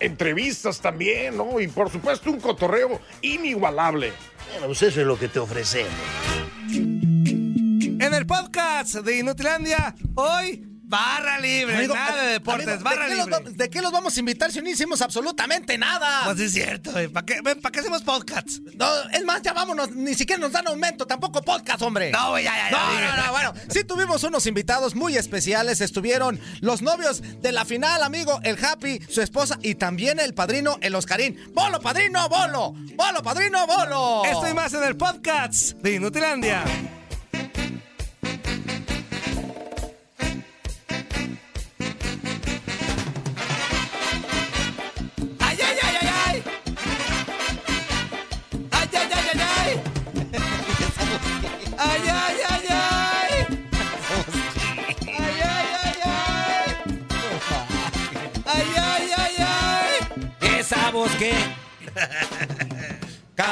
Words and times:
Entrevistas 0.00 0.80
también, 0.80 1.36
¿no? 1.36 1.60
Y 1.60 1.68
por 1.68 1.90
supuesto 1.90 2.30
un 2.30 2.40
cotorreo 2.40 3.00
inigualable. 3.22 4.12
Bueno, 4.52 4.66
pues 4.66 4.82
eso 4.82 5.00
es 5.00 5.06
lo 5.06 5.18
que 5.18 5.28
te 5.28 5.38
ofrecemos. 5.38 5.92
En 6.70 8.14
el 8.14 8.26
podcast 8.26 8.94
de 8.96 9.18
Inutilandia, 9.18 9.94
hoy 10.14 10.67
barra 10.88 11.38
libre, 11.38 11.76
Amigo, 11.76 11.94
nada 11.94 12.22
de 12.22 12.32
deportes, 12.32 12.66
amigo, 12.66 12.84
barra 12.84 13.04
¿de 13.04 13.10
qué, 13.10 13.16
los, 13.16 13.26
libre. 13.26 13.52
de 13.54 13.70
qué 13.70 13.82
los 13.82 13.92
vamos 13.92 14.16
a 14.16 14.20
invitar 14.20 14.50
si 14.50 14.62
no 14.62 14.70
hicimos 14.70 15.02
absolutamente 15.02 15.76
nada? 15.76 16.24
Pues 16.24 16.40
es 16.40 16.52
cierto, 16.52 16.92
¿para 17.12 17.26
qué, 17.26 17.40
ven, 17.42 17.60
¿para 17.60 17.72
qué 17.72 17.80
hacemos 17.80 18.02
podcasts? 18.02 18.60
No, 18.74 18.88
es 19.12 19.24
más, 19.24 19.42
ya 19.42 19.52
vámonos, 19.52 19.90
ni 19.92 20.14
siquiera 20.14 20.40
nos 20.40 20.52
dan 20.52 20.66
aumento, 20.66 21.06
tampoco 21.06 21.42
podcast, 21.42 21.82
hombre. 21.82 22.10
No, 22.10 22.38
ya, 22.38 22.52
ya, 22.56 22.70
ya, 22.70 22.78
No, 22.78 23.00
no, 23.16 23.26
no, 23.26 23.32
bueno, 23.32 23.54
sí 23.68 23.84
tuvimos 23.84 24.22
unos 24.24 24.46
invitados 24.46 24.94
muy 24.94 25.16
especiales, 25.16 25.80
estuvieron 25.80 26.40
los 26.60 26.80
novios 26.80 27.22
de 27.42 27.52
la 27.52 27.64
final, 27.64 28.02
amigo, 28.02 28.40
el 28.42 28.62
Happy, 28.64 29.00
su 29.08 29.20
esposa 29.20 29.58
y 29.62 29.74
también 29.74 30.18
el 30.18 30.34
padrino, 30.34 30.78
el 30.80 30.94
Oscarín. 30.94 31.38
¡Bolo, 31.52 31.80
padrino, 31.80 32.28
bolo! 32.28 32.74
¡Bolo, 32.94 33.22
padrino, 33.22 33.66
bolo! 33.66 34.24
Esto 34.24 34.48
y 34.48 34.54
más 34.54 34.72
en 34.74 34.84
el 34.84 34.96
podcast 34.96 35.72
de 35.72 35.94
Inutilandia. 35.94 36.64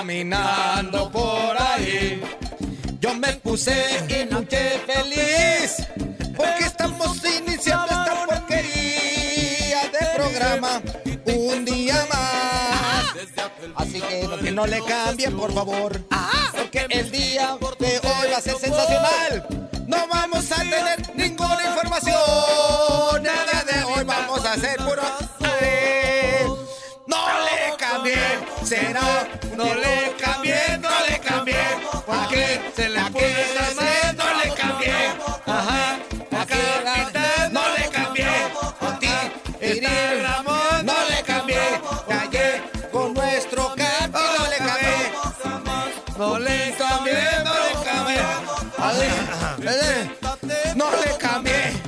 Caminando 0.06 1.10
por 1.10 1.60
ahí, 1.60 2.22
yo 3.00 3.12
me 3.14 3.32
puse 3.42 3.74
y 4.08 4.32
noche 4.32 4.80
feliz, 4.86 5.84
porque 6.36 6.64
estamos 6.64 7.18
iniciando 7.24 7.86
esta 7.86 8.24
porquería 8.24 9.82
de 9.90 10.06
programa 10.14 10.80
un 11.26 11.64
día 11.64 12.06
más. 12.08 13.16
Así 13.74 14.00
que 14.00 14.28
no, 14.28 14.38
que 14.38 14.52
no 14.52 14.66
le 14.68 14.80
cambien, 14.84 15.36
por 15.36 15.52
favor, 15.52 16.00
porque 16.52 16.86
el 16.88 17.10
día 17.10 17.58
de 17.80 17.98
hoy 17.98 18.30
va 18.30 18.38
a 18.38 18.40
ser 18.40 18.58
sensacional. 18.58 19.44
No 19.88 20.06
vamos 20.06 20.52
a 20.52 20.56
tener 20.62 21.16
ninguna 21.16 21.64
información, 21.66 23.22
nada 23.24 23.64
de 23.72 23.82
hoy 23.82 24.04
vamos 24.04 24.44
a 24.46 24.52
hacer 24.52 24.80
se 32.74 32.88
le 32.88 32.98
hacer, 32.98 34.16
no 34.16 34.24
le 34.42 34.50
cambien, 34.54 35.12
ajá, 35.46 35.98
la 36.30 36.46
capitán, 36.46 37.52
no 37.52 37.60
le 37.76 37.88
cambien, 37.90 38.50
a 38.80 38.98
ti, 38.98 39.08
está 39.60 39.90
Ramón, 40.22 40.86
no 40.86 40.94
le 41.08 41.22
cambien, 41.22 41.80
callé 42.08 42.62
con 42.92 43.14
nuestro 43.14 43.74
capi, 43.74 44.10
no 44.12 44.46
le 44.48 44.58
cambien, 44.58 45.12
no 46.18 46.38
le 46.38 46.74
cambien, 46.78 47.44
no 47.44 47.54
le 47.62 47.72
cambien, 47.84 48.26
no 50.76 50.90
le 50.90 51.16
cambien, 51.18 51.82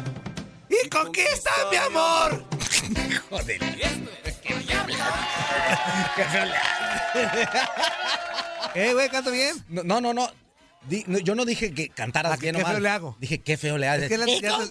¡Y 0.71 0.89
conquista, 0.89 1.51
mi 1.71 1.77
amor! 1.77 2.45
¿Eh, 8.75 8.93
güey, 8.95 9.09
canto 9.09 9.31
bien? 9.31 9.57
No, 9.69 9.83
no, 9.83 10.01
no, 10.01 10.15
no. 10.15 10.31
Di- 10.89 11.05
no, 11.07 11.19
yo 11.19 11.35
no 11.35 11.45
dije 11.45 11.75
que 11.75 11.89
cantaras 11.89 12.33
Ah, 12.33 12.37
que 12.37 12.43
bien 12.43 12.55
qué 12.57 12.63
o 12.63 12.65
mal. 12.65 12.73
feo 12.75 12.81
le 12.81 12.89
hago. 12.89 13.17
Dije 13.21 13.41
qué 13.41 13.57
feo 13.57 13.77
le 13.79 13.89
haces. 13.89 14.05
Es 14.05 14.09
que 14.11 14.19
la- 14.19 14.27
ya, 14.27 14.41
te, 14.41 14.71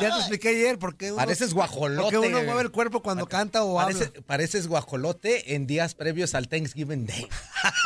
ya 0.00 0.10
te 0.14 0.18
expliqué 0.18 0.48
ayer 0.48 0.78
por 0.78 0.96
qué 0.96 1.12
uno, 1.12 1.16
Pareces 1.16 1.54
guajolote. 1.54 2.10
qué 2.10 2.18
uno 2.18 2.42
mueve 2.42 2.62
el 2.62 2.70
cuerpo 2.70 3.02
cuando 3.02 3.26
canta 3.28 3.62
o 3.62 3.76
Parece- 3.76 4.06
habla. 4.06 4.20
pareces 4.26 4.66
guajolote 4.66 5.54
en 5.54 5.66
días 5.66 5.94
previos 5.94 6.34
al 6.34 6.48
Thanksgiving 6.48 7.06
Day. 7.06 7.28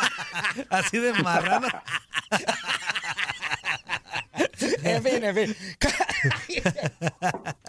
Así 0.69 0.97
de 0.97 1.13
marrano. 1.13 1.67
en 4.83 5.03
fin, 5.03 5.23
en 5.23 5.35
fin. 5.35 5.55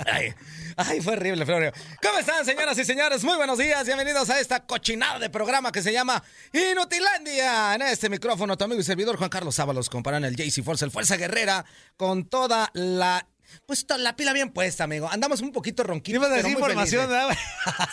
Ay, 0.07 0.35
ay, 0.77 1.01
fue 1.01 1.15
horrible, 1.15 1.43
horrible. 1.43 1.73
¿Cómo 2.03 2.19
están, 2.19 2.45
señoras 2.45 2.79
y 2.79 2.85
señores? 2.85 3.25
Muy 3.25 3.37
buenos 3.37 3.59
días. 3.59 3.85
Bienvenidos 3.85 4.31
a 4.31 4.41
esta 4.41 4.65
cochinada 4.67 5.19
de 5.19 5.31
programa 5.31 5.73
que 5.73 5.83
se 5.83 5.93
llama 5.93 6.23
Inutilandia. 6.53 7.75
En 7.75 7.83
este 7.83 8.09
micrófono, 8.09 8.57
tu 8.57 8.65
amigo 8.65 8.81
y 8.81 8.85
servidor 8.85 9.17
Juan 9.17 9.31
Carlos 9.31 9.59
Ábalos, 9.59 9.91
comparan 9.91 10.25
el 10.25 10.37
JC 10.37 10.63
Force, 10.63 10.85
el 10.85 10.91
Fuerza 10.91 11.17
Guerrera, 11.17 11.65
con 11.97 12.29
toda 12.29 12.71
la. 12.75 13.27
Pues 13.65 13.87
la 13.97 14.15
pila 14.15 14.35
bien 14.35 14.51
puesta, 14.51 14.85
amigo. 14.85 15.09
Andamos 15.11 15.41
un 15.41 15.53
poquito 15.53 15.83
ronquitos. 15.83 16.21
Ibas 16.21 16.31
a 16.31 16.37
decir 16.37 16.53
información. 16.53 17.09
¿verdad? 17.09 17.37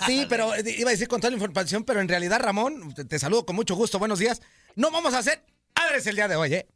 Sí, 0.06 0.26
pero 0.28 0.54
eh, 0.54 0.64
iba 0.78 0.90
a 0.90 0.92
decir 0.92 1.08
con 1.08 1.22
toda 1.22 1.32
la 1.32 1.38
información, 1.38 1.86
pero 1.86 2.02
en 2.02 2.10
realidad, 2.10 2.40
Ramón, 2.42 2.94
te, 2.94 3.06
te 3.06 3.20
saludo 3.20 3.46
con 3.46 3.56
mucho 3.56 3.76
gusto. 3.76 3.98
Buenos 3.98 4.20
días. 4.20 4.42
No 4.76 4.92
vamos 4.92 5.14
a 5.14 5.20
hacer 5.20 5.44
Ábres 5.76 6.08
el 6.08 6.16
día 6.16 6.28
de 6.28 6.36
hoy, 6.38 6.54
¿eh? 6.54 6.68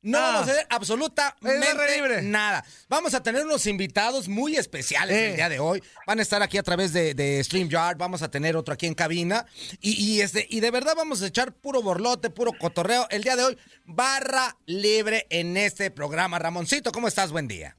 No 0.00 0.18
Ah. 0.18 0.20
vamos 0.20 0.40
a 0.40 0.42
hacer 0.42 0.56
Es 0.60 0.66
barra 0.68 0.76
absolutamente 0.76 2.22
nada. 2.22 2.64
Vamos 2.88 3.14
a 3.14 3.22
tener 3.22 3.44
unos 3.44 3.66
invitados 3.66 4.28
muy 4.28 4.56
especiales 4.56 5.16
Eh. 5.16 5.30
el 5.30 5.36
día 5.36 5.48
de 5.48 5.58
hoy. 5.58 5.82
Van 6.06 6.18
a 6.18 6.22
estar 6.22 6.40
aquí 6.42 6.56
a 6.56 6.62
través 6.62 6.92
de, 6.92 7.14
de 7.14 7.42
StreamYard. 7.42 7.96
Vamos 7.98 8.22
a 8.22 8.30
tener 8.30 8.56
otro 8.56 8.74
aquí 8.74 8.86
en 8.86 8.94
cabina. 8.94 9.44
Y, 9.80 9.92
y 10.00 10.20
este, 10.20 10.46
y 10.48 10.60
de 10.60 10.70
verdad 10.70 10.94
vamos 10.96 11.22
a 11.22 11.26
echar 11.26 11.52
puro 11.52 11.82
borlote, 11.82 12.30
puro 12.30 12.52
cotorreo. 12.52 13.06
El 13.10 13.22
día 13.24 13.34
de 13.36 13.44
hoy, 13.44 13.58
barra 13.84 14.56
libre 14.66 15.26
en 15.30 15.56
este 15.56 15.90
programa. 15.90 16.38
Ramoncito, 16.38 16.92
¿cómo 16.92 17.08
estás? 17.08 17.32
Buen 17.32 17.48
día. 17.48 17.76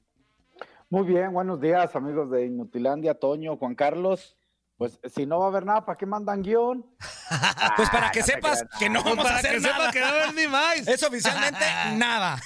Muy 0.90 1.06
bien, 1.06 1.32
buenos 1.32 1.62
días 1.62 1.96
amigos 1.96 2.32
de 2.32 2.48
Inutilandia, 2.48 3.14
Toño, 3.14 3.56
Juan 3.58 3.76
Carlos. 3.76 4.36
Pues 4.80 4.98
si 5.14 5.26
no 5.26 5.38
va 5.40 5.46
a 5.46 5.48
haber 5.50 5.66
nada, 5.66 5.86
¿para 5.86 5.98
qué 5.98 6.06
mandan 6.08 6.42
guion? 6.42 6.84
Pues 7.76 7.90
para 7.92 8.08
Ah, 8.08 8.12
que 8.12 8.24
sepas 8.24 8.64
que 8.80 8.90
no 8.90 9.04
Pues 9.04 9.16
vamos 9.16 9.26
a 9.26 9.28
para 9.28 9.38
hacer 9.40 9.52
que 9.56 9.60
nada. 9.60 9.76
sepa 9.78 9.92
que 9.92 10.00
no 10.00 10.06
va 10.06 10.12
a 10.12 10.24
haber 10.24 10.34
ni 10.36 10.48
más. 10.48 10.88
Es 10.88 11.04
oficialmente 11.04 11.64
nada. 11.98 12.42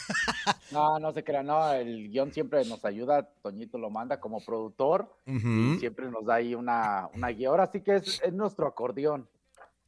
No, 0.71 0.99
no 0.99 1.13
se 1.13 1.23
crean, 1.23 1.45
no, 1.45 1.71
el 1.71 2.09
guion 2.09 2.33
siempre 2.33 2.65
nos 2.65 2.83
ayuda, 2.83 3.29
Toñito 3.41 3.77
lo 3.77 3.89
manda 3.89 4.19
como 4.19 4.43
productor 4.43 5.15
y 5.25 5.77
siempre 5.79 6.09
nos 6.11 6.25
da 6.25 6.35
ahí 6.35 6.53
una, 6.55 7.07
una 7.13 7.27
guía. 7.29 7.47
Ahora 7.49 7.67
sí 7.71 7.81
que 7.81 7.95
es, 7.97 8.19
es 8.21 8.33
nuestro 8.33 8.67
acordeón. 8.67 9.29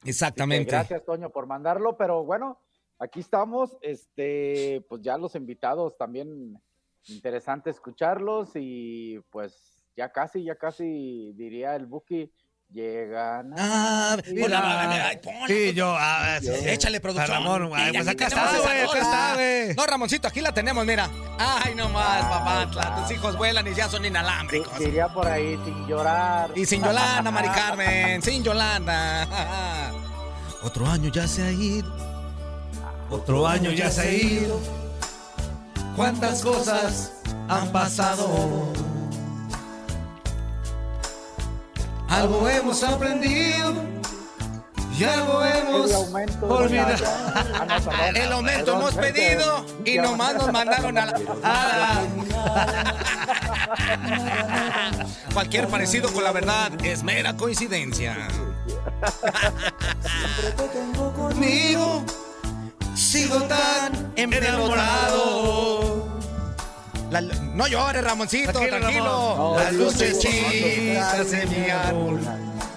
Exactamente. 0.05 0.71
gracias, 0.71 1.03
Toño, 1.03 1.31
por 1.31 1.47
mandarlo, 1.47 1.97
pero 1.97 2.23
bueno, 2.23 2.59
aquí 2.99 3.19
estamos, 3.21 3.75
este, 3.81 4.85
pues 4.87 5.01
ya 5.01 5.17
los 5.17 5.33
invitados 5.35 5.97
también 5.97 6.61
interesante 7.07 7.69
escucharlos 7.71 8.51
y 8.55 9.19
pues 9.31 9.74
ya 9.95 10.11
casi, 10.11 10.43
ya 10.43 10.55
casi 10.55 11.31
diría 11.35 11.75
el 11.75 11.85
Buki, 11.85 12.31
llegan 12.71 13.53
Ah, 13.57 14.17
ay, 14.25 14.39
ponla, 14.41 15.11
Sí, 15.21 15.21
ponla. 15.23 15.71
yo. 15.73 15.95
ah, 15.97 16.37
sí. 16.41 16.49
Échale 16.65 16.99
producción. 16.99 17.31
A 17.31 17.39
Ramón, 17.39 17.69
güey, 17.69 17.89
Y 17.89 17.93
pues 17.93 18.07
acá 18.07 18.27
está, 18.27 18.57
güey, 18.59 18.81
acá 18.81 18.99
está, 18.99 19.33
güey. 19.35 19.75
No, 19.75 19.85
Ramoncito, 19.85 20.27
aquí 20.27 20.41
la 20.41 20.51
tenemos, 20.53 20.85
mira. 20.85 21.09
Ay, 21.37 21.75
no 21.75 21.89
más, 21.89 22.25
papá. 22.25 22.95
Tus 23.01 23.11
hijos 23.15 23.37
vuelan 23.37 23.67
y 23.67 23.73
ya 23.73 23.87
son 23.87 24.03
inalámbricos. 24.05 24.77
Diría 24.79 25.07
por 25.07 25.27
ahí 25.27 25.57
sin 25.63 25.87
llorar. 25.87 26.51
Y 26.55 26.65
sin 26.65 26.83
Yolanda, 26.83 27.31
Mari 27.31 27.49
Carmen, 27.49 28.21
sin 28.21 28.43
Yolanda. 28.43 29.91
Otro 30.63 30.87
año 30.87 31.09
ya 31.11 31.27
se 31.27 31.43
ha 31.43 31.51
ido. 31.51 31.95
Otro 33.09 33.47
año 33.47 33.71
ya 33.71 33.91
se 33.91 34.01
ha 34.01 34.11
ido. 34.11 34.59
Cuántas 35.95 36.41
cosas 36.41 37.13
han 37.47 37.71
pasado. 37.71 38.73
Algo 42.09 42.47
hemos 42.49 42.83
aprendido 42.83 43.73
y 44.97 45.03
algo 45.03 45.43
hemos 45.43 45.91
olvidado. 46.41 47.05
Ah. 47.05 48.09
El 48.15 48.31
aumento 48.31 48.73
hemos 48.73 48.93
pedido 48.93 49.65
y 49.83 49.97
nomás 49.97 50.35
nos 50.35 50.51
mandaron 50.51 50.97
a 50.97 51.05
la... 51.07 51.13
a 51.43 51.77
la- 51.77 52.03
Cualquier 55.33 55.67
parecido 55.67 56.11
con 56.13 56.23
la 56.23 56.31
verdad 56.31 56.71
es 56.83 57.03
mera 57.03 57.35
coincidencia. 57.35 58.15
Conmigo 61.15 62.03
sigo 62.95 63.41
tan 63.43 64.13
enamorado. 64.15 66.04
La- 67.21 67.35
no 67.53 67.67
llores, 67.67 68.03
Ramoncito, 68.03 68.51
Tranquilo, 68.51 68.79
tranquilo. 68.79 69.35
Ramón. 69.35 69.57
Las 69.63 69.73
lucecitas 69.73 71.31
de 71.31 71.45
mi 71.45 71.69
árbol 71.69 72.19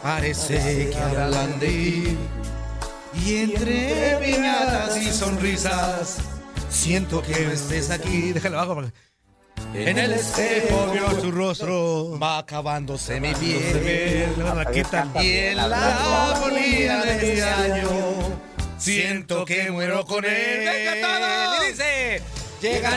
parece 0.02 0.90
que 0.90 0.98
hablan 0.98 1.58
de. 1.60 2.16
Y 3.24 3.36
entre 3.42 4.18
piñatas 4.22 4.96
y 4.96 5.10
sonrisas, 5.12 6.16
siento 6.70 7.22
que 7.22 7.40
no 7.46 7.52
estés 7.52 7.90
aquí. 7.90 8.32
Déjalo 8.32 8.58
abajo. 8.60 8.74
porque- 8.76 8.92
En 9.74 9.98
el 9.98 10.12
espejo 10.12 10.90
vio 10.92 11.04
tu 11.20 11.30
rostro, 11.32 12.16
va 12.18 12.38
acabándose 12.38 13.20
mi 13.20 13.34
piel. 13.34 14.32
Y 15.20 15.36
en 15.36 15.56
la 15.56 16.30
agonía 16.30 17.02
de 17.02 17.14
este 17.16 17.42
año, 17.42 17.90
siento 18.78 19.44
que 19.44 19.70
muero 19.72 20.06
con 20.06 20.24
él. 20.24 20.60
¡Venga 20.64 20.94
todos! 21.08 21.64
Y 21.66 21.70
dice, 21.72 22.22
llega 22.62 22.96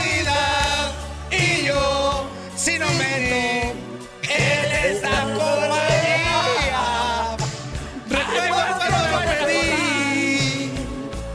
Navidad 0.00 0.92
y 1.30 1.64
yo, 1.66 2.24
sin 2.56 2.82
aumento, 2.82 3.74
él 4.22 4.72
está 4.96 5.22
compañía. 5.22 7.36
Recuerdo 8.08 8.76
cuando 8.78 9.08
lo 9.10 9.18
perdí. 9.24 10.72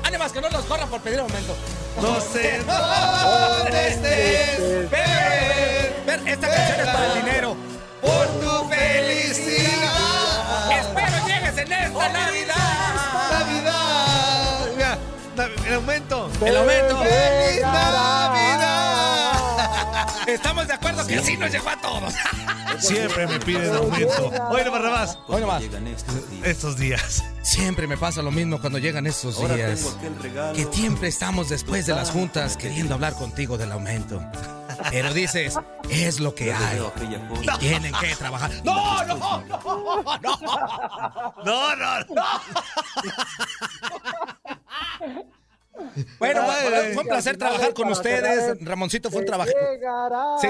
Ánimas, 0.03 0.31
que 0.31 0.41
no 0.41 0.49
los 0.49 0.65
corran 0.65 0.89
por 0.89 0.99
pedir 1.01 1.19
aumento. 1.19 1.55
No 2.01 2.19
sé 2.19 2.61
¿Dónde 2.65 3.87
estés? 3.87 4.89
Ver, 4.89 5.93
ver, 6.05 6.27
esta 6.27 6.47
canción 6.49 6.79
es 6.79 6.85
para 6.87 7.05
el 7.13 7.23
dinero. 7.23 7.55
Por 8.01 8.27
tu 8.39 8.67
felicidad. 8.69 10.71
Espero 10.71 11.27
llegues 11.27 11.57
en 11.57 11.71
esta 11.71 12.09
Navidad. 12.09 12.55
Navidad. 13.31 14.67
Mira, 14.75 14.97
aumento. 15.75 16.24
El 16.41 16.57
aumento. 16.57 16.97
¡Feliz 16.99 17.61
Navidad! 17.61 19.31
Estamos 20.27 20.67
de 20.67 20.73
acuerdo 20.73 21.05
que 21.07 21.15
así 21.17 21.37
nos 21.37 21.51
llegó 21.51 21.69
a 21.69 21.79
todos. 21.79 22.13
Siempre 22.79 23.27
me 23.27 23.39
piden 23.39 23.73
aumento. 23.75 24.31
Oye, 24.49 24.69
Barrabás, 24.69 25.17
Hoy 25.27 25.41
nomás. 25.41 25.63
estos 26.43 26.77
días. 26.77 27.23
Siempre 27.41 27.87
me 27.87 27.95
pasa 27.97 28.21
lo 28.21 28.31
mismo 28.31 28.59
cuando 28.59 28.79
llegan 28.79 29.05
estos 29.07 29.37
días. 29.55 29.95
Que 30.53 30.67
siempre 30.71 31.07
estamos 31.07 31.49
después 31.49 31.85
de 31.85 31.93
las 31.95 32.09
juntas 32.11 32.57
queriendo 32.57 32.95
hablar 32.95 33.13
contigo 33.13 33.57
del 33.57 33.71
aumento. 33.71 34.21
Pero 34.91 35.13
dices, 35.13 35.57
es 35.89 36.19
lo 36.19 36.35
que 36.35 36.53
hay. 36.53 36.81
Y 37.41 37.47
tienen 37.59 37.93
que 37.93 38.15
trabajar. 38.15 38.51
¡No, 38.63 39.05
no, 39.05 39.15
no, 39.15 39.57
no! 40.21 40.37
No, 41.45 41.75
no, 41.75 41.99
no. 41.99 42.05
Bueno, 46.19 46.41
Ay, 46.49 46.67
fue- 46.67 46.77
ay, 46.77 46.93
fue 46.93 47.03
un 47.03 47.09
placer 47.09 47.37
trabajar 47.37 47.73
con 47.73 47.89
ustedes. 47.89 48.57
Ramoncito 48.61 49.09
fue 49.11 49.19
un 49.21 49.25
trabajo. 49.25 49.51
Sí. 50.41 50.47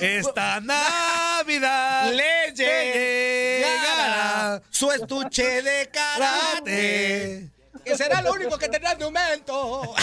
Esta 0.00 0.60
Navidad 0.60 2.12
Le 2.18 2.52
llegará 2.54 4.62
su 4.70 4.90
estuche 4.92 5.62
de 5.62 5.90
karate. 5.92 7.50
Que 7.84 7.96
será 7.96 8.20
lo 8.22 8.32
único 8.32 8.58
que 8.58 8.68
tendrá 8.68 8.94
de 8.94 9.04
aumento. 9.04 9.94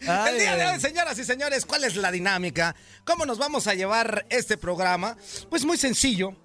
El 0.00 0.38
día 0.38 0.56
de 0.56 0.66
hoy, 0.66 0.80
señoras 0.80 1.18
y 1.18 1.24
señores, 1.24 1.64
¿cuál 1.64 1.84
es 1.84 1.96
la 1.96 2.10
dinámica? 2.10 2.74
¿Cómo 3.04 3.24
nos 3.24 3.38
vamos 3.38 3.66
a 3.66 3.74
llevar 3.74 4.26
este 4.28 4.58
programa? 4.58 5.16
Pues 5.48 5.64
muy 5.64 5.78
sencillo. 5.78 6.36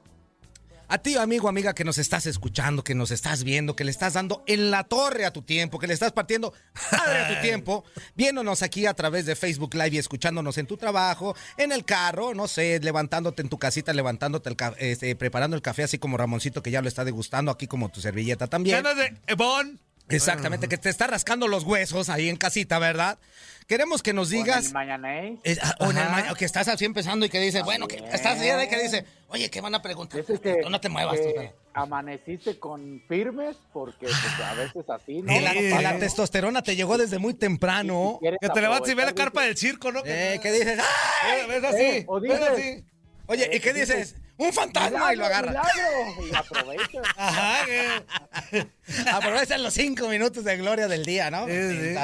A 0.92 0.98
ti, 0.98 1.16
amigo, 1.18 1.48
amiga, 1.48 1.76
que 1.76 1.84
nos 1.84 2.00
estás 2.00 2.26
escuchando, 2.26 2.84
que 2.84 2.96
nos 2.96 3.12
estás 3.12 3.44
viendo, 3.44 3.76
que 3.76 3.84
le 3.84 3.92
estás 3.92 4.14
dando 4.14 4.44
en 4.48 4.72
la 4.72 4.86
torre 4.86 5.24
a 5.28 5.32
tu 5.32 5.44
tiempo, 5.44 5.78
que 5.78 5.86
le 5.86 5.94
estás 5.94 6.14
partiendo 6.14 6.52
madre 6.92 7.20
a 7.20 7.28
tu 7.36 7.42
tiempo, 7.42 7.86
viéndonos 8.16 8.64
aquí 8.64 8.88
a 8.88 8.96
través 8.96 9.28
de 9.28 9.36
Facebook 9.36 9.76
Live 9.76 9.92
y 9.92 9.98
escuchándonos 10.00 10.58
en 10.58 10.66
tu 10.66 10.78
trabajo, 10.78 11.36
en 11.58 11.72
el 11.72 11.86
carro, 11.86 12.34
no 12.34 12.48
sé, 12.48 12.80
levantándote 12.82 13.44
en 13.44 13.50
tu 13.50 13.60
casita, 13.60 13.94
levantándote, 13.94 14.50
el 14.50 14.58
este, 14.80 15.16
preparando 15.16 15.56
el 15.56 15.62
café, 15.62 15.84
así 15.84 16.00
como 16.00 16.18
Ramoncito, 16.18 16.64
que 16.64 16.72
ya 16.72 16.82
lo 16.82 16.88
está 16.88 17.06
degustando, 17.06 17.52
aquí 17.52 17.68
como 17.68 17.90
tu 17.90 18.02
servilleta 18.02 18.48
¿Qué 18.48 18.50
también. 18.50 18.84
de 18.84 19.16
Ebon? 19.28 19.80
Exactamente, 20.08 20.68
que 20.68 20.80
te 20.80 20.90
está 20.90 21.06
rascando 21.06 21.48
los 21.48 21.66
huesos 21.66 22.10
ahí 22.10 22.30
en 22.30 22.36
casita, 22.36 22.80
¿verdad? 22.80 23.20
Queremos 23.70 24.02
que 24.02 24.14
nos 24.14 24.32
digas... 24.32 24.66
el 24.66 24.74
mañanés. 24.74 25.40
Es- 25.44 25.60
ah, 25.62 25.76
o 25.82 25.92
en 25.92 25.98
el 26.00 26.10
ma- 26.10 26.34
que 26.34 26.44
estás 26.44 26.68
así 26.68 26.86
empezando 26.86 27.24
y 27.24 27.30
que 27.30 27.40
dices, 27.40 27.64
bueno, 27.64 27.88
que 27.88 27.98
estás 27.98 28.40
ahí 28.40 28.68
que 28.68 28.80
dice, 28.82 29.06
oye, 29.28 29.48
¿qué 29.52 29.62
van 29.62 29.76
a 29.76 29.82
preguntar? 29.84 30.20
Ese 30.20 30.40
que, 30.42 30.62
no 30.68 30.82
te 30.82 30.90
muevas, 30.90 31.18
tú, 31.18 31.22
que 31.22 31.30
espera. 31.30 31.54
amaneciste 31.76 32.58
con 32.58 33.00
firmes 33.08 33.58
porque 33.72 34.08
pues, 34.08 34.40
a 34.44 34.56
veces 34.56 34.90
así, 34.90 35.22
¿no? 35.22 35.32
Y 35.32 35.40
la, 35.42 35.52
Sí. 35.54 35.60
y 35.60 35.84
la 35.84 36.00
testosterona 36.00 36.64
te 36.64 36.76
llegó 36.76 36.98
desde 36.98 37.20
muy 37.20 37.36
temprano. 37.36 38.18
¿Quieres 38.20 38.40
Que 38.42 38.50
te 38.50 38.60
levantas 38.60 38.90
y 38.90 38.96
ve 38.96 39.06
la 39.06 39.14
carpa 39.14 39.44
del 39.44 39.56
circo, 39.56 39.92
¿no? 39.92 40.02
Eh, 40.04 40.40
¿Qué 40.42 40.52
dices? 40.52 40.80
¡Ay! 41.24 41.48
¿Ves 41.48 41.64
así? 41.64 41.82
Eh, 41.84 42.06
o 42.08 42.20
¿Ves 42.20 42.42
así? 42.42 42.84
Oye, 43.30 43.50
¿y 43.54 43.60
qué 43.60 43.74
dices? 43.74 44.16
¡Un 44.38 44.52
fantasma! 44.52 45.14
Y 45.14 45.18
lo 45.18 45.26
agarra. 45.26 45.50
¡Milagro! 45.52 46.28
Y 46.28 46.36
aprovecha. 46.36 47.02
Ajá, 47.16 47.66
que- 48.50 48.68
Aprovechan 49.12 49.62
los 49.64 49.74
cinco 49.74 50.08
minutos 50.10 50.44
de 50.44 50.58
gloria 50.58 50.88
del 50.88 51.06
día, 51.06 51.30
¿no? 51.30 51.46
Sí. 51.46 51.96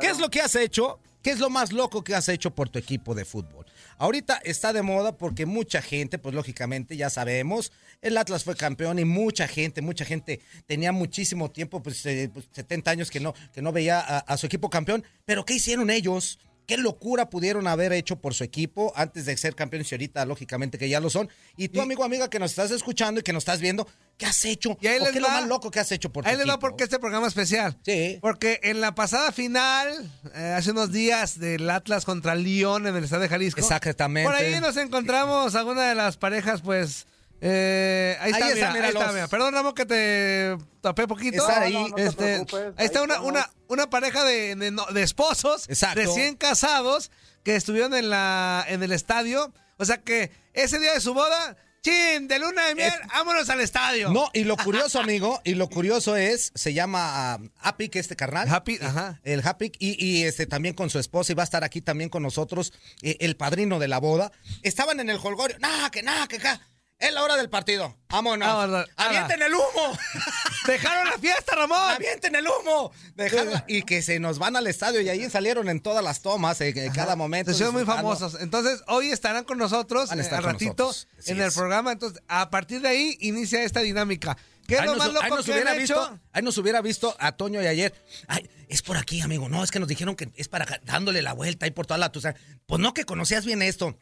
¿Qué 0.00 0.06
es 0.08 0.18
lo 0.18 0.30
que 0.30 0.40
has 0.40 0.54
hecho? 0.56 0.98
¿Qué 1.22 1.30
es 1.30 1.38
lo 1.38 1.50
más 1.50 1.72
loco 1.72 2.02
que 2.02 2.14
has 2.14 2.28
hecho 2.28 2.54
por 2.54 2.68
tu 2.70 2.78
equipo 2.78 3.14
de 3.14 3.24
fútbol? 3.24 3.66
Ahorita 3.98 4.40
está 4.44 4.72
de 4.72 4.80
moda 4.82 5.12
porque 5.18 5.44
mucha 5.44 5.82
gente, 5.82 6.18
pues 6.18 6.34
lógicamente 6.34 6.96
ya 6.96 7.10
sabemos, 7.10 7.72
el 8.00 8.16
Atlas 8.16 8.44
fue 8.44 8.54
campeón 8.56 8.98
y 9.00 9.04
mucha 9.04 9.48
gente, 9.48 9.82
mucha 9.82 10.04
gente 10.04 10.40
tenía 10.66 10.92
muchísimo 10.92 11.50
tiempo, 11.50 11.82
pues, 11.82 12.06
eh, 12.06 12.30
pues, 12.32 12.46
70 12.52 12.90
años 12.92 13.10
que 13.10 13.18
no, 13.20 13.34
que 13.52 13.60
no 13.60 13.72
veía 13.72 13.98
a, 14.00 14.18
a 14.18 14.36
su 14.38 14.46
equipo 14.46 14.70
campeón. 14.70 15.04
Pero 15.26 15.44
¿qué 15.44 15.54
hicieron 15.54 15.90
ellos? 15.90 16.38
¿Qué 16.68 16.76
locura 16.76 17.30
pudieron 17.30 17.66
haber 17.66 17.94
hecho 17.94 18.16
por 18.20 18.34
su 18.34 18.44
equipo 18.44 18.92
antes 18.94 19.24
de 19.24 19.34
ser 19.38 19.54
campeones 19.54 19.90
y 19.90 19.94
ahorita, 19.94 20.26
lógicamente, 20.26 20.76
que 20.76 20.86
ya 20.86 21.00
lo 21.00 21.08
son? 21.08 21.30
Y 21.56 21.68
tú, 21.68 21.80
amigo, 21.80 22.04
amiga, 22.04 22.28
que 22.28 22.38
nos 22.38 22.50
estás 22.50 22.70
escuchando 22.70 23.20
y 23.20 23.22
que 23.22 23.32
nos 23.32 23.40
estás 23.40 23.58
viendo, 23.62 23.88
¿qué 24.18 24.26
has 24.26 24.44
hecho? 24.44 24.76
Y 24.82 24.86
ahí 24.86 24.98
¿O 24.98 25.04
les 25.04 25.12
¿Qué 25.12 25.16
es 25.16 25.22
lo 25.22 25.30
más 25.30 25.46
loco 25.48 25.70
que 25.70 25.80
has 25.80 25.90
hecho 25.92 26.12
por 26.12 26.24
tu 26.24 26.28
Ahí 26.28 26.36
les 26.36 26.44
va 26.46 26.52
equipo? 26.52 26.60
porque 26.68 26.84
este 26.84 26.98
programa 26.98 27.26
es 27.26 27.30
especial. 27.30 27.78
Sí. 27.86 28.18
Porque 28.20 28.60
en 28.62 28.82
la 28.82 28.94
pasada 28.94 29.32
final, 29.32 30.12
eh, 30.34 30.54
hace 30.58 30.72
unos 30.72 30.92
días, 30.92 31.38
del 31.40 31.70
Atlas 31.70 32.04
contra 32.04 32.34
León 32.34 32.86
en 32.86 32.94
el 32.96 33.04
Estadio 33.04 33.22
de 33.22 33.28
Jalisco. 33.30 33.60
Exactamente. 33.62 34.28
Por 34.28 34.36
ahí 34.38 34.60
nos 34.60 34.76
encontramos 34.76 35.54
a 35.54 35.64
una 35.64 35.88
de 35.88 35.94
las 35.94 36.18
parejas, 36.18 36.60
pues. 36.60 37.06
eh, 37.40 38.16
ahí 38.20 38.30
está, 38.32 38.44
Ahí 38.44 38.52
está, 38.52 38.54
mira, 38.54 38.68
ahí 38.68 38.74
míralos. 38.74 39.02
está, 39.02 39.12
mira. 39.14 39.28
Perdón, 39.28 39.54
Ramón, 39.54 39.74
que 39.74 39.86
te 39.86 40.56
tapé 40.82 41.06
poquito. 41.06 41.38
Está 41.48 41.62
ahí. 41.62 41.72
No, 41.72 41.88
no 41.88 41.94
te 41.94 42.04
Este, 42.04 42.34
ahí 42.76 42.84
está 42.84 42.98
ahí 42.98 43.04
una, 43.06 43.14
estamos. 43.14 43.30
una, 43.30 43.50
una 43.68 43.90
pareja 43.90 44.24
de, 44.24 44.54
de 44.56 45.02
esposos 45.02 45.68
Exacto. 45.68 46.00
recién 46.00 46.34
casados 46.36 47.10
que 47.44 47.56
estuvieron 47.56 47.94
en, 47.94 48.10
la, 48.10 48.64
en 48.68 48.82
el 48.82 48.92
estadio. 48.92 49.52
O 49.76 49.84
sea 49.84 49.98
que 49.98 50.30
ese 50.52 50.78
día 50.78 50.92
de 50.92 51.00
su 51.00 51.14
boda, 51.14 51.56
chin, 51.82 52.26
de 52.28 52.38
luna 52.38 52.66
de 52.66 52.74
miel, 52.74 52.92
vámonos 53.08 53.48
al 53.48 53.60
estadio. 53.60 54.10
No, 54.10 54.28
y 54.34 54.44
lo 54.44 54.56
curioso, 54.64 55.00
amigo, 55.00 55.40
y 55.44 55.54
lo 55.54 55.68
curioso 55.68 56.16
es, 56.16 56.50
se 56.54 56.74
llama 56.74 57.38
Apik, 57.60 57.96
este 57.96 58.16
carnal. 58.16 58.48
Happy, 58.48 58.78
ajá. 58.82 59.20
El 59.22 59.46
Happy 59.46 59.72
y, 59.78 60.04
y, 60.04 60.24
este 60.24 60.46
también 60.46 60.74
con 60.74 60.90
su 60.90 60.98
esposa 60.98 61.32
y 61.32 61.34
va 61.36 61.42
a 61.42 61.44
estar 61.44 61.64
aquí 61.64 61.80
también 61.80 62.10
con 62.10 62.22
nosotros 62.22 62.72
eh, 63.02 63.16
el 63.20 63.36
padrino 63.36 63.78
de 63.78 63.88
la 63.88 63.98
boda. 63.98 64.32
Estaban 64.62 64.98
en 65.00 65.10
el 65.10 65.18
holgorio, 65.22 65.58
nada, 65.60 65.90
que 65.90 66.02
nada, 66.02 66.26
que 66.26 66.36
acá. 66.36 66.60
Es 66.98 67.12
la 67.12 67.22
hora 67.22 67.36
del 67.36 67.48
partido. 67.48 67.96
Vámonos. 68.08 68.48
Vámonos. 68.48 68.86
Avienten 68.96 69.40
el 69.42 69.54
humo. 69.54 69.98
Dejaron 70.66 71.06
la 71.08 71.18
fiesta, 71.18 71.54
Ramón. 71.54 71.78
Avienten 71.92 72.34
el 72.34 72.44
humo. 72.46 72.90
Dejarla- 73.14 73.64
y 73.68 73.82
que 73.82 74.02
se 74.02 74.18
nos 74.18 74.40
van 74.40 74.56
al 74.56 74.66
estadio 74.66 75.00
y 75.00 75.08
ahí 75.08 75.30
salieron 75.30 75.68
en 75.68 75.80
todas 75.80 76.02
las 76.02 76.22
tomas, 76.22 76.60
eh, 76.60 76.72
en 76.74 76.92
cada 76.92 77.14
momento. 77.14 77.54
Se 77.54 77.70
muy 77.70 77.84
famosos. 77.84 78.36
Entonces, 78.40 78.82
hoy 78.88 79.10
estarán 79.12 79.44
con 79.44 79.58
nosotros 79.58 80.10
eh, 80.10 80.28
al 80.32 80.42
ratito 80.42 80.92
en 81.26 81.40
el 81.40 81.48
es. 81.48 81.54
programa. 81.54 81.92
Entonces, 81.92 82.20
a 82.26 82.50
partir 82.50 82.80
de 82.80 82.88
ahí 82.88 83.16
inicia 83.20 83.62
esta 83.62 83.80
dinámica. 83.80 84.36
¿Qué 84.66 84.74
es 84.74 84.80
lo 84.84 84.96
nos, 84.96 84.98
más 84.98 85.12
loco 85.12 85.36
nos 85.36 85.44
que 85.46 85.52
hubiera 85.52 85.70
han 85.70 85.78
visto, 85.78 85.94
hecho? 85.94 86.20
ahí 86.32 86.42
nos 86.42 86.58
hubiera 86.58 86.82
visto 86.82 87.16
a 87.20 87.32
Toño 87.32 87.62
y 87.62 87.66
ayer. 87.66 87.94
Ay, 88.26 88.50
es 88.68 88.82
por 88.82 88.96
aquí, 88.98 89.20
amigo. 89.22 89.48
No, 89.48 89.62
es 89.64 89.70
que 89.70 89.78
nos 89.78 89.88
dijeron 89.88 90.14
que 90.16 90.30
es 90.36 90.48
para 90.48 90.66
dándole 90.84 91.22
la 91.22 91.32
vuelta 91.32 91.64
ahí 91.64 91.70
por 91.70 91.86
toda 91.86 91.96
la 91.96 92.12
tusa. 92.12 92.34
Pues 92.66 92.80
no 92.80 92.92
que 92.92 93.04
conocías 93.04 93.46
bien 93.46 93.62
esto. 93.62 93.98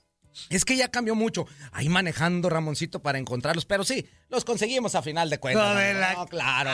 Es 0.51 0.65
que 0.65 0.77
ya 0.77 0.89
cambió 0.89 1.15
mucho. 1.15 1.47
Ahí 1.73 1.89
manejando 1.89 2.49
Ramoncito 2.49 3.01
para 3.01 3.19
encontrarlos, 3.19 3.65
pero 3.65 3.85
sí, 3.85 4.09
los 4.29 4.45
conseguimos 4.45 4.95
a 4.95 5.03
final 5.03 5.31
de 5.31 5.39
cuentas. 5.39 5.75
No, 5.75 5.81
de 5.81 5.95
la- 5.95 6.15
No, 6.15 6.27
claro. 6.27 6.71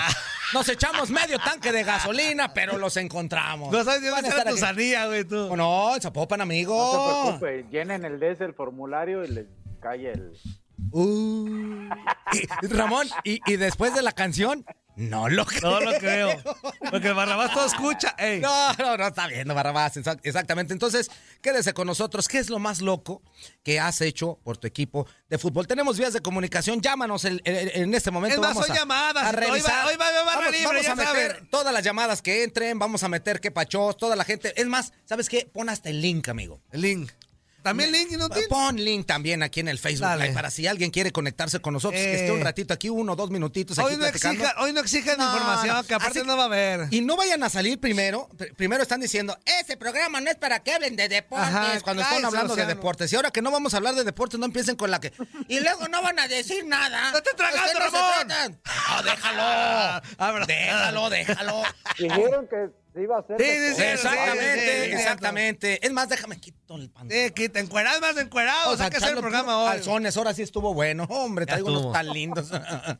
Nos 0.52 0.68
echamos 0.68 1.10
medio 1.10 1.38
tanque 1.38 1.72
de 1.72 1.82
gasolina, 1.84 2.52
pero 2.52 2.78
los 2.78 2.96
encontramos. 2.96 3.72
No 3.72 3.84
sabes 3.84 4.02
dónde 4.10 4.28
estar 4.28 4.48
tu 4.48 4.56
güey, 5.06 5.24
tú. 5.24 5.56
No, 5.56 5.94
el 5.94 6.02
Zapopan, 6.02 6.40
amigo. 6.40 6.74
No 6.74 7.32
se 7.38 7.40
preocupe, 7.40 7.70
llenen 7.70 8.04
el 8.04 8.18
DS 8.20 8.44
el 8.44 8.54
formulario 8.54 9.24
y 9.24 9.28
les 9.28 9.46
cae 9.80 10.10
el. 10.12 10.32
Uh. 10.90 11.88
Y- 12.32 12.66
Ramón, 12.68 13.08
y, 13.24 13.40
y 13.46 13.56
después 13.56 13.94
de 13.94 14.02
la 14.02 14.12
canción, 14.12 14.64
no 14.96 15.28
lo 15.28 15.46
creo. 15.46 15.70
No 15.70 15.80
lo 15.80 15.98
creo. 15.98 16.30
Porque 16.90 17.12
Barrabás 17.12 17.52
todo 17.54 17.64
escucha. 17.66 18.14
Ey. 18.18 18.40
No, 18.40 18.72
no, 18.74 18.96
no 18.98 19.06
está 19.06 19.26
viendo, 19.26 19.54
Barrabás. 19.54 19.96
exac- 19.96 20.20
Exactamente. 20.22 20.72
Entonces, 20.74 21.10
quédese 21.40 21.72
con 21.72 21.86
nosotros. 21.86 22.28
¿Qué 22.28 22.38
es 22.38 22.50
lo 22.50 22.58
más 22.58 22.80
loco 22.82 23.22
que 23.62 23.80
has 23.80 24.00
hecho 24.02 24.38
por 24.44 24.58
tu 24.58 24.66
equipo 24.66 25.06
de 25.30 25.38
fútbol? 25.38 25.66
Tenemos 25.66 25.96
vías 25.98 26.12
de 26.12 26.20
comunicación. 26.20 26.80
Llámanos 26.82 27.24
el- 27.24 27.40
el- 27.44 27.70
en 27.74 27.94
este 27.94 28.10
momento. 28.10 28.34
Es 28.34 28.40
más, 28.40 28.50
vamos 28.50 28.66
son 28.66 28.76
a, 28.76 28.78
llamadas. 28.80 29.24
a 29.24 29.28
Hoy 29.30 29.34
va- 29.34 29.40
revisar. 29.40 29.86
hoy 29.86 29.96
va 29.96 30.04
a 30.04 30.08
haber 30.08 30.24
barra 30.26 30.36
vamos, 30.40 30.52
libre, 30.52 30.66
vamos 30.66 30.82
ya 30.86 30.92
a 30.92 30.96
meter 30.96 31.30
saben. 31.32 31.48
todas 31.50 31.72
las 31.72 31.84
llamadas 31.84 32.20
que 32.22 32.44
entren. 32.44 32.78
Vamos 32.78 33.02
a 33.02 33.08
meter 33.08 33.40
que 33.40 33.50
pachos, 33.50 33.96
toda 33.96 34.14
la 34.14 34.24
gente. 34.24 34.52
Es 34.60 34.66
más, 34.66 34.92
¿sabes 35.06 35.28
qué? 35.30 35.48
Pon 35.52 35.68
hasta 35.70 35.88
el 35.88 36.02
link, 36.02 36.28
amigo. 36.28 36.60
El 36.70 36.82
link. 36.82 37.10
También 37.62 37.92
link 37.92 38.10
inútil. 38.12 38.44
Pon 38.48 38.76
link 38.76 39.06
también 39.06 39.42
aquí 39.42 39.60
en 39.60 39.68
el 39.68 39.78
Facebook. 39.78 40.08
Live 40.18 40.32
para 40.32 40.50
si 40.50 40.66
alguien 40.66 40.90
quiere 40.90 41.12
conectarse 41.12 41.60
con 41.60 41.74
nosotros, 41.74 42.00
que 42.00 42.12
Eh. 42.12 42.20
esté 42.20 42.32
un 42.32 42.40
ratito 42.42 42.74
aquí, 42.74 42.88
uno 42.88 43.12
o 43.12 43.16
dos 43.16 43.30
minutitos 43.30 43.78
aquí 43.78 43.86
Hoy 43.88 43.92
no, 43.94 44.00
platicando. 44.00 44.42
exija, 44.44 44.60
hoy 44.62 44.72
no 44.72 44.80
exijan 44.80 45.18
No, 45.18 45.24
información, 45.24 45.76
no. 45.76 45.84
que 45.84 45.94
aparte 45.94 46.18
Así 46.20 46.26
no 46.28 46.36
va 46.36 46.42
a 46.44 46.46
haber. 46.46 46.88
Y 46.90 47.00
no 47.00 47.16
vayan 47.16 47.42
a 47.42 47.48
salir 47.50 47.78
primero. 47.78 48.28
Pr- 48.36 48.54
Primero 48.56 48.82
están 48.82 49.00
diciendo, 49.00 49.38
ese 49.60 49.76
programa 49.76 50.20
no 50.20 50.30
es 50.30 50.36
para 50.36 50.60
que 50.62 50.72
hablen 50.72 50.96
de 50.96 51.08
deportes. 51.08 51.48
Ajá, 51.48 51.80
cuando 51.82 52.02
están 52.02 52.24
hablando 52.24 52.54
de 52.56 52.66
deportes. 52.66 53.12
Y 53.12 53.16
ahora 53.16 53.30
que 53.30 53.42
no 53.42 53.50
vamos 53.50 53.74
a 53.74 53.78
hablar 53.78 53.94
de 53.94 54.04
deportes, 54.04 54.38
no 54.38 54.46
empiecen 54.46 54.76
con 54.76 54.90
la 54.90 55.00
que. 55.00 55.12
Y 55.48 55.60
luego 55.60 55.88
no 55.88 56.02
van 56.02 56.18
a 56.18 56.28
decir 56.28 56.64
nada. 56.66 57.10
¡No 57.12 57.18
estés 57.18 57.36
tragando, 57.36 57.72
no 57.72 57.78
Ramón! 57.80 58.60
No, 58.90 59.02
déjalo. 59.02 60.02
Abra- 60.18 60.46
déjalo, 60.46 61.10
déjalo. 61.10 61.62
Dijeron 61.98 62.46
que 62.48 62.81
se 62.92 63.02
iba 63.02 63.16
a 63.16 63.20
hacer. 63.20 63.36
Sí, 63.38 63.46
sí, 63.46 63.74
sí. 63.74 63.82
Exactamente, 63.82 64.60
sí, 64.60 64.86
sí, 64.86 64.92
exactamente. 64.92 65.86
Es 65.86 65.92
más, 65.92 66.08
déjame 66.08 66.38
quito 66.40 66.76
el 66.76 66.90
pantalón. 66.90 67.24
Eh, 67.24 67.32
quita, 67.34 67.60
encuerado 67.60 68.00
más 68.00 68.16
encuerado. 68.16 68.76
Hay 68.78 68.90
que 68.90 68.96
hacer 68.96 69.14
el 69.14 69.20
programa 69.20 69.58
hoy. 69.58 69.70
Calzones, 69.72 70.16
ahora 70.16 70.34
sí 70.34 70.42
estuvo 70.42 70.74
bueno. 70.74 71.04
Hombre, 71.08 71.46
traigo 71.46 71.68
unos 71.68 71.92
tan 71.92 72.08
lindos. 72.08 72.52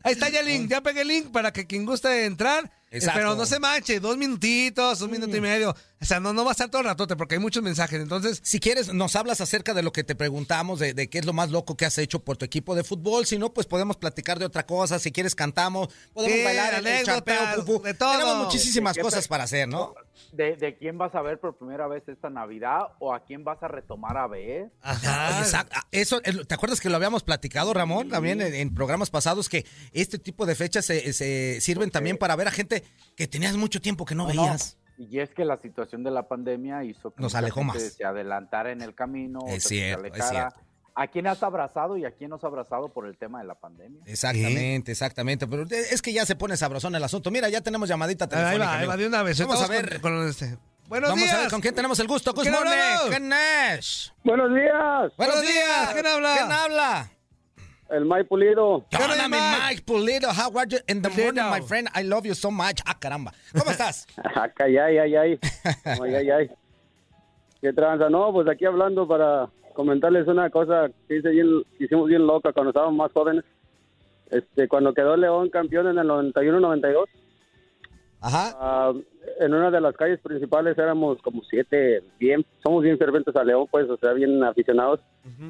Ahí 0.02 0.12
está 0.12 0.28
ya 0.28 0.40
el 0.40 0.46
link, 0.46 0.70
ya 0.70 0.80
pegué 0.80 1.02
el 1.02 1.08
link 1.08 1.32
para 1.32 1.52
que 1.52 1.66
quien 1.66 1.84
guste 1.84 2.24
entrar. 2.24 2.70
Exacto. 2.92 3.18
Pero 3.20 3.34
no 3.34 3.46
se 3.46 3.58
manche, 3.58 3.98
dos 4.00 4.16
minutitos, 4.16 5.00
un 5.00 5.10
minuto 5.10 5.36
y 5.36 5.40
medio. 5.40 5.74
O 6.00 6.04
sea, 6.04 6.20
no, 6.20 6.32
no 6.32 6.44
va 6.44 6.50
a 6.50 6.52
estar 6.52 6.68
todo 6.68 6.82
el 6.82 6.86
ratote 6.88 7.16
porque 7.16 7.36
hay 7.36 7.40
muchos 7.40 7.62
mensajes. 7.62 8.00
Entonces, 8.00 8.40
Si 8.44 8.60
quieres, 8.60 8.92
nos 8.92 9.16
hablas 9.16 9.40
acerca 9.40 9.72
de 9.72 9.82
lo 9.82 9.92
que 9.92 10.04
te 10.04 10.14
preguntamos, 10.14 10.78
de, 10.78 10.92
de 10.94 11.08
qué 11.08 11.18
es 11.18 11.24
lo 11.24 11.32
más 11.32 11.50
loco 11.50 11.76
que 11.76 11.86
has 11.86 11.96
hecho 11.98 12.20
por 12.20 12.36
tu 12.36 12.44
equipo 12.44 12.74
de 12.74 12.84
fútbol. 12.84 13.24
Si 13.24 13.38
no, 13.38 13.52
pues 13.54 13.66
podemos 13.66 13.96
platicar 13.96 14.38
de 14.38 14.44
otra 14.46 14.66
cosa. 14.66 14.98
Si 14.98 15.10
quieres, 15.12 15.34
cantamos. 15.34 15.88
Podemos 16.12 16.36
Sí, 16.38 16.44
bailar 16.44 16.74
el- 16.86 17.04
champeo, 17.06 17.38
pupú. 17.56 17.82
de 17.82 17.94
todo. 17.94 18.12
Tenemos 18.12 18.44
muchísimas 18.44 18.94
¿De 18.94 18.98
qué 19.00 19.04
cosas 19.04 19.26
para 19.28 19.44
hacer, 19.44 19.68
¿no? 19.68 19.94
De, 20.32 20.56
de 20.56 20.76
quién 20.76 20.98
vas 20.98 21.14
a 21.14 21.22
ver 21.22 21.38
por 21.40 21.56
primera 21.56 21.86
vez 21.88 22.02
esta 22.08 22.30
Navidad 22.30 22.80
o 23.00 23.14
a 23.14 23.24
quién 23.24 23.44
vas 23.44 23.62
a 23.62 23.68
retomar 23.68 24.16
a 24.16 24.26
ver? 24.26 24.70
ajá. 24.82 25.38
Exacto. 25.40 25.74
Ah, 25.78 25.86
Eso, 25.92 26.20
es- 26.24 26.46
¿te 26.46 26.54
acuerdas 26.54 26.80
que 26.80 26.88
lo 26.90 26.96
habíamos 26.96 27.22
platicado, 27.22 27.72
Ramón? 27.74 28.08
También 28.08 28.40
en, 28.40 28.54
en 28.54 28.74
programas 28.74 29.10
pasados 29.10 29.48
que 29.48 29.64
este 29.92 30.18
tipo 30.18 30.46
de 30.46 30.54
fechas 30.54 30.84
se, 30.84 31.12
se 31.12 31.60
sirven 31.60 31.90
también 31.90 32.16
para 32.18 32.34
ver 32.36 32.48
a 32.48 32.50
gente 32.50 32.81
que 33.16 33.26
tenías 33.26 33.56
mucho 33.56 33.80
tiempo 33.80 34.04
que 34.04 34.14
no, 34.14 34.26
No, 34.28 34.34
no. 34.34 34.42
veías. 34.42 34.78
Y 34.98 35.18
es 35.20 35.30
que 35.30 35.44
la 35.44 35.56
situación 35.56 36.04
de 36.04 36.10
la 36.10 36.28
pandemia 36.28 36.84
hizo 36.84 37.12
que 37.12 37.22
Nos 37.22 37.34
alejó 37.34 37.64
más. 37.64 37.82
se 37.82 38.04
adelantara 38.04 38.70
en 38.72 38.82
el 38.82 38.94
camino. 38.94 39.40
Es 39.48 39.64
cierto, 39.64 40.04
es 40.04 40.12
alejara. 40.12 40.50
cierto. 40.50 40.68
¿A 40.94 41.06
quién 41.08 41.26
has 41.26 41.42
abrazado 41.42 41.96
y 41.96 42.04
a 42.04 42.10
quién 42.10 42.28
no 42.28 42.36
has 42.36 42.44
abrazado 42.44 42.90
por 42.92 43.06
el 43.06 43.16
tema 43.16 43.40
de 43.40 43.46
la 43.46 43.54
pandemia? 43.54 44.02
Exactamente, 44.04 44.92
exactamente. 44.92 45.46
Pero 45.46 45.64
es 45.70 46.02
que 46.02 46.12
ya 46.12 46.26
se 46.26 46.36
pone 46.36 46.56
sabrosón 46.58 46.94
el 46.94 47.02
asunto. 47.02 47.30
Mira, 47.30 47.48
ya 47.48 47.62
tenemos 47.62 47.88
llamadita 47.88 48.26
Ahí 48.26 48.30
telefónica. 48.30 48.66
va, 48.66 48.78
ahí 48.78 48.86
va 48.86 48.96
de 48.98 49.06
una 49.06 49.22
vez. 49.22 49.40
Vamos 49.40 49.62
a 49.62 49.68
ver. 49.68 50.00
Con, 50.02 50.18
con 50.18 50.28
este. 50.28 50.58
Buenos 50.88 51.08
Vamos 51.08 51.24
días. 51.24 51.34
a 51.34 51.40
ver 51.40 51.50
con 51.50 51.60
quién 51.62 51.74
tenemos 51.74 51.98
el 51.98 52.06
gusto. 52.06 52.34
Good 52.34 52.42
¿Quién 52.42 52.52
morning. 52.54 52.70
Buenos 52.70 53.08
días, 53.08 54.12
Buenos 54.22 54.50
Buenos 55.16 55.42
días. 55.42 55.54
días. 55.54 55.92
¿Quién 55.94 56.06
habla? 56.06 56.34
¿Quién 56.36 56.52
habla? 56.52 57.10
El 57.90 58.04
Mike 58.04 58.24
Pulido. 58.24 58.84
¿Qué 58.90 58.96
¿Qué 58.96 59.02
onda, 59.04 59.24
onda, 59.24 59.28
mi 59.28 59.36
Mike? 59.68 59.82
Pulido? 59.84 60.28
How 60.30 60.56
are 60.58 60.68
you 60.68 60.78
in 60.88 61.02
the 61.02 61.08
Pulido. 61.10 61.42
morning, 61.42 61.50
my 61.50 61.60
friend? 61.66 61.88
I 61.94 62.02
love 62.02 62.24
you 62.26 62.34
so 62.34 62.50
much. 62.50 62.80
Ah, 62.86 62.96
caramba. 62.98 63.32
¿Cómo 63.58 63.70
estás? 63.70 64.06
Acá, 64.16 64.64
ay, 64.64 64.76
ay, 64.78 65.14
ay. 65.16 65.38
Ay, 65.84 66.14
ay, 66.14 66.30
ay. 66.30 66.50
¿Qué 67.60 67.72
tranza? 67.72 68.08
No, 68.10 68.32
pues 68.32 68.48
aquí 68.48 68.64
hablando 68.64 69.06
para 69.06 69.48
comentarles 69.74 70.26
una 70.26 70.50
cosa 70.50 70.88
que 71.08 71.16
hice 71.18 71.30
bien, 71.30 71.62
que 71.78 71.84
hicimos 71.84 72.08
bien 72.08 72.26
loca 72.26 72.52
cuando 72.52 72.70
estábamos 72.70 72.96
más 72.96 73.12
jóvenes. 73.12 73.44
Este, 74.30 74.66
cuando 74.66 74.94
quedó 74.94 75.14
León 75.16 75.50
campeón 75.50 75.88
en 75.88 75.98
el 75.98 76.08
91-92, 76.08 77.04
Ajá. 78.22 78.56
ah, 78.58 78.92
en 79.40 79.52
una 79.52 79.70
de 79.70 79.80
las 79.80 79.94
calles 79.94 80.20
principales 80.20 80.78
éramos 80.78 81.20
como 81.20 81.42
siete, 81.44 82.02
bien, 82.18 82.44
somos 82.62 82.82
bien 82.82 82.96
ferventes 82.96 83.36
a 83.36 83.44
León, 83.44 83.66
pues, 83.70 83.88
o 83.90 83.96
sea, 83.98 84.12
bien 84.14 84.42
aficionados. 84.42 85.00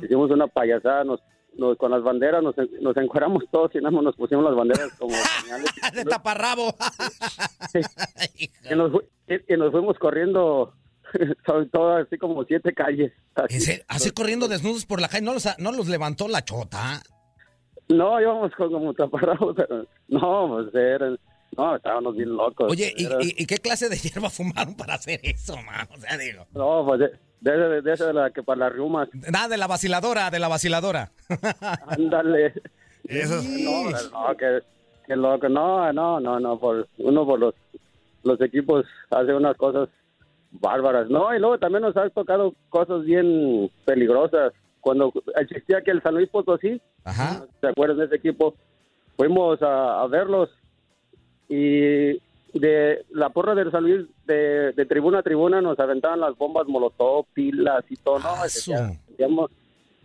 Hicimos 0.02 0.30
una 0.32 0.48
payasada, 0.48 1.04
nos, 1.04 1.20
nos- 1.56 1.76
con 1.76 1.90
las 1.90 2.02
banderas, 2.02 2.42
nos, 2.42 2.54
nos 2.80 2.96
encueramos 2.96 3.44
todos 3.50 3.74
y 3.74 3.78
nada 3.78 3.90
más 3.90 4.04
nos 4.04 4.16
pusimos 4.16 4.44
las 4.44 4.54
banderas 4.54 4.90
como 4.98 5.14
señales. 5.42 5.70
De 5.94 6.04
taparrabo. 6.04 6.74
y 8.70 8.74
nos, 8.74 8.92
y- 9.28 9.54
y 9.54 9.56
nos 9.56 9.70
fuimos 9.72 9.98
corriendo 9.98 10.74
sobre 11.46 11.66
todo 11.66 11.96
así 11.96 12.16
como 12.18 12.44
siete 12.44 12.72
calles. 12.72 13.12
Así, 13.88 14.10
corriendo 14.12 14.48
desnudos 14.48 14.86
por 14.86 15.00
la 15.00 15.08
calle. 15.08 15.24
¿No 15.24 15.34
los, 15.34 15.46
no 15.58 15.72
los 15.72 15.88
levantó 15.88 16.28
la 16.28 16.44
chota? 16.44 17.02
No, 17.88 18.20
íbamos 18.20 18.52
con- 18.56 18.70
como 18.72 18.94
taparrabos, 18.94 19.56
no, 20.08 20.48
pues 20.48 20.74
eran, 20.74 21.18
no, 21.56 21.76
estábamos 21.76 22.16
bien 22.16 22.34
locos. 22.34 22.70
Oye, 22.70 22.94
¿y, 22.96 23.04
Era- 23.04 23.18
y- 23.20 23.34
y 23.36 23.46
qué 23.46 23.58
clase 23.58 23.88
de 23.90 23.96
hierba 23.96 24.30
fumaron 24.30 24.74
para 24.74 24.94
hacer 24.94 25.20
eso, 25.22 25.54
man? 25.62 25.86
O 25.94 26.00
sea, 26.00 26.16
digo. 26.16 26.46
No, 26.54 26.84
pues 26.86 27.10
de, 27.42 27.50
de, 27.50 27.56
esa- 27.78 27.80
de 27.82 27.92
esa 27.92 28.06
de 28.06 28.12
la 28.14 28.30
que 28.30 28.42
para 28.42 28.60
las 28.60 28.72
riumas, 28.72 29.08
Nada, 29.30 29.48
de 29.48 29.56
la 29.58 29.66
vaciladora, 29.66 30.30
de 30.30 30.38
la 30.38 30.48
vaciladora. 30.48 31.10
ándale. 31.86 32.54
Eso. 33.08 33.40
No, 33.42 33.90
no, 33.90 34.36
que, 34.36 34.60
que 35.06 35.16
loco, 35.16 35.48
no, 35.48 35.92
no, 35.92 36.20
no, 36.20 36.38
no, 36.40 36.58
por, 36.58 36.86
uno 36.98 37.26
por 37.26 37.38
los, 37.40 37.54
los 38.22 38.40
equipos 38.40 38.86
hace 39.10 39.34
unas 39.34 39.56
cosas 39.56 39.88
bárbaras. 40.52 41.10
No, 41.10 41.34
y 41.34 41.38
luego 41.40 41.58
también 41.58 41.82
nos 41.82 41.96
ha 41.96 42.08
tocado 42.10 42.54
cosas 42.68 43.04
bien 43.04 43.70
peligrosas. 43.84 44.52
Cuando 44.80 45.12
existía 45.36 45.80
que 45.82 45.90
el 45.92 46.02
San 46.02 46.14
Luis 46.14 46.28
Potosí, 46.28 46.80
Ajá. 47.04 47.44
¿se 47.60 47.66
acuerdan 47.68 47.98
de 47.98 48.04
ese 48.06 48.16
equipo? 48.16 48.54
Fuimos 49.16 49.60
a, 49.62 50.02
a 50.02 50.06
verlos 50.08 50.48
y 51.48 52.18
de 52.52 53.04
la 53.10 53.30
porra 53.30 53.54
del 53.54 53.70
San 53.70 53.84
Luis, 53.84 54.06
de, 54.26 54.72
de 54.72 54.86
tribuna 54.86 55.20
a 55.20 55.22
tribuna, 55.22 55.60
nos 55.60 55.78
aventaban 55.78 56.20
las 56.20 56.36
bombas 56.36 56.66
molotov, 56.66 57.26
pilas 57.32 57.84
y 57.88 57.96
todo. 57.96 58.18
No, 58.18 58.28
Ah, 58.28 58.48
su. 58.48 58.70
ya- 58.72 58.92
digamos, 59.16 59.50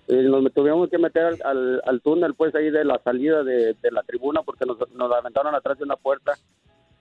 eh, 0.08 0.22
nos 0.24 0.54
tuvimos 0.54 0.90
que 0.90 0.98
meter 0.98 1.24
al, 1.26 1.42
al, 1.44 1.82
al 1.86 2.02
túnel, 2.02 2.34
pues 2.36 2.56
ahí 2.56 2.70
de 2.70 2.86
la 2.86 3.00
salida 3.04 3.44
de, 3.44 3.74
de 3.74 3.92
la 3.92 4.02
tribuna, 4.04 4.42
porque 4.44 4.66
nos, 4.66 4.78
nos 4.94 5.12
aventaron 5.14 5.54
atrás 5.54 5.78
de 5.78 5.84
una 5.84 5.98
puerta. 5.98 6.34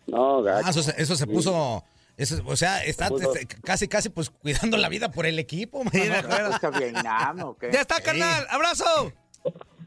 No, 0.09 0.43
gacho. 0.43 0.67
Ah, 0.67 0.71
eso, 0.71 0.83
se- 0.83 1.01
eso 1.01 1.15
se 1.17 1.27
puso. 1.27 1.85
eso- 2.17 2.43
o 2.47 2.57
sea, 2.57 2.83
está 2.85 3.07
este, 3.09 3.47
casi, 3.63 3.87
casi 3.89 4.09
pues 4.09 4.31
cuidando 4.31 4.77
la 4.77 4.89
vida 4.89 5.11
por 5.13 5.27
el 5.27 5.39
equipo, 5.39 5.85
man. 5.85 5.93
Sí, 5.93 6.01
de 6.01 6.15
acuerdo. 6.15 6.49
¿Busca 6.51 6.71
Vietnam 6.71 7.41
o 7.45 7.57
qué? 7.57 7.71
Ya 7.73 7.81
está, 7.83 8.01
carnal. 8.01 8.47
Abrazo. 8.51 9.13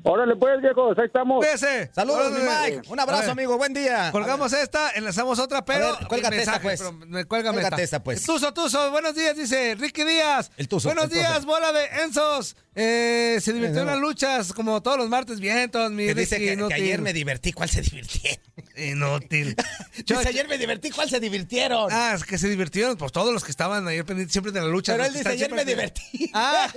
Órale, 0.02 0.36
pues, 0.38 0.62
viejos, 0.62 0.98
ahí 0.98 1.06
estamos. 1.08 1.40
Cuídese. 1.40 1.92
Saludos, 1.94 2.32
mi. 2.32 2.40
Mike. 2.40 2.88
Un 2.90 3.00
abrazo, 3.02 3.32
amigo. 3.32 3.58
Buen 3.58 3.74
día. 3.74 4.12
Colgamos 4.14 4.54
esta, 4.54 4.92
enlazamos 4.92 5.40
otra, 5.40 5.66
pero. 5.66 5.98
ver, 5.98 6.08
cuélgate 6.08 6.38
mensaje, 6.38 6.58
esta, 6.58 6.62
pues. 6.64 6.80
pero 6.80 6.94
me- 6.94 7.26
Cuélgame 7.26 7.56
Cuélgate 7.56 7.84
esta. 7.84 7.98
esta, 7.98 8.04
pues. 8.04 8.24
Tuzo, 8.26 8.54
Tuzo, 8.54 8.92
buenos 8.92 9.14
días, 9.14 9.36
dice 9.36 9.76
Ricky 9.78 10.06
Díaz. 10.06 10.52
El 10.56 10.70
Tuzo, 10.70 10.88
Buenos 10.88 11.06
el 11.06 11.10
Tuzo. 11.10 11.20
días, 11.22 11.46
bola 11.46 11.74
de 11.74 11.86
Enzos. 12.04 12.56
Eh, 12.76 13.40
se 13.42 13.52
divirtió 13.52 13.82
en 13.82 13.88
las 13.88 14.00
luchas, 14.00 14.54
como 14.54 14.82
todos 14.82 14.98
los 14.98 15.10
martes, 15.10 15.42
vientos, 15.42 15.92
mi 15.92 16.06
Que 16.06 16.16
dice 16.16 16.38
que, 16.38 16.58
ayer 16.74 17.02
me 17.02 17.12
divertí. 17.12 17.52
¿Cuál 17.52 17.68
se 17.68 17.82
divirtieron? 17.82 18.40
Inútil. 18.88 19.56
Dice, 19.98 20.28
ayer 20.28 20.48
me 20.48 20.58
divertí. 20.58 20.90
¿Cuál 20.90 21.10
se 21.10 21.20
divirtieron? 21.20 21.90
Ah, 21.92 22.14
es 22.16 22.24
que 22.24 22.38
se 22.38 22.48
divirtieron, 22.50 22.98
pues 22.98 23.12
todos 23.12 23.34
los 23.34 23.44
que 23.44 23.52
estaban 23.52 23.88
ayer 23.88 24.06
pendientes 24.06 24.32
siempre 24.32 24.52
de 24.52 24.62
la 24.62 24.68
lucha. 24.68 24.94
Pero 24.94 25.06
él 25.06 25.14
dice, 25.14 25.30
ayer 25.30 25.52
me 25.52 25.66
divertí. 25.66 26.32
Ah. 26.42 26.70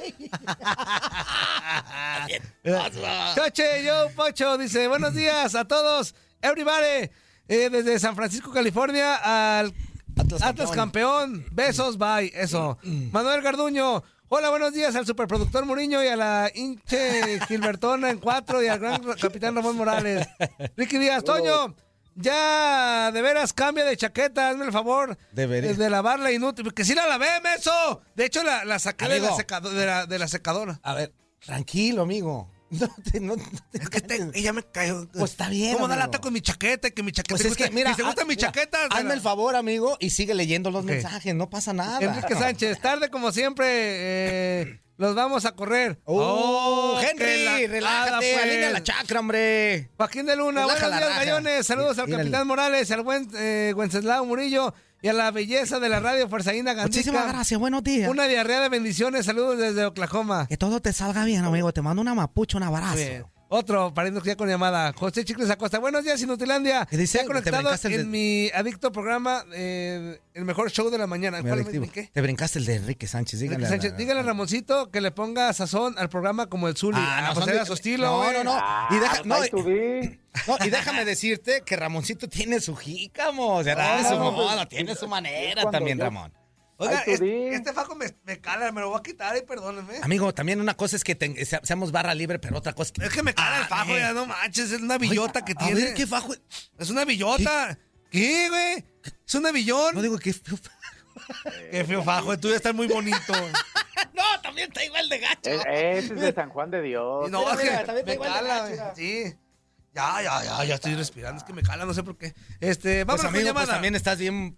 Choche, 3.34 3.84
yo, 3.84 4.10
Pocho, 4.14 4.56
dice, 4.58 4.88
buenos 4.88 5.14
días 5.14 5.54
a 5.54 5.64
todos, 5.64 6.14
everybody, 6.40 7.10
eh, 7.48 7.68
desde 7.70 7.98
San 7.98 8.14
Francisco, 8.16 8.52
California, 8.52 9.16
al 9.60 9.74
Atlas 10.18 10.42
Atlas, 10.42 10.70
campeón. 10.70 11.44
besos, 11.50 11.98
bye, 11.98 12.32
eso. 12.34 12.78
Manuel 13.10 13.42
Garduño, 13.42 14.02
hola, 14.28 14.50
buenos 14.50 14.72
días 14.72 14.94
al 14.94 15.06
superproductor 15.06 15.64
Muriño 15.64 16.02
y 16.02 16.08
a 16.08 16.16
la 16.16 16.50
hinche 16.54 17.40
Gilbertona 17.46 18.10
en 18.10 18.18
cuatro 18.18 18.62
y 18.62 18.68
al 18.68 18.78
gran 18.78 19.02
capitán 19.20 19.54
Ramón 19.54 19.76
Morales. 19.76 20.26
Ricky 20.76 20.98
Díaz, 20.98 21.24
Toño, 21.24 21.74
ya 22.14 23.10
de 23.12 23.22
veras 23.22 23.52
cambia 23.52 23.84
de 23.84 23.96
chaqueta, 23.96 24.50
hazme 24.50 24.64
el 24.66 24.72
favor 24.72 25.16
Debería. 25.32 25.72
de 25.74 25.90
lavarla 25.90 26.30
inútil, 26.32 26.72
que 26.74 26.84
sí 26.84 26.94
la 26.94 27.06
lavé, 27.06 27.28
meso. 27.42 28.02
De 28.14 28.26
hecho, 28.26 28.42
la, 28.42 28.64
la 28.64 28.78
saqué 28.78 29.06
de 29.08 29.20
la, 29.20 29.28
Amigo. 29.28 29.36
secado- 29.36 29.70
de 29.70 29.86
la- 29.86 30.06
de 30.06 30.18
la 30.18 30.28
secadora. 30.28 30.80
A 30.82 30.94
ver, 30.94 31.12
Tranquilo, 31.44 32.02
amigo. 32.02 32.51
No 32.72 32.88
te, 33.10 33.20
no, 33.20 33.36
no 33.36 33.42
te- 33.70 33.78
Es 33.82 33.88
que 33.90 34.00
te- 34.00 34.30
ella 34.34 34.52
me 34.52 34.62
cayó. 34.62 35.06
Pues 35.12 35.32
está 35.32 35.48
bien, 35.50 35.74
¿Cómo 35.74 35.88
da 35.88 35.96
la 35.96 36.04
amigo. 36.04 36.20
con 36.22 36.32
mi 36.32 36.40
chaqueta? 36.40 36.90
Que 36.90 37.02
mi 37.02 37.12
chaqueta 37.12 37.34
Pues 37.34 37.42
te 37.42 37.48
es 37.48 37.56
que, 37.56 37.64
gusta. 37.64 37.74
mira, 37.74 37.90
si 37.90 37.96
te 37.98 38.02
gusta 38.02 38.22
haz- 38.22 38.26
mi 38.28 38.36
chaqueta. 38.36 38.78
hazme 38.90 39.08
la- 39.08 39.14
el 39.14 39.20
favor, 39.20 39.54
amigo, 39.56 39.96
y 40.00 40.10
sigue 40.10 40.34
leyendo 40.34 40.70
los 40.70 40.82
mensajes. 40.84 41.34
No 41.34 41.50
pasa 41.50 41.72
nada. 41.72 41.98
Enrique 42.00 42.34
Sánchez, 42.34 42.80
tarde 42.80 43.10
como 43.10 43.30
siempre, 43.30 43.66
eh, 43.68 44.80
los 44.96 45.14
vamos 45.14 45.44
a 45.44 45.52
correr. 45.52 46.00
Oh, 46.04 46.96
que 47.00 47.10
Henry, 47.10 47.44
la- 47.44 47.58
relájate, 47.72 48.32
pues. 48.32 48.42
alinea 48.42 48.70
la 48.70 48.82
chakra, 48.82 49.20
hombre. 49.20 49.90
Joaquín 49.96 50.26
de 50.26 50.36
Luna, 50.36 50.62
Relaja 50.62 50.80
buenos 50.88 50.98
días, 50.98 51.08
raja. 51.10 51.24
gallones. 51.24 51.66
Saludos 51.66 51.98
al 51.98 52.08
capitán 52.08 52.46
Morales, 52.46 52.90
al 52.90 53.02
buen 53.02 53.28
eh, 53.34 53.72
Wenceslao 53.76 54.24
Murillo 54.24 54.74
y 55.02 55.08
a 55.08 55.12
la 55.12 55.30
belleza 55.32 55.80
de 55.80 55.88
la 55.88 55.98
radio 56.00 56.28
Fuerzaína 56.28 56.74
Gandica. 56.74 56.96
Muchísimas 56.96 57.28
gracias, 57.28 57.58
buenos 57.58 57.82
días. 57.82 58.08
Una 58.08 58.26
diarrea 58.26 58.60
de 58.60 58.68
bendiciones, 58.68 59.26
saludos 59.26 59.58
desde 59.58 59.84
Oklahoma. 59.84 60.46
Que 60.46 60.56
todo 60.56 60.80
te 60.80 60.92
salga 60.92 61.24
bien, 61.24 61.44
amigo. 61.44 61.72
Te 61.72 61.82
mando 61.82 62.00
una 62.00 62.14
mapucha, 62.14 62.56
un 62.56 62.62
abrazo. 62.62 62.96
Bien. 62.96 63.24
Otro, 63.54 63.92
pariendo 63.92 64.22
ya 64.22 64.34
con 64.34 64.48
llamada. 64.48 64.94
José 64.94 65.26
Chicles 65.26 65.50
Acosta. 65.50 65.78
Buenos 65.78 66.02
días, 66.02 66.18
Inutilandia. 66.22 66.86
¿Qué 66.88 66.96
dice? 66.96 67.18
Ya 67.18 67.22
Te 67.24 67.26
conectado 67.28 67.58
brincaste 67.58 67.88
el 67.88 67.94
en 67.94 68.00
de- 68.00 68.06
mi 68.06 68.50
adicto 68.54 68.90
programa, 68.90 69.44
eh, 69.52 70.18
el 70.32 70.44
mejor 70.46 70.70
show 70.70 70.88
de 70.88 70.96
la 70.96 71.06
mañana. 71.06 71.42
¿Cuál 71.42 71.52
adictivo. 71.60 71.82
me 71.84 71.90
brinqué? 71.90 72.10
Te 72.14 72.22
brincaste 72.22 72.60
el 72.60 72.64
de 72.64 72.76
Enrique 72.76 73.06
Sánchez. 73.06 73.40
Dígale. 73.40 73.56
Enrique 73.56 73.66
a 73.66 73.76
la- 73.76 73.82
Sánchez, 73.82 73.98
dígale 73.98 74.20
a 74.20 74.22
Ramoncito 74.22 74.90
que 74.90 75.02
le 75.02 75.10
ponga 75.10 75.52
sazón 75.52 75.94
al 75.98 76.08
programa 76.08 76.46
como 76.46 76.66
el 76.66 76.78
Zuli. 76.78 76.96
Ah, 76.98 77.18
Ah, 77.18 77.20
no, 77.28 77.34
pues 77.34 77.44
son 77.44 77.50
era 77.50 77.60
de- 77.60 77.66
su 77.66 77.74
estilo, 77.74 78.06
No, 78.24 78.32
no, 78.32 78.44
no. 78.44 78.52
Ah, 78.58 78.88
Y, 78.90 78.94
deja- 78.94 79.16
pues 79.22 79.26
no, 79.26 79.44
y- 79.44 80.18
no, 80.48 80.56
y 80.66 80.70
déjame 80.70 81.04
decirte 81.04 81.60
que 81.66 81.76
Ramoncito 81.76 82.28
tiene 82.30 82.58
su 82.58 82.74
jícamo. 82.74 83.56
O 83.56 83.62
sea, 83.62 83.74
tiene 83.76 84.02
No, 84.02 84.08
su 84.08 84.14
no, 84.18 84.32
moda, 84.32 84.56
pues, 84.56 84.68
tiene 84.70 84.94
su 84.94 85.06
manera 85.06 85.70
también, 85.70 85.98
yo- 85.98 86.04
Ramón. 86.04 86.32
Oiga, 86.88 87.00
este, 87.06 87.72
fajo 87.72 87.94
me, 87.94 88.06
me 88.24 88.40
cala, 88.40 88.70
me 88.72 88.80
lo 88.80 88.90
voy 88.90 88.98
a 88.98 89.02
quitar 89.02 89.36
y 89.36 89.42
perdónenme. 89.42 89.98
Amigo, 90.02 90.32
también 90.34 90.60
una 90.60 90.74
cosa 90.74 90.96
es 90.96 91.04
que 91.04 91.14
te- 91.14 91.44
se- 91.44 91.60
seamos 91.62 91.92
barra 91.92 92.14
libre, 92.14 92.38
pero 92.38 92.56
otra 92.58 92.72
cosa 92.72 92.88
es 92.88 92.92
que... 92.92 93.04
Es 93.06 93.12
que 93.12 93.22
me 93.22 93.34
cala 93.34 93.58
el 93.58 93.62
Ah, 93.64 93.66
fajo, 93.68 93.96
eh. 93.96 94.00
ya 94.00 94.12
no 94.12 94.26
manches, 94.26 94.72
es 94.72 94.80
una 94.80 94.98
billota 94.98 95.44
que 95.44 95.52
A 95.52 95.64
tiene. 95.64 95.74
ver, 95.84 95.94
¿qué 95.94 96.06
fajo? 96.06 96.34
Es 96.78 96.90
una 96.90 97.04
billota. 97.04 97.78
¿Qué, 98.10 98.48
güey? 98.48 98.84
Es 99.26 99.34
una 99.34 99.52
billón. 99.52 99.94
No 99.94 100.02
digo 100.02 100.18
que... 100.18 100.34
Qué 101.70 101.84
feo 101.84 102.02
fajo, 102.02 102.38
tú 102.38 102.48
ya 102.50 102.56
estás 102.56 102.74
muy 102.74 102.86
bonito. 102.88 103.32
no, 104.14 104.22
también 104.42 104.68
está 104.68 104.84
igual 104.84 105.08
de 105.08 105.18
gacho. 105.18 105.50
E- 105.50 105.98
Ese 105.98 106.14
es 106.14 106.20
de 106.20 106.32
San 106.32 106.50
Juan 106.50 106.70
de 106.70 106.82
Dios. 106.82 107.30
no, 107.30 107.40
mira, 107.40 107.52
es 107.52 107.58
que 107.58 107.64
mira, 107.70 107.84
también 107.84 108.06
me 108.06 108.12
está 108.12 108.14
igual 108.14 108.32
de 108.32 108.38
cala, 108.48 108.58
gacho, 108.60 108.70
mira. 108.72 108.94
Sí. 108.96 109.34
Ya, 109.94 110.22
ya, 110.22 110.42
ya, 110.42 110.64
ya 110.64 110.74
estoy 110.76 110.94
respirando, 110.94 111.36
es 111.38 111.44
que 111.44 111.52
me 111.52 111.62
cala, 111.62 111.84
no 111.84 111.92
sé 111.92 112.02
por 112.02 112.16
qué. 112.16 112.34
Este, 112.60 113.04
vamos 113.04 113.20
Pues, 113.22 113.32
a 113.34 113.36
amigo, 113.36 113.52
pues 113.54 113.68
también 113.68 113.94
estás 113.94 114.18
bien... 114.18 114.56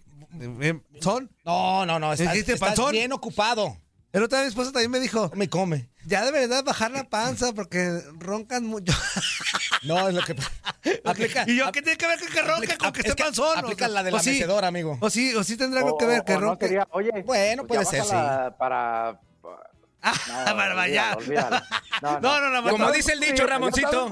¿Son? 1.01 1.31
No, 1.45 1.87
no, 1.87 1.99
no, 1.99 2.13
estás, 2.13 2.33
¿Dijiste 2.33 2.55
estás 2.55 2.69
panzón? 2.71 2.93
bien 2.93 3.13
ocupado. 3.13 3.77
El 4.13 4.23
otro 4.23 4.39
día 4.39 4.45
mi 4.45 4.49
esposa 4.49 4.71
también 4.71 4.93
me 4.93 5.01
dijo, 5.01 5.31
Me 5.35 5.49
come. 5.49 5.89
ya 6.07 6.25
de 6.25 6.31
verdad 6.31 6.63
bajar 6.63 6.93
la 6.93 7.03
panza 7.09 7.53
porque 7.53 8.01
roncan 8.19 8.65
mucho. 8.65 8.93
No, 9.83 10.09
es 10.09 10.15
lo 10.15 10.23
que... 10.23 10.35
aplica, 11.05 11.45
¿Y 11.47 11.57
yo 11.59 11.71
qué 11.71 11.83
tiene 11.83 11.99
que 11.99 12.07
ver 12.07 12.19
con 12.19 12.29
que 12.29 12.41
ronca 12.41 12.55
aplica- 12.57 12.79
con 12.79 12.93
que 12.93 13.01
es 13.01 13.07
esté 13.07 13.17
que 13.17 13.25
panzón? 13.25 13.59
Aplica 13.59 13.85
O- 13.85 13.89
la 13.89 14.03
de 14.03 14.13
la 14.13 14.19
sí, 14.21 14.43
amigo. 14.63 14.97
O 15.01 15.11
sí, 15.11 15.35
o 15.35 15.45
sí 15.45 15.59
tendrá 15.59 15.81
algo 15.81 15.99
que 15.99 16.07
ver 16.07 16.25
que 16.25 16.35
o 16.37 16.41
no 16.41 16.47
ronque. 16.47 16.67
sería, 16.69 16.89
oye, 16.93 17.11
Bueno, 17.27 17.67
pues 17.67 17.81
ya 17.81 17.87
puede 17.91 18.03
ser. 18.05 18.17
Ah, 18.17 18.57
para 18.59 19.21
olvídalo, 20.47 21.17
olvídalo. 21.17 21.61
No, 22.03 22.21
no, 22.41 22.51
no, 22.63 22.71
Como 22.71 22.93
dice 22.93 23.13
el 23.13 23.21
dicho, 23.21 23.47
Ramoncito. 23.47 24.09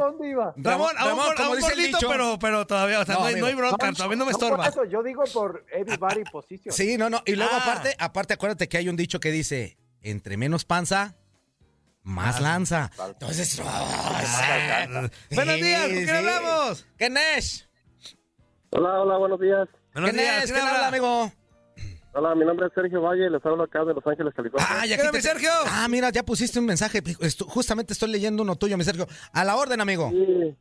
Ramón, 0.57 0.95
Ramón, 0.97 1.35
como 1.37 1.57
dice 1.57 1.73
el 1.75 1.79
dicho. 1.93 2.09
pero, 2.09 2.39
pero 2.39 2.67
todavía, 2.67 3.01
o 3.01 3.05
sea, 3.05 3.15
No, 3.17 3.21
no, 3.21 3.27
hay, 3.27 3.35
no 3.37 3.47
bronca, 3.57 3.93
todavía 3.93 4.17
no 4.17 4.27
me 4.27 4.33
por 4.33 4.43
estorba. 4.43 4.67
eso, 4.69 4.85
yo 4.85 5.03
digo 5.03 5.25
por 5.33 5.65
everybody 5.73 6.25
position. 6.25 6.73
Sí, 6.75 6.97
no, 6.97 7.11
no. 7.11 7.23
Y 7.27 7.35
luego 7.37 7.53
Ah. 7.55 7.59
aparte, 7.63 7.95
aparte, 7.99 8.35
acuérdate 8.35 8.69
que 8.69 8.79
hay 8.79 8.89
un 8.89 8.97
dicho 8.97 9.21
que 9.21 9.31
dice, 9.31 9.77
entre 10.01 10.37
menos 10.37 10.65
panza, 10.65 11.17
más 12.03 12.41
lanza. 12.41 12.91
Entonces, 13.07 13.61
Buenos 15.31 15.57
días, 15.57 15.83
¿con 15.83 15.91
quién 15.91 16.07
sí. 16.09 16.11
hablamos? 16.11 16.87
¿Qué 16.99 17.11
Nesh? 17.11 17.69
Hola, 18.71 19.01
hola, 19.01 19.17
buenos 19.19 19.41
días. 19.41 19.69
Buenos 19.93 20.11
¿Qué 20.11 20.17
días? 20.17 20.51
¿quién 20.51 20.57
amigo? 20.89 21.33
Hola, 22.15 22.35
mi 22.35 22.45
nombre 22.45 22.67
es 22.67 22.73
Sergio 22.75 23.01
Valle 23.01 23.27
y 23.27 23.31
les 23.31 23.45
hablo 23.45 23.63
acá 23.63 23.85
de 23.85 23.95
Los 23.95 24.07
Ángeles, 24.07 24.35
California. 24.35 24.67
Ah, 24.71 24.85
ya 24.85 24.97
¿Qué 24.97 25.03
aquí 25.03 25.09
onda, 25.09 25.13
te- 25.13 25.17
mi 25.19 25.23
Sergio? 25.23 25.51
Ah, 25.67 25.87
mira, 25.89 26.11
ya 26.11 26.23
pusiste 26.23 26.59
un 26.59 26.67
mensaje. 26.67 27.03
Justamente 27.49 27.95
estoy 27.95 28.11
leyendo 28.11 28.43
uno 28.43 28.55
tuyo, 28.57 28.77
mi 28.77 28.85
Sergio. 28.85 29.07
A 29.33 29.45
la 29.45 29.57
orden, 29.57 29.81
amigo. 29.81 30.11
Sí, 30.11 30.55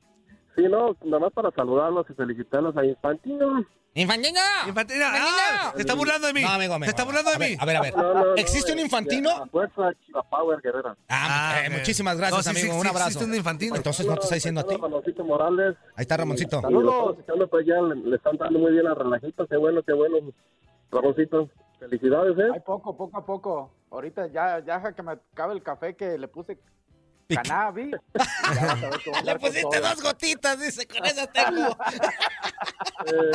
sí, 0.56 0.64
no, 0.70 0.96
nada 1.04 1.20
más 1.20 1.34
para 1.34 1.52
saludarlos 1.52 2.06
y 2.10 2.14
felicitarlos 2.14 2.76
a 2.78 2.86
Infantino. 2.86 3.66
¡Infantino! 3.94 4.40
Infantina, 4.66 5.12
ah, 5.14 5.74
se 5.76 5.82
está 5.82 5.94
burlando 5.96 6.26
de 6.28 6.32
mí. 6.32 6.42
No, 6.42 6.48
amigo, 6.52 6.74
amigo. 6.76 6.86
Se 6.86 6.92
está 6.92 7.04
burlando 7.04 7.30
de 7.32 7.36
a 7.36 7.40
ver, 7.40 7.50
mí. 7.50 7.58
A 7.60 7.66
ver, 7.66 7.76
a 7.76 7.82
ver. 7.82 7.98
No, 7.98 8.14
no, 8.14 8.26
no, 8.28 8.36
¿Existe 8.36 8.72
un 8.72 8.80
eh, 8.80 8.84
infantino? 8.84 9.30
A 9.32 9.46
fuerza 9.48 9.92
Chiva 10.06 10.24
Power 10.24 10.62
Guerrera. 10.62 10.96
Ah, 11.10 11.56
eh, 11.62 11.68
ok. 11.68 11.74
muchísimas 11.80 12.16
gracias, 12.16 12.46
No, 12.46 12.54
sí, 12.54 12.56
sí, 12.58 12.62
amigo. 12.68 12.74
sí, 12.76 12.80
un 12.80 12.88
abrazo. 12.88 13.08
existe 13.10 13.26
un 13.26 13.36
infantino. 13.36 13.76
Entonces 13.76 14.06
no 14.06 14.16
te 14.16 14.22
está 14.24 14.36
diciendo 14.36 14.62
a 14.62 14.64
ti. 14.64 14.78
Ramoncito 14.78 15.26
Morales. 15.26 15.76
Ahí 15.98 16.04
está 16.04 16.16
Ramoncito. 16.16 16.60
Escuchando, 16.60 17.48
pues 17.50 17.66
ya 17.66 17.82
le, 17.82 17.96
le 17.98 18.16
están 18.16 18.38
dando 18.38 18.60
muy 18.60 18.72
bien 18.72 18.88
a 18.88 18.94
Relajito. 18.94 19.46
Qué 19.46 19.58
bueno, 19.58 19.84
qué 19.84 19.92
bueno. 19.92 20.16
Ramoncito, 20.92 21.50
felicidades, 21.80 22.38
Ay, 22.38 22.58
¿eh? 22.58 22.62
poco, 22.66 22.96
poco 22.96 23.18
a 23.18 23.26
poco. 23.26 23.72
Ahorita 23.92 24.28
ya, 24.28 24.60
ya 24.60 24.94
que 24.94 25.04
me 25.04 25.14
acabe 25.14 25.54
el 25.54 25.64
café 25.64 25.96
que 25.96 26.18
le 26.18 26.28
puse 26.28 26.58
cannabis. 27.28 27.96
Le 29.26 29.40
pusiste 29.40 29.80
dos 29.80 30.02
gotitas, 30.02 30.60
dice, 30.60 30.88
con 30.88 31.06
esas 31.06 31.32
tengo. 31.32 31.78
Eh, 33.06 33.32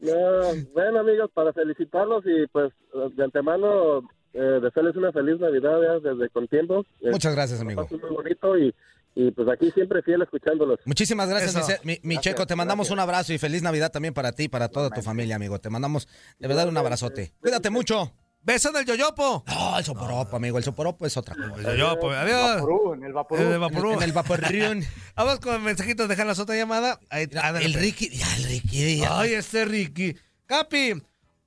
no, 0.00 0.72
bueno, 0.72 1.00
amigos, 1.00 1.30
para 1.32 1.52
felicitarlos 1.52 2.24
y 2.26 2.46
pues 2.48 2.72
de 3.16 3.24
antemano 3.24 4.00
eh, 4.32 4.60
desearles 4.62 4.96
una 4.96 5.12
feliz 5.12 5.40
Navidad 5.40 5.80
ya 5.82 6.10
desde 6.10 6.28
con 6.30 6.48
tiempo. 6.48 6.84
Eh, 7.00 7.10
Muchas 7.10 7.34
gracias, 7.34 7.60
amigo. 7.60 7.86
muy 7.90 8.10
bonito 8.10 8.58
y, 8.58 8.74
y 9.14 9.30
pues 9.32 9.48
aquí 9.48 9.70
siempre 9.72 10.02
fiel 10.02 10.22
escuchándolos. 10.22 10.78
Muchísimas 10.84 11.28
gracias, 11.28 11.56
Eso. 11.56 11.80
mi, 11.84 11.96
Gracias, 11.96 12.20
Checo. 12.22 12.46
Te 12.46 12.56
mandamos 12.56 12.86
gracias. 12.88 12.92
un 12.94 13.00
abrazo 13.00 13.32
y 13.32 13.38
feliz 13.38 13.62
Navidad 13.62 13.90
también 13.90 14.14
para 14.14 14.32
ti 14.32 14.44
y 14.44 14.48
para 14.48 14.68
toda 14.68 14.90
tu 14.90 15.02
familia, 15.02 15.36
amigo. 15.36 15.60
Te 15.60 15.70
mandamos 15.70 16.08
de 16.38 16.48
verdad 16.48 16.68
un 16.68 16.76
abrazote. 16.76 17.32
Cuídate 17.40 17.70
mucho. 17.70 18.12
Beso 18.42 18.72
del 18.72 18.86
yoyopo. 18.86 19.44
No, 19.46 19.78
el 19.78 19.84
soporopo, 19.84 20.36
amigo. 20.36 20.56
El 20.56 20.64
soporopo 20.64 21.04
es 21.04 21.14
otra 21.16 21.34
cosa. 21.34 21.54
El 21.56 21.62
yoyopo, 21.76 22.10
adiós. 22.10 22.54
Vaporú, 22.54 22.94
en 22.94 23.04
el 23.04 23.12
vaporú. 23.12 23.42
El 23.42 23.52
En 23.52 23.60
Vaporú. 23.60 23.90
el, 24.00 24.54
en 24.54 24.78
el. 24.78 24.84
Vamos 25.16 25.40
con 25.40 25.62
mensajitos, 25.62 26.08
dejan 26.08 26.26
la 26.26 26.32
otra 26.32 26.56
llamada. 26.56 26.98
Ahí, 27.10 27.24
ándale, 27.24 27.66
el 27.66 27.72
pues. 27.72 27.82
Ricky, 27.84 28.08
ya, 28.08 28.36
el 28.36 28.44
Ricky. 28.44 29.02
Ay, 29.10 29.34
este 29.34 29.66
Ricky. 29.66 30.16
Capi, 30.46 30.92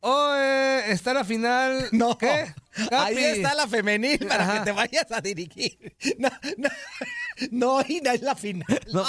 hoy 0.01 0.37
eh, 0.39 0.81
está 0.89 1.15
la 1.15 1.23
final. 1.23 1.87
No, 1.91 2.15
¿Qué? 2.17 2.53
Capi. 2.89 2.95
ahí 3.17 3.17
está 3.23 3.53
la 3.55 3.67
femenil 3.67 4.19
para 4.27 4.43
Ajá. 4.43 4.59
que 4.59 4.65
te 4.65 4.71
vayas 4.71 5.11
a 5.11 5.21
dirigir. 5.21 5.77
No, 6.17 6.29
no, 6.57 6.69
no, 7.51 7.81
y 7.87 8.01
no 8.01 8.11
es 8.11 8.21
la 8.21 8.35
final. 8.35 8.79
No, 8.91 9.03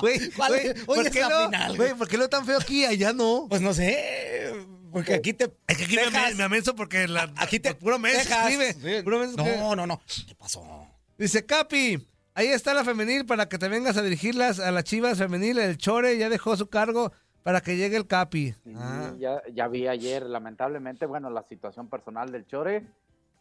güey, 0.00 0.30
¿Cuál 0.36 0.52
güey, 0.52 0.66
es? 0.68 0.76
Hoy 0.86 0.96
¿por 0.98 1.06
es 1.06 1.12
qué 1.12 1.20
la 1.20 1.28
lo, 1.28 1.44
final, 1.46 1.76
güey. 1.76 1.94
¿por 1.94 2.08
qué 2.08 2.16
lo 2.18 2.28
tan 2.28 2.44
feo 2.46 2.58
aquí? 2.58 2.84
Allá 2.84 3.12
no. 3.12 3.46
Pues 3.48 3.60
no 3.60 3.72
sé, 3.74 4.52
porque 4.92 5.14
aquí 5.14 5.32
te... 5.32 5.52
Es 5.66 5.76
que 5.78 5.84
aquí 5.84 5.96
me, 5.96 6.02
Texas- 6.04 6.36
me 6.36 6.44
amenso 6.44 6.74
porque 6.74 7.06
la, 7.08 7.30
Aquí 7.36 7.60
te... 7.60 7.74
puro 7.74 7.98
mes 7.98 8.26
escribe. 8.28 8.72
Sí. 8.74 9.02
Puro 9.02 9.18
mes 9.18 9.30
escribe. 9.30 9.56
No, 9.58 9.76
no, 9.76 9.86
no. 9.86 10.00
¿Qué 10.26 10.34
pasó? 10.34 10.86
Dice 11.18 11.44
Capi, 11.44 12.06
ahí 12.34 12.46
está 12.48 12.72
la 12.74 12.84
femenil 12.84 13.26
para 13.26 13.48
que 13.48 13.58
te 13.58 13.68
vengas 13.68 13.96
a 13.96 14.02
dirigirlas 14.02 14.60
a 14.60 14.70
las 14.70 14.84
chivas 14.84 15.18
femenil. 15.18 15.58
El 15.58 15.76
Chore 15.76 16.16
ya 16.16 16.28
dejó 16.28 16.56
su 16.56 16.68
cargo 16.68 17.12
para 17.42 17.60
que 17.60 17.76
llegue 17.76 17.96
el 17.96 18.06
Capi. 18.06 18.52
Sí, 18.64 18.72
Ah. 18.76 19.12
ya, 19.18 19.42
ya 19.52 19.68
vi 19.68 19.86
ayer, 19.88 20.22
lamentablemente, 20.24 21.06
bueno, 21.06 21.28
la 21.30 21.42
situación 21.48 21.88
personal 21.88 22.30
del 22.32 22.46
Chore. 22.46 22.84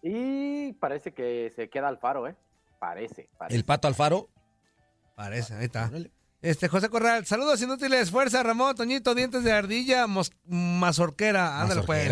Y 0.09 0.73
parece 0.73 1.11
que 1.13 1.51
se 1.55 1.69
queda 1.69 1.87
al 1.89 1.97
faro, 1.97 2.27
¿eh? 2.27 2.35
Parece, 2.79 3.29
parece. 3.37 3.57
El 3.57 3.65
Pato 3.65 3.87
Alfaro. 3.87 4.29
Parece, 5.15 5.53
ahí 5.55 5.65
está. 5.65 5.91
Este, 6.41 6.67
José 6.67 6.89
Corral, 6.89 7.25
saludos 7.25 7.61
inútiles, 7.61 8.11
fuerza, 8.11 8.43
Ramón, 8.43 8.75
Toñito, 8.75 9.15
dientes 9.15 9.43
de 9.43 9.51
ardilla, 9.51 10.05
mos- 10.07 10.31
mazorquera, 10.45 11.59
ándale 11.61 11.81
pues. 11.83 12.07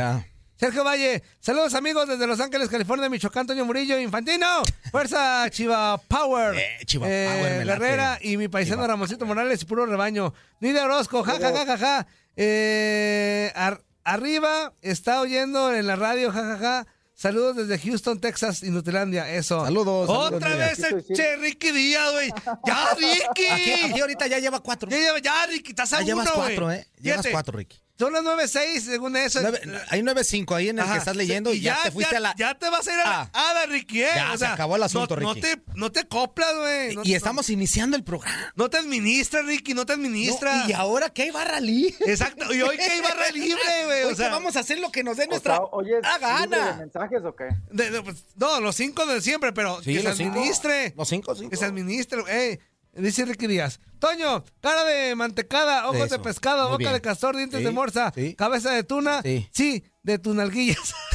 Sergio 0.58 0.84
Valle, 0.84 1.22
saludos 1.40 1.74
amigos 1.76 2.08
desde 2.08 2.26
Los 2.26 2.40
Ángeles, 2.40 2.70
California, 2.70 3.10
Michoacán, 3.10 3.46
Toño 3.46 3.66
Murillo, 3.66 4.00
Infantino, 4.00 4.64
fuerza, 4.90 5.48
Chiva 5.50 5.98
Power, 6.08 6.56
Eh, 6.56 6.78
Chiva 6.86 7.06
Power, 7.06 7.58
me 7.60 7.66
late. 7.66 7.80
Guerrera 7.80 8.18
y 8.22 8.38
mi 8.38 8.48
paisano 8.48 8.82
Chiva 8.82 8.88
Ramoncito 8.88 9.26
Morales 9.26 9.62
y 9.62 9.66
puro 9.66 9.86
rebaño. 9.86 10.34
Nidia 10.62 10.86
Orozco, 10.86 11.24
ja, 11.24 11.34
ja, 11.40 11.52
ja, 11.52 11.66
ja, 11.66 11.78
ja. 11.78 12.08
Eh, 12.38 13.52
ar- 13.54 13.82
arriba, 14.06 14.74
está 14.82 15.20
oyendo 15.22 15.74
en 15.74 15.86
la 15.88 15.96
radio, 15.98 16.32
ja, 16.32 16.42
ja, 16.44 16.58
ja. 16.58 16.88
Saludos 17.18 17.56
desde 17.56 17.80
Houston, 17.80 18.20
Texas, 18.20 18.62
Inutilandia, 18.62 19.30
eso. 19.34 19.64
Saludos, 19.64 20.08
saludos, 20.08 20.34
Otra 20.34 20.56
vez 20.58 20.80
el 20.80 21.06
che 21.06 21.38
Ricky 21.38 21.72
Díaz, 21.72 22.12
güey. 22.12 22.30
¡Ya, 22.68 22.94
Ricky! 22.94 23.46
Aquí, 23.48 23.72
aquí 23.90 24.02
ahorita 24.02 24.28
ya 24.28 24.40
lleva 24.40 24.60
cuatro. 24.60 24.90
Ya, 24.90 24.98
lleva- 24.98 25.20
ya, 25.20 25.46
Ricky, 25.48 25.70
estás 25.72 25.94
a 25.94 26.00
Ya 26.02 26.08
llevas 26.08 26.28
uno, 26.28 26.36
cuatro, 26.36 26.66
güey. 26.66 26.80
¿eh? 26.80 26.88
Llevas 27.00 27.18
Fíjate, 27.22 27.32
cuatro, 27.32 27.58
Ricky. 27.58 27.78
Son 27.98 28.12
las 28.12 28.24
9.6, 28.24 28.82
según 28.82 29.16
eso. 29.16 29.40
Nueve- 29.42 29.62
hay 29.90 30.02
9.5 30.02 30.54
ahí 30.56 30.68
en 30.70 30.80
el 30.80 30.84
Ajá, 30.84 30.94
que 30.94 31.00
estás 31.00 31.16
leyendo 31.16 31.52
sí, 31.52 31.58
y 31.58 31.62
ya, 31.62 31.80
te 31.82 31.92
fuiste 31.92 32.12
ya, 32.12 32.18
a 32.18 32.22
la... 32.22 32.36
Ya 32.36 32.54
te 32.56 32.70
vas 32.70 32.86
a 32.88 32.94
ir 32.94 33.00
a 33.00 33.04
la 33.10 33.30
Ah. 33.34 33.66
Ricky, 33.70 34.04
¿eh? 34.04 34.10
Ya, 34.14 34.34
O 34.34 34.38
se 34.38 34.46
acabó 34.46 34.76
el 34.76 34.84
asunto, 34.84 35.16
no, 35.16 35.34
Ricky. 35.34 35.48
No 35.48 35.56
te, 35.56 35.62
no 35.76 35.92
te 35.94 36.04
coplas, 36.06 36.54
güey. 36.58 36.96
No- 36.96 37.02
y 37.06 37.14
estamos 37.16 37.50
iniciando 37.50 37.96
el 37.96 38.04
programa. 38.04 38.52
No, 38.56 38.70
te 38.70 38.78
administras, 38.78 39.46
Ricky, 39.46 39.74
no 39.74 39.86
te 39.86 39.94
administras. 39.94 40.66
No, 40.66 40.70
y 40.70 40.74
ahora 40.74 41.10
que 41.10 41.24
hay 41.24 41.32
barra 41.32 41.60
libre. 41.62 41.96
Exacto, 42.06 42.54
y 42.54 42.62
hoy 42.62 42.76
que 42.78 42.84
hay 42.84 43.00
barra 43.02 43.30
libre, 43.32 43.86
güey. 43.86 44.04
Hoy 44.04 44.14
O 44.14 44.16
sea, 44.16 44.30
vamos 44.30 44.56
a 44.58 44.60
hacer 44.60 44.80
lo 44.80 44.92
que 44.92 45.02
nos 45.04 45.16
dé 45.18 45.24
O 45.26 45.28
nuestra 45.30 45.56
sea, 45.56 45.66
oye, 45.72 45.98
¿es 45.98 46.04
ah, 46.04 46.18
de 46.20 46.26
gana. 46.50 46.74
mensajes 46.74 47.22
o 47.24 47.34
qué? 47.36 47.46
de- 47.72 47.92
de- 47.92 48.02
pues, 48.04 48.26
no, 48.36 48.60
los 48.60 48.76
cinco 48.76 49.06
de 49.06 49.22
siempre, 49.22 49.54
pero 49.54 49.82
Sí, 49.82 49.94
que 49.96 50.02
se 50.02 50.16
cinco. 50.16 50.32
administre. 50.38 50.94
Los 50.98 51.08
cinco, 51.08 51.34
cinco. 51.34 51.50
Que 51.50 51.56
se 51.58 51.66
administre, 51.66 52.22
ey. 52.28 52.60
Dice 52.96 53.26
Ricky 53.26 53.48
Díaz. 53.48 53.80
Toño, 54.00 54.44
cara 54.62 54.84
de 54.86 55.16
mantecada, 55.16 55.90
ojos 55.90 56.10
de 56.10 56.20
pescado, 56.20 56.64
muy 56.64 56.72
boca 56.74 56.78
bien. 56.80 56.94
de 56.94 57.02
castor, 57.02 57.36
dientes 57.36 57.60
Sí, 57.60 57.66
de 57.66 57.72
morsa, 57.72 58.12
sí. 58.16 58.36
cabeza 58.36 58.72
de 58.72 58.84
tuna. 58.84 59.22
Sí. 59.22 59.48
Sí, 59.52 59.84
de 60.04 60.18
tunalguillas. 60.20 60.94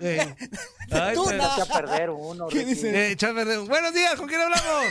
Eh, 0.00 0.18
ay, 0.90 1.14
Tuna. 1.14 1.30
pero- 1.30 1.42
a 1.62 1.66
perder 1.66 2.10
uno, 2.10 2.46
¿Qué 2.48 2.60
Ricky. 2.60 2.70
dice? 2.70 3.12
eh, 3.12 3.16
Buenos 3.68 3.92
días, 3.92 4.14
¿con 4.16 4.26
quién 4.26 4.40
hablamos? 4.40 4.84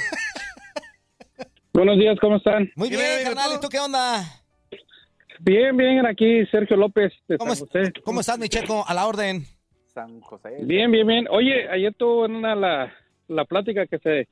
Buenos 1.74 1.98
días, 1.98 2.18
¿cómo 2.22 2.36
están? 2.38 2.70
Muy 2.76 2.90
Bien, 2.90 3.02
bien, 3.02 3.24
carnal. 3.24 3.50
¿tú? 3.52 3.56
¿Y 3.56 3.60
tú 3.62 3.70
qué 3.70 3.80
onda? 3.80 4.24
Bien, 5.40 5.76
bien, 5.76 6.06
aquí 6.06 6.46
Sergio 6.52 6.78
López 6.78 7.12
de 7.28 7.38
¿Cómo, 7.38 7.56
San 7.56 7.66
José. 7.68 7.94
¿Cómo 8.04 8.20
estás, 8.22 8.38
mi 8.38 8.48
checo? 8.48 8.86
A 8.88 8.94
la 8.94 9.08
orden. 9.08 9.48
San 9.94 10.20
José. 10.22 10.50
Bien, 10.62 10.92
bien, 10.92 11.08
bien. 11.08 11.26
Oye, 11.32 11.68
ayer 11.70 11.94
tuvo 11.98 12.26
una 12.26 12.54
la, 12.54 12.94
la 13.28 13.46
plática 13.46 13.86
que 13.88 14.00
se 14.00 14.28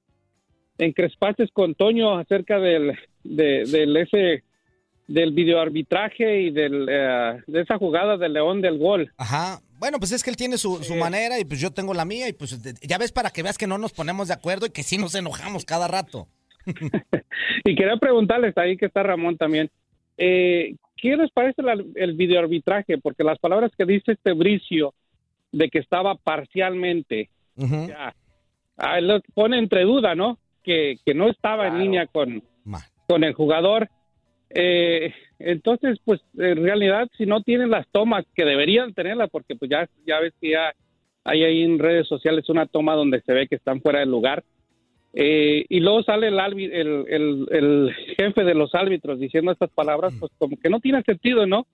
encrespaste 0.77 1.47
con 1.49 1.75
Toño 1.75 2.17
acerca 2.17 2.59
del, 2.59 2.97
de, 3.23 3.63
del 3.65 3.97
ese 3.97 4.43
del 5.07 5.33
videoarbitraje 5.33 6.41
y 6.43 6.51
del, 6.51 6.87
eh, 6.89 7.43
de 7.45 7.61
esa 7.61 7.77
jugada 7.77 8.17
del 8.17 8.33
León 8.33 8.61
del 8.61 8.77
gol. 8.77 9.11
Ajá. 9.17 9.59
Bueno, 9.77 9.99
pues 9.99 10.13
es 10.13 10.23
que 10.23 10.29
él 10.29 10.37
tiene 10.37 10.57
su, 10.57 10.81
su 10.81 10.95
manera 10.95 11.37
y 11.39 11.43
pues 11.45 11.59
yo 11.59 11.71
tengo 11.71 11.93
la 11.93 12.05
mía 12.05 12.29
y 12.29 12.33
pues 12.33 12.57
ya 12.81 12.97
ves 12.97 13.11
para 13.11 13.29
que 13.29 13.43
veas 13.43 13.57
que 13.57 13.67
no 13.67 13.77
nos 13.77 13.91
ponemos 13.91 14.29
de 14.29 14.33
acuerdo 14.33 14.65
y 14.65 14.69
que 14.69 14.81
sí 14.81 14.97
nos 14.97 15.13
enojamos 15.15 15.65
cada 15.65 15.87
rato. 15.87 16.27
Y 17.65 17.75
quería 17.75 17.97
preguntarles, 17.97 18.57
ahí 18.57 18.75
que 18.77 18.85
está 18.87 19.03
Ramón 19.03 19.37
también, 19.37 19.69
eh, 20.17 20.75
¿qué 20.97 21.15
les 21.17 21.31
parece 21.31 21.61
la- 21.61 21.81
el 21.95 22.13
videoarbitraje? 22.13 22.97
Porque 22.97 23.23
las 23.23 23.39
palabras 23.39 23.71
que 23.77 23.85
dice 23.85 24.13
este 24.13 24.33
Bricio 24.33 24.93
de 25.51 25.69
que 25.69 25.79
estaba 25.79 26.15
parcialmente, 26.15 27.29
ya, 27.55 28.13
ah, 28.77 28.99
lo 29.01 29.21
pone 29.33 29.57
entre 29.57 29.83
duda, 29.83 30.15
¿no? 30.15 30.37
Que, 30.63 30.97
que 31.05 31.13
no 31.13 31.29
estaba 31.29 31.65
en 31.67 31.71
Claro. 31.73 31.83
línea 31.83 32.07
con, 32.07 32.43
con 33.07 33.23
el 33.23 33.33
jugador. 33.33 33.89
Eh, 34.49 35.13
entonces, 35.39 35.99
pues 36.05 36.21
en 36.37 36.63
realidad, 36.63 37.09
si 37.17 37.25
no 37.25 37.41
tienen 37.41 37.69
las 37.71 37.87
tomas 37.91 38.25
que 38.35 38.45
deberían 38.45 38.93
tenerlas, 38.93 39.29
porque 39.29 39.55
pues 39.55 39.69
ya, 39.71 39.89
ya 40.05 40.19
ves 40.19 40.33
que 40.39 40.51
ya 40.51 40.73
hay 41.25 41.43
ahí 41.43 41.63
en 41.63 41.79
redes 41.79 42.07
sociales 42.07 42.49
una 42.49 42.65
toma 42.65 42.95
donde 42.95 43.21
se 43.21 43.33
ve 43.33 43.47
que 43.47 43.55
están 43.55 43.81
fuera 43.81 43.99
del 43.99 44.09
lugar. 44.11 44.43
Eh, 45.15 45.65
y 45.69 45.79
luego 45.79 46.01
sale 46.03 46.27
el, 46.27 46.39
albi- 46.39 46.71
el, 46.71 47.05
el- 47.07 47.47
el 47.51 47.93
jefe 48.17 48.43
de 48.43 48.55
los 48.55 48.73
árbitros 48.73 49.19
diciendo 49.19 49.51
estas 49.51 49.69
palabras, 49.71 50.13
pues 50.19 50.31
como 50.39 50.57
que 50.57 50.69
no 50.69 50.79
tiene 50.79 51.01
sentido, 51.03 51.45
¿no? 51.45 51.67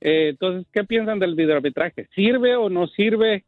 Eh, 0.00 0.28
entonces, 0.30 0.66
¿qué 0.72 0.84
piensan 0.84 1.18
del 1.18 1.34
videoarbitraje? 1.34 2.08
¿Sirve 2.14 2.56
o 2.56 2.68
no 2.68 2.86
sirve? 2.88 3.44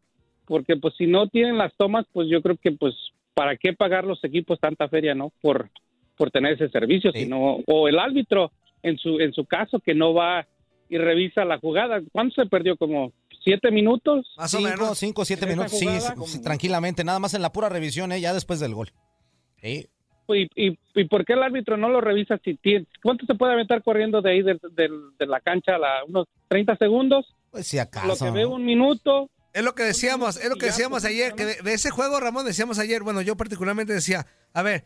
Porque 0.47 0.77
pues 0.77 0.95
si 0.97 1.07
no 1.07 1.29
tienen 1.29 1.59
las 1.59 1.75
tomas, 1.77 2.07
pues 2.13 2.29
yo 2.31 2.41
creo 2.43 2.57
que 2.57 2.73
pues 2.73 2.95
¿para 3.35 3.57
qué 3.57 3.73
pagar 3.73 4.05
los 4.05 4.23
equipos 4.25 4.59
tanta 4.61 4.89
feria, 4.89 5.15
no? 5.15 5.33
Por, 5.43 5.69
por 6.17 6.31
tener 6.31 6.53
ese 6.55 6.69
servicio, 6.71 7.11
Sí. 7.13 7.25
sino 7.25 7.59
o 7.67 7.89
el 7.89 7.99
árbitro 7.99 8.53
en 8.83 8.97
su 8.99 9.19
en 9.21 9.33
su 9.33 9.45
caso 9.45 9.81
que 9.81 9.95
no 9.95 10.15
va 10.15 10.47
y 10.89 10.99
revisa 10.99 11.45
la 11.45 11.59
jugada. 11.59 12.01
¿Cuánto 12.13 12.41
se 12.43 12.49
perdió? 12.49 12.77
Como 12.77 13.13
siete 13.43 13.71
minutos. 13.71 14.33
Más 14.37 14.55
o 14.55 14.59
Cinco, 14.59 14.71
menos. 14.71 14.99
cinco, 14.99 15.25
siete 15.25 15.45
¿En 15.45 15.51
esa 15.51 15.57
minutos, 15.59 15.79
sí, 15.79 15.87
jugada? 15.87 16.15
sí, 16.27 16.33
sí, 16.39 16.43
tranquilamente, 16.43 17.03
nada 17.05 17.19
más 17.19 17.35
en 17.35 17.43
la 17.43 17.53
pura 17.53 17.69
revisión, 17.69 18.13
¿eh? 18.13 18.21
ya 18.21 18.33
después 18.33 18.61
del 18.61 18.75
gol. 18.75 18.89
Sí. 19.61 19.87
¿Y, 20.29 20.49
y, 20.57 20.79
y 20.95 21.05
por 21.05 21.25
qué 21.25 21.35
el 21.35 21.43
árbitro 21.43 21.77
no 21.77 21.89
lo 21.89 22.01
revisa 22.01 22.39
si 22.45 22.55
tiene? 22.55 22.87
¿Cuánto 23.03 23.27
se 23.27 23.35
puede 23.37 23.53
aventar 23.53 23.83
corriendo 23.85 24.23
de 24.23 24.31
ahí 24.31 24.43
del- 24.43 24.61
del- 24.73 25.17
de 25.19 25.27
la 25.27 25.41
cancha 25.41 25.77
a 25.77 25.79
la, 25.79 26.05
unos 26.07 26.27
30 26.49 26.77
segundos? 26.77 27.27
Pues 27.53 27.67
si 27.69 27.77
Lo 27.77 27.83
acaso. 27.83 28.25
que 28.25 28.31
ve 28.33 28.45
un 28.47 28.65
minuto. 28.65 29.31
Es 29.57 29.65
lo 29.65 29.75
que 29.75 29.85
decíamos, 29.85 30.37
es 30.37 30.49
lo 30.51 30.57
que 30.57 30.67
decíamos 30.67 31.05
ayer, 31.07 31.35
que 31.35 31.47
de, 31.47 31.55
de 31.63 31.73
ese 31.73 31.89
juego, 31.91 32.21
Ramón, 32.21 32.45
decíamos 32.45 32.79
ayer, 32.79 33.03
bueno, 33.03 33.23
yo 33.23 33.37
particularmente 33.39 33.95
decía, 33.95 34.27
a 34.53 34.61
ver, 34.63 34.85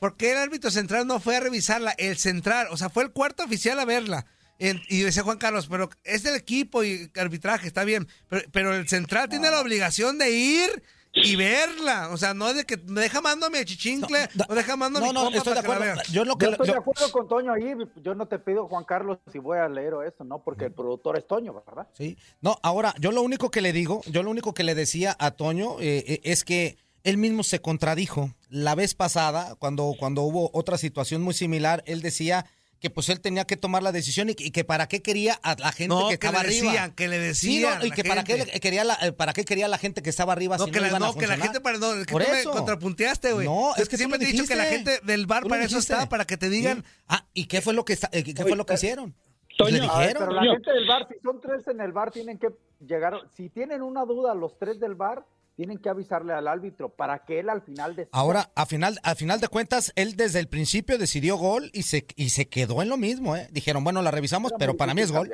¿por 0.00 0.16
qué 0.16 0.32
el 0.32 0.38
árbitro 0.38 0.72
central 0.72 1.06
no 1.06 1.20
fue 1.20 1.36
a 1.36 1.40
revisarla? 1.40 1.92
El 1.92 2.18
central, 2.18 2.66
o 2.72 2.76
sea, 2.76 2.88
fue 2.90 3.04
el 3.04 3.12
cuarto 3.12 3.44
oficial 3.44 3.78
a 3.78 3.84
verla. 3.84 4.26
En- 4.58 4.82
y 4.88 5.02
decía 5.02 5.22
Juan 5.22 5.38
Carlos, 5.38 5.68
pero 5.70 5.88
es 6.02 6.24
del 6.24 6.34
equipo 6.34 6.82
y 6.82 7.12
arbitraje, 7.16 7.68
está 7.68 7.84
bien, 7.84 8.08
pero, 8.28 8.42
pero 8.50 8.74
el 8.74 8.88
central 8.88 9.28
tiene 9.28 9.52
la 9.52 9.60
obligación 9.60 10.18
de 10.18 10.30
ir 10.32 10.82
y 11.24 11.36
verla, 11.36 12.10
o 12.10 12.16
sea, 12.16 12.34
no 12.34 12.52
de 12.52 12.64
que 12.64 12.76
me 12.76 13.00
deja 13.00 13.20
mando 13.20 13.50
mi 13.50 13.64
chichincle, 13.64 14.28
No, 14.34 14.44
o 14.48 14.54
deja 14.54 14.76
mando 14.76 15.00
No, 15.00 15.06
mi 15.06 15.12
no, 15.12 15.28
estoy 15.30 15.54
de 15.54 15.62
para 15.62 15.62
que 15.62 15.68
la 15.68 15.92
acuerdo. 15.92 16.12
Yo 16.12 16.24
lo 16.24 16.36
que 16.36 16.46
Yo 16.46 16.52
estoy 16.52 16.66
de 16.66 16.76
acuerdo 16.76 17.12
con 17.12 17.28
Toño 17.28 17.52
ahí. 17.52 17.74
Yo 18.02 18.14
no 18.14 18.26
te 18.26 18.38
pido, 18.38 18.66
Juan 18.68 18.84
Carlos, 18.84 19.18
si 19.32 19.38
voy 19.38 19.58
a 19.58 19.68
leer 19.68 19.94
eso, 20.06 20.24
¿no? 20.24 20.42
Porque 20.42 20.66
el 20.66 20.72
productor 20.72 21.18
es 21.18 21.26
Toño, 21.26 21.54
¿verdad? 21.66 21.88
Sí. 21.94 22.16
No, 22.40 22.58
ahora, 22.62 22.94
yo 22.98 23.12
lo 23.12 23.22
único 23.22 23.50
que 23.50 23.60
le 23.60 23.72
digo, 23.72 24.02
yo 24.06 24.22
lo 24.22 24.30
único 24.30 24.54
que 24.54 24.64
le 24.64 24.74
decía 24.74 25.16
a 25.18 25.32
Toño 25.32 25.80
eh, 25.80 26.04
eh, 26.06 26.20
es 26.24 26.44
que 26.44 26.78
él 27.04 27.16
mismo 27.16 27.42
se 27.42 27.60
contradijo. 27.60 28.30
La 28.50 28.74
vez 28.74 28.94
pasada, 28.94 29.54
cuando, 29.56 29.94
cuando 29.98 30.22
hubo 30.22 30.50
otra 30.52 30.78
situación 30.78 31.22
muy 31.22 31.34
similar, 31.34 31.82
él 31.86 32.02
decía 32.02 32.46
que 32.80 32.90
pues 32.90 33.08
él 33.08 33.20
tenía 33.20 33.44
que 33.44 33.56
tomar 33.56 33.82
la 33.82 33.90
decisión 33.90 34.30
y 34.30 34.34
que, 34.34 34.44
y 34.44 34.50
que 34.52 34.62
para 34.64 34.86
qué 34.86 35.02
quería 35.02 35.34
a 35.42 35.56
la 35.58 35.72
gente 35.72 35.88
No, 35.94 36.02
que 36.08 36.18
que 36.18 36.26
estaba 36.26 36.42
le 36.44 36.48
arriba. 36.48 36.70
decían, 36.72 36.92
que 36.92 37.08
le 37.08 37.16
Sí, 37.34 37.58
decían. 37.58 37.78
no, 37.80 37.86
y 37.86 37.90
que 37.90 38.04
para 38.04 38.22
qué, 38.24 38.36
gente. 38.36 38.52
le- 38.52 38.60
quería 38.60 38.84
la, 38.84 38.94
eh, 39.02 39.12
para 39.12 39.32
qué 39.32 39.44
quería 39.44 39.66
la 39.66 39.78
gente 39.78 40.00
que 40.02 40.10
estaba 40.10 40.32
arriba 40.32 40.56
No, 40.58 40.66
si 40.66 40.70
que, 40.70 40.78
no, 40.78 40.82
la, 40.82 40.88
iban 40.90 41.02
a 41.02 41.06
no, 41.06 41.14
que 41.14 41.26
la 41.26 41.36
gente, 41.38 41.58
que 41.58 42.12
Por 42.12 42.24
tú 42.24 42.30
me 42.30 42.40
eso. 42.40 42.50
contrapunteaste, 42.52 43.32
güey. 43.32 43.46
No, 43.46 43.74
es 43.76 43.88
que 43.88 43.96
siempre 43.96 44.22
he 44.22 44.26
dicho 44.32 44.44
que 44.46 44.54
la 44.54 44.64
gente 44.64 45.00
del 45.02 45.26
bar 45.26 45.46
para 45.48 45.64
eso 45.64 45.78
está, 45.78 46.08
para 46.08 46.24
que 46.24 46.36
te 46.36 46.48
digan, 46.48 46.84
Sí. 46.84 46.90
Ah, 47.08 47.26
¿y 47.34 47.46
qué 47.46 47.60
fue 47.62 47.74
lo 47.74 47.84
que 47.84 47.94
está- 47.94 48.10
eh, 48.12 48.22
qué 48.22 48.42
fue 48.42 48.54
lo 48.56 48.64
que 48.64 48.74
hicieron? 48.74 49.14
Toño, 49.56 49.72
le 49.72 49.80
ver, 49.80 49.90
dijeron. 49.90 50.14
pero 50.20 50.32
la 50.32 50.40
Toño. 50.42 50.52
gente 50.52 50.70
del 50.72 50.86
bar, 50.86 51.08
si 51.08 51.18
son 51.20 51.40
tres 51.40 51.66
en 51.66 51.80
el 51.80 51.90
bar, 51.90 52.12
tienen 52.12 52.38
que 52.38 52.48
llegar. 52.86 53.14
Si 53.36 53.48
tienen 53.50 53.82
una 53.82 54.04
duda, 54.04 54.32
los 54.36 54.56
tres 54.56 54.78
del 54.78 54.94
bar 54.94 55.24
tienen 55.58 55.78
que 55.78 55.88
avisarle 55.88 56.32
al 56.34 56.46
árbitro 56.46 56.88
para 56.88 57.18
que 57.24 57.40
él 57.40 57.48
al 57.50 57.62
final 57.62 57.96
decida. 57.96 58.10
Ahora, 58.12 58.52
a 58.54 58.64
final, 58.64 58.96
a 59.02 59.16
final 59.16 59.40
de 59.40 59.48
cuentas, 59.48 59.92
él 59.96 60.14
desde 60.14 60.38
el 60.38 60.46
principio 60.46 60.98
decidió 60.98 61.36
gol 61.36 61.68
y 61.72 61.82
se, 61.82 62.06
y 62.14 62.28
se 62.28 62.48
quedó 62.48 62.80
en 62.80 62.88
lo 62.88 62.96
mismo, 62.96 63.34
¿eh? 63.34 63.48
Dijeron, 63.50 63.82
bueno, 63.82 64.00
la 64.00 64.12
revisamos, 64.12 64.52
pero 64.56 64.76
para 64.76 64.94
mí 64.94 65.00
es 65.00 65.10
gol. 65.10 65.28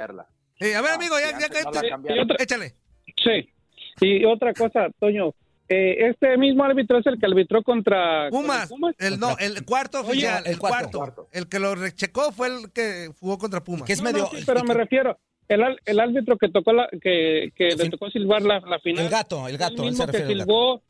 eh, 0.60 0.74
a 0.76 0.80
ver, 0.80 0.92
No, 0.92 0.96
amigo, 0.96 1.16
ya, 1.20 1.38
sí, 1.38 1.44
ya 1.52 1.62
no 1.62 1.70
cambiaron. 1.90 2.24
otra- 2.24 2.36
Échale. 2.42 2.74
Sí. 3.22 3.50
Y 4.00 4.24
otra 4.24 4.54
cosa, 4.54 4.86
Toño. 4.98 5.34
eh, 5.68 6.08
este 6.08 6.38
mismo 6.38 6.64
árbitro 6.64 6.98
es 7.00 7.06
el 7.06 7.20
que 7.20 7.26
arbitró 7.26 7.62
contra 7.62 8.30
Pumas, 8.30 8.60
contra 8.60 8.68
Pumas. 8.68 8.94
el 9.00 9.20
no, 9.20 9.36
el 9.38 9.62
cuarto 9.66 10.00
Oye, 10.00 10.08
oficial, 10.08 10.42
el 10.46 10.52
el 10.52 10.58
cuarto. 10.58 10.98
cuarto. 10.98 11.28
El 11.32 11.48
que 11.50 11.58
lo 11.58 11.74
rechecó 11.74 12.32
fue 12.32 12.48
el 12.48 12.72
que 12.72 13.10
jugó 13.20 13.36
contra 13.36 13.62
Pumas. 13.62 13.82
Que 13.82 13.92
es 13.92 14.00
No, 14.02 14.10
no, 14.10 14.12
medio. 14.12 14.26
sí, 14.30 14.42
pero 14.46 14.64
me 14.64 14.72
refiero, 14.72 15.18
el, 15.48 15.62
al- 15.62 15.80
el 15.84 16.00
árbitro 16.00 16.36
que 16.38 16.48
tocó 16.48 16.72
la, 16.72 16.88
que, 17.02 17.52
que 17.54 17.68
le 17.76 17.90
tocó 17.90 18.10
silbar 18.10 18.42
la, 18.42 18.60
la 18.60 18.78
final. 18.80 19.04
El 19.04 19.10
gato, 19.10 19.46
el 19.48 19.58
gato, 19.58 19.82
el 19.82 19.90
mismo 19.90 20.06
se 20.06 20.12
que 20.12 20.26
silbó, 20.26 20.82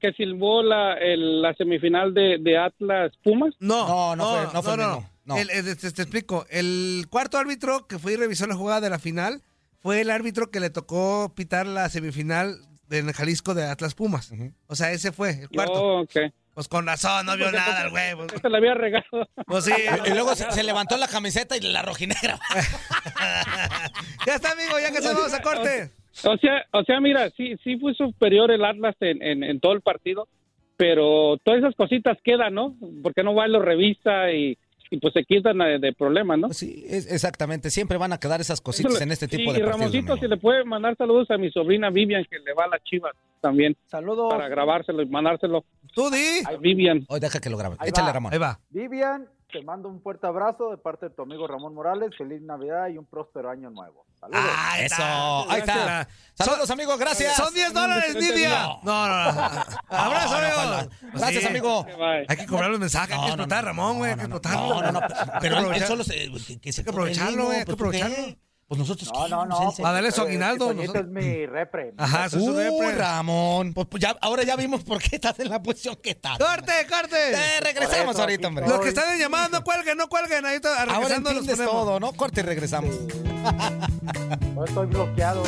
que 0.00 0.12
silbó 0.12 0.62
la, 0.62 0.94
el- 0.94 1.42
la 1.42 1.54
semifinal 1.54 2.12
de, 2.14 2.38
de 2.38 2.58
Atlas 2.58 3.12
Pumas. 3.22 3.54
No, 3.60 3.86
No, 3.86 4.16
no 4.16 4.24
fue- 4.30 4.54
no 4.54 4.62
fue 4.62 4.72
el 4.74 4.78
mismo, 4.80 5.10
no. 5.24 5.36
El- 5.38 5.50
el- 5.50 5.76
te, 5.76 5.90
te 5.92 6.02
explico. 6.02 6.46
El 6.50 7.06
cuarto 7.10 7.38
árbitro 7.38 7.86
que 7.86 7.98
fue 7.98 8.12
y 8.12 8.16
revisó 8.16 8.46
la 8.46 8.54
jugada 8.56 8.80
de 8.80 8.90
la 8.90 8.98
final 8.98 9.42
fue 9.80 10.00
el 10.00 10.10
árbitro 10.10 10.50
que 10.50 10.60
le 10.60 10.70
tocó 10.70 11.32
pitar 11.34 11.66
la 11.66 11.88
semifinal 11.88 12.56
en 12.90 13.12
Jalisco 13.12 13.54
de 13.54 13.64
Atlas 13.64 13.94
Pumas. 13.94 14.30
Ujú. 14.32 14.52
O 14.66 14.74
sea, 14.74 14.90
ese 14.92 15.12
fue, 15.12 15.30
el 15.42 15.48
cuarto. 15.48 15.72
Oh, 15.74 16.00
ok. 16.02 16.16
Pues 16.60 16.68
con 16.68 16.86
razón, 16.86 17.24
no 17.24 17.38
vio 17.38 17.50
nada 17.50 17.84
el 17.84 17.90
güey. 17.90 18.14
Pues, 18.14 18.42
Se 18.42 18.50
le 18.50 18.58
había 18.58 18.74
regado. 18.74 19.26
pues 19.46 19.64
sí. 19.64 19.72
Y 20.06 20.10
luego 20.10 20.34
se, 20.34 20.50
se 20.50 20.62
levantó 20.62 20.98
la 20.98 21.08
camiseta 21.08 21.56
y 21.56 21.60
la 21.60 21.80
rojinegra. 21.80 22.38
ya 24.26 24.34
está, 24.34 24.52
amigo, 24.52 24.78
ya 24.78 24.92
que 24.92 25.00
se 25.00 25.14
vamos 25.14 25.32
a 25.32 25.40
corte. 25.40 25.90
O 26.22 26.36
sea, 26.36 26.66
o 26.72 26.84
sea, 26.84 27.00
mira, 27.00 27.30
sí, 27.30 27.56
sí 27.64 27.78
fue 27.78 27.94
superior 27.94 28.50
el 28.50 28.62
Atlas 28.62 28.94
en, 29.00 29.22
en, 29.22 29.42
en 29.42 29.58
todo 29.58 29.72
el 29.72 29.80
partido, 29.80 30.28
pero 30.76 31.38
todas 31.42 31.60
esas 31.60 31.74
cositas 31.76 32.18
quedan, 32.22 32.52
¿no? 32.52 32.76
Porque 33.02 33.22
no 33.22 33.34
va 33.34 33.48
y 33.48 33.52
lo 33.52 33.62
revisa 33.62 34.30
y, 34.30 34.58
y 34.90 34.98
pues 34.98 35.14
se 35.14 35.24
quitan 35.24 35.60
eh, 35.62 35.78
de 35.78 35.92
problemas, 35.92 36.38
¿no? 36.38 36.48
Sí, 36.50 36.84
es- 36.88 37.10
exactamente. 37.10 37.70
Siempre 37.70 37.96
van 37.96 38.12
a 38.12 38.18
quedar 38.18 38.40
esas 38.40 38.60
cositas 38.60 39.00
en 39.00 39.12
este 39.12 39.28
tipo 39.28 39.38
Sí, 39.38 39.44
de 39.46 39.60
y 39.60 39.62
partidos. 39.62 39.78
Ramoncito, 39.78 40.12
amigo. 40.12 40.24
si 40.26 40.28
le 40.28 40.36
puede 40.36 40.64
mandar 40.64 40.96
saludos 40.96 41.30
a 41.30 41.38
mi 41.38 41.50
sobrina 41.50 41.90
Vivian, 41.90 42.24
que 42.28 42.38
le 42.40 42.52
va 42.54 42.64
a 42.64 42.68
las 42.68 42.82
chivas 42.84 43.12
también, 43.40 43.76
Saludos. 43.86 44.28
para 44.32 44.48
grabárselo 44.48 45.00
y 45.02 45.06
mandárselo 45.06 45.64
Tú 45.94 46.10
di. 46.10 46.40
a 46.44 46.56
Vivian. 46.56 47.04
Hoy 47.08 47.20
deja 47.20 47.38
que 47.40 47.50
lo 47.50 47.56
grabe. 47.56 47.76
Ahí 47.78 47.88
Échale, 47.90 48.08
va. 48.08 48.12
Ramón. 48.12 48.32
Ahí 48.32 48.38
va. 48.38 48.58
Vivian, 48.70 49.26
te 49.52 49.62
mando 49.62 49.88
un 49.88 50.00
fuerte 50.02 50.26
abrazo 50.26 50.70
de 50.70 50.76
parte 50.76 51.08
de 51.08 51.14
tu 51.14 51.22
amigo 51.22 51.46
Ramón 51.46 51.74
Morales. 51.74 52.10
Feliz 52.18 52.42
Navidad 52.42 52.88
y 52.88 52.98
un 52.98 53.06
próspero 53.06 53.48
año 53.50 53.70
nuevo. 53.70 54.04
Saludos. 54.20 54.42
Ah, 54.44 54.80
eso. 54.80 55.50
Ahí 55.50 55.60
está. 55.60 56.08
Saludos, 56.34 56.70
amigos. 56.70 56.98
Gracias. 56.98 57.36
Son 57.36 57.52
10 57.52 57.72
dólares, 57.72 58.14
Nidia. 58.14 58.68
No, 58.82 59.08
no, 59.08 59.32
no. 59.32 59.40
Abrazo, 59.88 60.40
No, 60.40 60.46
amigo. 60.46 60.90
Gracias, 61.14 61.44
amigo. 61.44 61.86
Hay 62.28 62.36
que 62.36 62.46
cobrar 62.46 62.70
los 62.70 62.80
mensajes, 62.80 63.14
hay 63.14 63.20
que 63.20 63.26
explotar 63.28 63.64
Ramón, 63.64 63.98
güey, 63.98 64.12
hay 64.12 64.18
que 64.18 64.28
no, 64.28 64.92
no. 64.92 65.00
Pero 65.40 65.72
él, 65.72 65.86
solo 65.86 66.04
se. 66.04 66.14
Hay 66.14 66.60
que 66.60 66.90
aprovecharlo, 66.90 67.46
güey, 67.46 67.58
hay 67.58 67.64
que 67.64 67.76
¿por 67.76 67.90
qué? 67.90 68.02
aprovecharlo. 68.02 68.36
Pues 68.70 68.78
nosotros. 68.78 69.10
No, 69.12 69.26
no, 69.46 69.56
Pues 69.64 69.78
no. 69.80 69.86
a 69.88 69.92
darle 69.92 70.12
su 70.12 70.18
pues, 70.18 70.28
aguinaldo, 70.28 70.66
Toñito 70.68 70.92
nosotros- 70.92 71.04
es 71.18 71.24
mi 71.26 71.44
repre. 71.46 71.92
Ajá, 71.96 72.26
eso 72.26 72.36
es 72.38 72.44
su 72.44 72.52
Uh, 72.52 72.56
repre. 72.56 72.92
Ramón. 72.92 73.74
Pues, 73.74 73.88
pues 73.90 74.00
ya, 74.00 74.16
ahora 74.20 74.44
ya 74.44 74.54
vimos 74.54 74.84
por 74.84 75.02
qué 75.02 75.16
estás 75.16 75.36
en 75.40 75.48
la 75.50 75.60
posición 75.60 75.96
que 75.96 76.10
estás. 76.10 76.38
¡Corte, 76.38 76.72
corte! 76.88 77.32
Eh, 77.32 77.60
regresamos 77.64 78.14
eso, 78.14 78.20
ahorita, 78.22 78.46
hombre. 78.46 78.68
Los 78.68 78.78
que 78.80 78.90
están 78.90 79.18
llamando, 79.18 79.58
no 79.58 79.64
cuelguen, 79.64 79.98
no 79.98 80.08
cuelguen. 80.08 80.46
Ahí 80.46 80.54
está, 80.54 80.82
Ahora 80.82 80.92
regresando 81.00 81.32
los 81.32 81.46
todo, 81.48 81.98
¿no? 81.98 82.12
Corte 82.12 82.42
y 82.42 82.44
regresamos. 82.44 82.94
No 84.54 84.64
estoy 84.64 84.86
bloqueado. 84.86 85.42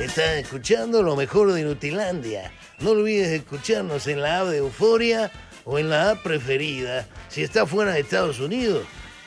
Estás 0.00 0.36
escuchando 0.36 1.02
lo 1.02 1.16
mejor 1.16 1.52
de 1.52 1.62
Nutilandia. 1.62 2.52
No 2.80 2.90
olvides 2.90 3.28
escucharnos 3.28 4.06
en 4.06 4.20
la 4.20 4.40
app 4.40 4.48
de 4.48 4.58
Euforia 4.58 5.30
o 5.64 5.78
en 5.78 5.88
la 5.88 6.10
app 6.10 6.22
preferida 6.22 7.06
si 7.28 7.42
estás 7.42 7.68
fuera 7.70 7.92
de 7.92 8.00
Estados 8.00 8.38
Unidos. 8.40 8.84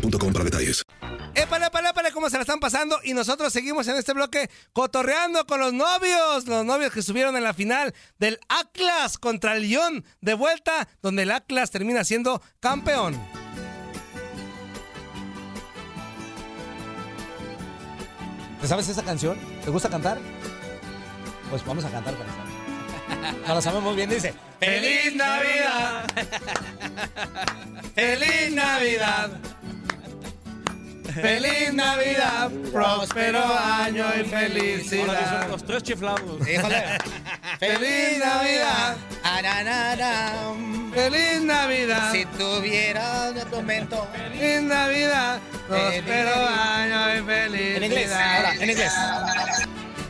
boostmobile.com 0.00 0.32
para 0.32 0.44
detalles. 0.44 0.82
Épale, 1.34 1.66
épale, 1.66 1.90
épale, 1.90 2.12
cómo 2.12 2.30
se 2.30 2.36
la 2.36 2.42
están 2.42 2.60
pasando. 2.60 2.98
Y 3.04 3.12
nosotros 3.12 3.52
seguimos 3.52 3.86
en 3.88 3.96
este 3.96 4.12
bloque 4.14 4.50
cotorreando 4.72 5.46
con 5.46 5.60
los 5.60 5.72
novios. 5.72 6.46
Los 6.46 6.64
novios 6.64 6.92
que 6.92 7.00
estuvieron 7.00 7.36
en 7.36 7.44
la 7.44 7.52
final 7.52 7.94
del 8.18 8.38
Atlas 8.48 9.18
contra 9.18 9.56
el 9.56 9.64
Lyon 9.64 10.04
de 10.20 10.34
vuelta, 10.34 10.88
donde 11.02 11.24
el 11.24 11.30
Atlas 11.30 11.70
termina 11.70 12.04
siendo 12.04 12.42
campeón. 12.60 13.20
¿Te 18.60 18.68
sabes 18.68 18.88
esa 18.88 19.02
canción? 19.02 19.38
¿Te 19.62 19.70
gusta 19.70 19.90
cantar? 19.90 20.18
Pues 21.50 21.64
vamos 21.64 21.84
a 21.84 21.90
cantar 21.90 22.14
con 22.16 22.26
esa. 22.26 23.46
No 23.46 23.54
la 23.54 23.60
sabemos 23.60 23.94
bien, 23.94 24.08
dice. 24.08 24.34
¡Feliz 24.58 25.14
Navidad! 25.14 26.06
¡Feliz 27.94 28.52
Navidad! 28.52 29.30
¡Feliz 31.22 31.72
Navidad! 31.72 32.50
¡Próspero 32.72 33.42
año 33.58 34.04
y 34.20 34.24
felicidad! 34.24 35.48
Los 35.48 35.64
tres 35.64 35.82
chiflados. 35.82 36.46
Híjole. 36.46 36.84
¡Feliz 37.58 38.18
Navidad! 38.18 38.96
Aranaram. 39.22 40.92
¡Feliz 40.92 41.42
Navidad! 41.42 42.12
Si 42.12 42.24
tuviera 42.26 43.32
de 43.32 43.44
momento. 43.46 44.06
¡Feliz 44.12 44.62
Navidad! 44.62 45.40
¡Próspero 45.68 46.48
año 46.48 47.16
y 47.16 47.24
felicidad! 47.24 47.76
En 47.76 47.84
inglés, 47.84 48.12
ahora, 48.12 48.54
en 48.54 48.70
inglés. 48.70 48.92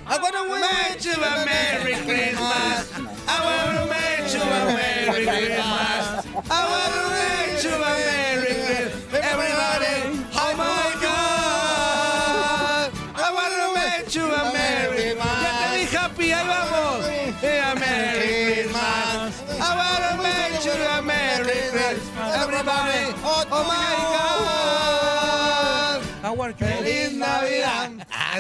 I 0.09 0.19
wanna 0.23 0.43
Wish 0.49 1.05
you 1.05 1.13
a 1.15 1.45
Merry 1.45 1.95
Christmas. 2.05 2.93
I 3.27 3.39
wanna 3.45 3.87
wish 3.91 4.35
you 4.35 4.41
a 4.41 4.45
Merry 4.73 5.27
Christmas. 5.27 6.27
I 6.49 6.63
wanna 6.71 7.03
wish 7.11 7.65
you 7.65 7.75
a 7.75 7.79
Merry 7.79 8.55
Christmas. 8.55 9.25
Everybody, 9.25 10.16
you 14.15 14.25
a 14.25 14.53
Merry 14.53 15.15
Ya 15.17 15.53
te 15.61 15.79
di 15.79 15.87
happy, 15.97 16.33
ahí 16.33 16.47
vamos. 16.47 17.07
A 17.43 17.75
Merry 17.75 18.55
Christmas. 18.55 19.43
I 19.61 19.71
wanna 19.77 20.23
you 20.65 20.73
a 20.73 21.03
Merry 21.03 21.61
Christmas. 21.71 22.35
Everybody, 22.37 23.15
oh 23.25 23.65
my 23.67 23.95
God. 24.15 24.37
Feliz 26.59 27.13
Navidad. 27.15 27.76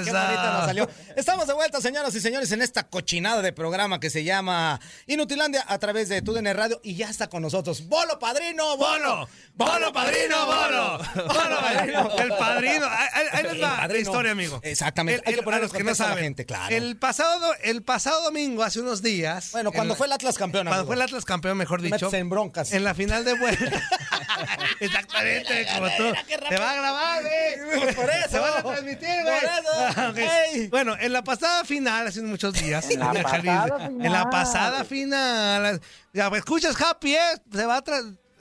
Qué 0.04 0.10
Esa. 0.10 0.24
bonita 0.24 0.52
nos 0.52 0.64
salió. 0.66 0.90
Estamos 1.16 1.46
de 1.46 1.54
vuelta, 1.54 1.80
señoras 1.80 2.14
y 2.14 2.20
señores, 2.20 2.50
en 2.52 2.62
esta 2.62 2.84
cochinada 2.88 3.42
de 3.42 3.52
programa 3.52 4.00
que 4.00 4.10
se 4.10 4.24
llama 4.24 4.80
Inutilandia 5.06 5.64
a 5.66 5.78
través 5.78 6.08
de 6.08 6.22
TUDN 6.22 6.54
Radio 6.54 6.80
y 6.82 6.94
ya 6.96 7.08
está 7.10 7.28
con 7.28 7.42
nosotros. 7.42 7.86
¡Bolo, 7.88 8.18
padrino! 8.18 8.76
¡Bolo! 8.76 9.28
¡Bolo, 9.54 9.92
padrino, 9.92 10.46
bolo! 10.46 10.98
¡Bolo, 11.14 11.60
padrino! 11.60 12.10
El 12.18 12.28
padrino. 12.34 12.86
Ahí- 12.86 13.42
les 13.42 13.52
El 13.52 13.62
va 13.64 13.86
la 13.88 13.98
historia, 13.98 14.32
amigo. 14.32 14.60
Exactamente. 14.62 15.22
Hay 15.26 15.34
que 15.36 15.42
poner 15.42 15.60
a 15.60 15.62
los 15.62 15.72
que 15.72 15.78
no 15.78 15.84
contexto 15.86 16.04
a 16.04 16.06
la 16.08 16.12
saben. 16.14 16.24
gente, 16.24 16.44
claro. 16.46 16.74
El 16.74 16.96
pasado, 16.98 17.54
el 17.62 17.82
pasado 17.82 18.22
domingo, 18.22 18.62
hace 18.62 18.80
unos 18.80 19.02
días. 19.02 19.52
Bueno, 19.52 19.72
cuando 19.72 19.94
fue 19.96 20.06
el 20.06 20.12
Atlas 20.12 20.36
campeón, 20.36 20.64
Cuando 20.66 20.80
amigo. 20.80 20.86
fue 20.88 20.96
el 20.96 21.02
Atlas 21.02 21.24
campeón, 21.24 21.56
mejor 21.56 21.80
Te 21.80 21.86
dicho. 21.86 22.12
en 22.12 22.28
broncas. 22.28 22.72
En 22.72 22.84
la 22.84 22.94
final 22.94 23.24
de 23.24 23.38
vuelta. 23.38 23.82
Exactamente, 24.80 25.66
como 25.74 25.88
tú. 25.96 26.12
Te 26.48 26.58
va 26.58 26.70
a 26.70 26.74
grabar, 26.74 27.22
güey. 27.22 27.94
Por 27.94 28.10
eso. 28.10 28.28
Se 28.30 28.38
van 28.38 28.52
a 28.58 28.62
transmitir, 28.62 29.08
güey. 29.22 29.40
Por 29.40 29.44
eso. 29.44 29.85
Ah. 29.96 30.12
Bueno, 30.70 30.96
en 30.98 31.12
la 31.12 31.22
pasada 31.22 31.64
final, 31.64 32.06
hace 32.06 32.22
muchos 32.22 32.54
días. 32.54 32.90
En 32.90 33.00
la 33.00 33.12
pasada 33.22 33.28
Jalisco, 33.42 33.78
final. 33.78 34.06
En 34.06 34.12
la 34.12 34.30
pasada 34.30 34.84
final. 34.84 35.80
Ya, 36.12 36.28
pues, 36.28 36.40
escuchas 36.40 36.76
Happy, 36.80 37.14
¿eh? 37.14 37.20
Se 37.52 37.64
va 37.66 37.76
a 37.78 37.84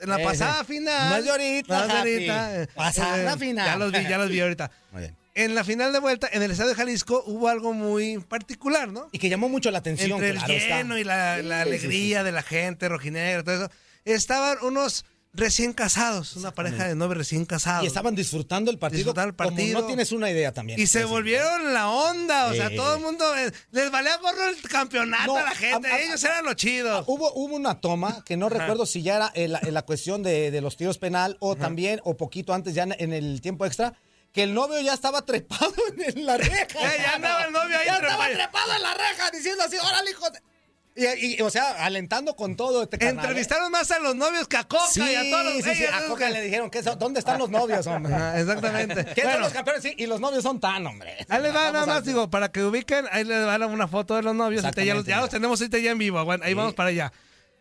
En 0.00 0.08
la 0.08 0.20
Eh, 0.20 0.24
pasada 0.24 0.64
final. 0.64 1.10
No 1.10 1.16
es 1.16 1.24
de 1.24 1.30
ahorita, 1.30 1.74
No 1.78 1.82
es 1.82 1.88
de 1.88 1.98
Happy. 1.98 2.10
ahorita. 2.10 2.62
Eh, 2.62 2.66
Pasada 2.74 3.32
eh, 3.34 3.38
final. 3.38 3.66
Ya 3.66 3.76
los 3.76 3.92
vi, 3.92 4.02
ya 4.08 4.18
los 4.18 4.28
vi 4.30 4.40
ahorita. 4.40 4.70
Muy 4.92 5.02
bien. 5.02 5.16
En 5.34 5.54
la 5.54 5.64
final 5.64 5.92
de 5.92 6.00
vuelta, 6.00 6.28
en 6.32 6.42
el 6.42 6.50
estadio 6.50 6.70
de 6.70 6.76
Jalisco, 6.76 7.22
hubo 7.26 7.48
algo 7.48 7.74
muy 7.74 8.18
particular, 8.20 8.88
¿no? 8.88 9.10
Y 9.12 9.18
que 9.18 9.28
llamó 9.28 9.50
mucho 9.50 9.70
la 9.70 9.78
atención. 9.78 10.12
Entre 10.12 10.30
el 10.30 10.36
está. 10.38 10.48
lleno 10.78 10.96
y 10.96 11.04
la, 11.04 11.42
la 11.42 11.60
alegría 11.60 12.24
de 12.24 12.32
la 12.32 12.42
gente 12.42 12.88
rojinegra, 12.88 13.44
todo 13.44 13.54
eso, 13.66 13.70
estaban 14.06 14.56
unos 14.62 15.04
recién 15.36 15.72
casados, 15.72 16.34
una 16.36 16.52
pareja 16.52 16.88
de 16.88 16.94
novios 16.94 17.18
recién 17.18 17.44
casados. 17.44 17.84
Y 17.84 17.86
estaban 17.86 18.14
disfrutando 18.14 18.70
el 18.70 18.78
partido. 18.78 18.98
Disfrutando 18.98 19.28
el 19.28 19.34
partido. 19.34 19.66
Como 19.74 19.80
no 19.82 19.86
tienes 19.86 20.10
una 20.12 20.30
idea 20.30 20.52
también. 20.52 20.80
Y 20.80 20.86
se 20.86 21.00
Sí. 21.00 21.04
volvieron 21.04 21.72
la 21.74 21.88
onda, 21.90 22.46
o 22.46 22.54
sea, 22.54 22.74
todo 22.74 22.96
el 22.96 23.02
mundo 23.02 23.36
eh, 23.36 23.52
les 23.70 23.90
valía 23.90 24.16
gorro 24.16 24.48
el 24.48 24.60
campeonato 24.62 25.26
No, 25.26 25.36
a 25.36 25.42
la 25.42 25.50
gente, 25.54 25.88
a- 25.88 25.94
a- 25.94 26.00
ellos 26.00 26.24
eran 26.24 26.44
los 26.44 26.56
chidos. 26.56 27.04
Hubo, 27.06 27.32
hubo 27.34 27.54
una 27.54 27.80
toma 27.80 28.24
que 28.24 28.36
no 28.36 28.48
recuerdo 28.48 28.86
si 28.86 29.02
ya 29.02 29.16
era 29.16 29.32
en 29.34 29.52
la, 29.52 29.60
en 29.62 29.74
la 29.74 29.82
cuestión 29.82 30.22
de, 30.22 30.50
de 30.50 30.60
los 30.60 30.76
tiros 30.76 30.98
penal 30.98 31.36
o 31.40 31.54
también, 31.56 32.00
o 32.04 32.16
poquito 32.16 32.54
antes, 32.54 32.74
ya 32.74 32.84
en, 32.84 33.12
el 33.12 33.40
tiempo 33.40 33.66
extra, 33.66 33.92
que 34.32 34.42
el 34.42 34.52
novio 34.54 34.80
ya 34.80 34.92
estaba 34.94 35.24
trepado 35.24 35.72
en 35.98 36.26
la 36.26 36.36
reja. 36.36 36.64
Eh, 36.64 36.96
ya 37.02 37.12
andaba 37.14 37.44
el 37.44 37.52
novio 37.52 37.78
ahí 37.78 37.86
Ya 37.86 37.96
estaba 37.96 38.26
trepado 38.28 38.72
en 38.74 38.82
la 38.82 38.94
reja 38.94 39.30
diciendo 39.30 39.64
así, 39.64 39.76
órale, 39.76 40.10
hijo 40.10 40.28
de-". 40.30 40.40
Y, 40.96 41.36
y, 41.36 41.42
o 41.42 41.50
sea, 41.50 41.84
alentando 41.84 42.34
con 42.36 42.56
todo 42.56 42.82
este 42.82 42.96
canal. 42.96 43.16
¿eh? 43.16 43.18
Entrevistaron 43.20 43.70
más 43.70 43.90
a 43.90 43.98
los 43.98 44.16
novios 44.16 44.48
que 44.48 44.56
a 44.56 44.64
Coca 44.64 44.86
Sí, 44.90 45.02
y 45.02 45.14
a 45.14 45.30
todos 45.30 45.44
los 45.54 45.62
sí, 45.76 45.84
a. 45.84 46.06
Coca 46.08 46.30
le 46.30 46.40
dijeron, 46.40 46.70
¿qué 46.70 46.82
son? 46.82 46.98
¿dónde 46.98 47.20
están 47.20 47.38
los 47.38 47.50
novios, 47.50 47.86
hombre? 47.86 48.14
Ajá, 48.14 48.40
exactamente. 48.40 49.04
¿Qué 49.14 49.20
son 49.20 49.30
Bueno. 49.30 49.40
los 49.40 49.52
campeones? 49.52 49.82
Sí, 49.82 49.94
y 49.98 50.06
los 50.06 50.20
novios 50.20 50.42
son 50.42 50.58
tan, 50.58 50.86
hombre. 50.86 51.14
Ahí 51.28 51.42
les 51.42 51.54
va 51.54 51.70
nada 51.70 51.82
a- 51.82 51.86
más, 51.86 52.04
digo, 52.04 52.30
para 52.30 52.50
que 52.50 52.62
ubiquen, 52.64 53.06
ahí 53.12 53.24
les 53.24 53.44
van 53.44 53.62
una 53.64 53.88
foto 53.88 54.16
de 54.16 54.22
los 54.22 54.34
novios. 54.34 54.62
ya, 54.62 54.94
los, 54.94 55.04
ya 55.04 55.20
los 55.20 55.28
tenemos 55.28 55.60
ahorita 55.60 55.76
ya 55.78 55.90
en 55.90 55.98
vivo, 55.98 56.18
aguanta, 56.18 56.46
ahí 56.46 56.54
vamos 56.54 56.72
para 56.74 56.88
allá. 56.88 57.12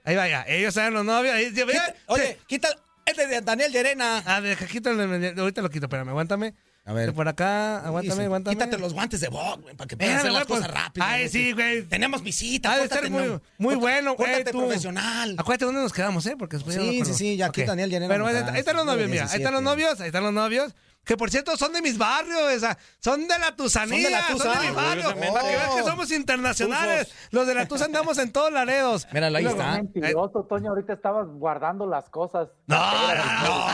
Ahí 0.06 0.16
vaya, 0.16 0.46
ellos 0.48 0.78
eran 0.78 0.94
los 0.94 1.04
novios. 1.04 1.34
Ahí, 1.36 1.52
Quita- 1.52 1.94
oye, 2.06 2.38
quita 2.48 2.70
el 3.06 3.16
de 3.18 3.42
Daniel 3.42 3.72
Llerena. 3.72 4.24
Ah, 4.26 4.40
deja, 4.40 4.66
quítalo, 4.66 5.02
ahorita 5.42 5.62
lo 5.62 5.70
quito, 5.70 5.88
espérame, 5.88 6.10
aguántame. 6.10 6.54
A 6.88 6.94
ver. 6.94 7.14
Por 7.14 7.28
acá, 7.28 7.80
aguántame, 7.80 8.22
Sí, 8.22 8.26
aguántame. 8.26 8.56
Quítate 8.56 8.78
los 8.78 8.94
guantes 8.94 9.20
de 9.20 9.28
box, 9.28 9.64
güey, 9.64 9.76
para 9.76 9.88
que 9.88 9.98
puedas 9.98 10.20
hacer 10.20 10.32
las 10.32 10.46
güey, 10.46 10.60
cosas 10.60 10.72
pues. 10.72 10.84
rápido. 10.84 11.06
Ay, 11.08 11.30
sí, 11.30 11.52
güey. 11.52 11.82
Tenemos 11.84 12.22
visita. 12.22 12.74
Ha 12.74 12.78
de 12.78 12.88
ser 12.88 13.10
muy, 13.10 13.24
no. 13.24 13.42
muy 13.58 13.74
bueno, 13.76 14.16
güey. 14.16 14.44
Tú. 14.44 14.60
profesional. 14.60 15.36
Acuérdate 15.38 15.66
dónde 15.66 15.82
nos 15.82 15.92
quedamos, 15.92 16.24
¿eh? 16.28 16.36
Porque 16.38 16.58
después 16.58 16.76
ya 16.76 16.84
no 16.84 16.92
Sí, 16.92 17.04
sí, 17.06 17.14
sí, 17.16 17.38
ya 17.38 17.48
aquí. 17.48 17.64
Daniel 17.64 17.90
Pero 17.90 18.20
nos 18.20 18.28
ahí, 18.28 18.34
da 18.36 18.54
ahí 18.54 18.60
están 18.60 18.76
los 18.76 18.86
novios, 18.86 19.10
mira. 19.10 19.24
Ahí 19.24 19.38
están 19.38 19.54
los 19.54 19.64
17. 19.64 19.64
novios, 19.64 20.02
ahí 20.02 20.08
están 20.08 20.24
los 20.24 20.34
novios. 20.34 20.76
Que 21.06 21.16
por 21.18 21.30
cierto 21.30 21.56
son 21.56 21.72
de 21.74 21.82
mis 21.82 21.98
barrios, 21.98 22.42
o 22.42 22.60
sea, 22.60 22.78
son 23.00 23.28
de 23.28 23.38
la 23.40 23.56
Tusanía, 23.56 24.22
Son 24.28 24.38
de 24.38 24.44
la 24.46 24.52
son 24.52 24.62
de 24.62 24.68
mi 24.70 24.76
barrio. 24.76 25.16
Para 25.34 25.42
que 25.48 25.56
veas 25.56 25.76
que 25.76 25.84
somos 25.84 26.12
internacionales. 26.12 27.14
Los 27.32 27.46
de 27.48 27.54
la 27.56 27.68
Tusa 27.68 27.86
andamos 27.86 28.18
en 28.18 28.32
todos 28.32 28.52
laredos. 28.52 29.08
Míralo, 29.14 29.38
ahí 29.38 29.46
está. 29.46 29.72
Mentiroso, 29.74 30.46
Toño, 30.50 30.72
ahorita 30.72 30.94
estabas 30.94 31.28
guardando 31.28 31.86
las 31.86 32.10
cosas. 32.10 32.48
No, 32.68 32.78
no, 32.78 33.16
no. 33.16 33.66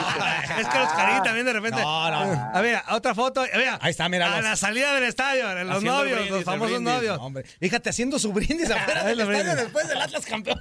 Es 0.61 0.67
que 0.67 0.77
los 0.77 0.91
caritas 0.91 1.23
también 1.23 1.45
de 1.45 1.53
repente. 1.53 1.81
No, 1.81 2.11
no. 2.11 2.51
A 2.53 2.61
ver, 2.61 2.81
otra 2.91 3.15
foto. 3.15 3.41
A 3.41 3.45
ver, 3.57 3.69
Ahí 3.79 3.91
está, 3.91 4.09
mira, 4.09 4.35
A 4.35 4.41
la 4.41 4.55
salida 4.55 4.93
del 4.93 5.05
estadio, 5.05 5.43
los 5.63 5.77
Haciendo 5.77 5.97
novios, 5.99 6.15
brindis, 6.17 6.31
los 6.31 6.43
famosos 6.43 6.73
brindis. 6.75 6.93
novios. 6.93 7.17
Hombre, 7.19 7.43
fíjate, 7.43 7.89
haciendo 7.89 8.19
su 8.19 8.33
brindis 8.33 8.69
afuera 8.71 9.03
del 9.05 9.19
estadio 9.21 9.55
después 9.55 9.87
del 9.87 10.01
Atlas 10.01 10.25
campeón. 10.25 10.59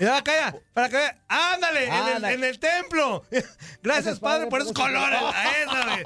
Ya, 0.00 0.22
calla, 0.22 0.54
para 0.72 0.88
que 0.88 0.96
vean. 0.96 1.18
Ándale, 1.28 1.86
en 1.86 2.08
el, 2.16 2.24
en 2.24 2.44
el 2.44 2.58
templo. 2.58 3.24
Gracias, 3.82 4.18
padre, 4.18 4.46
por 4.46 4.60
esos 4.62 4.72
colores. 4.72 5.20
A 5.22 5.50
eso, 5.50 5.70
güey. 5.70 6.02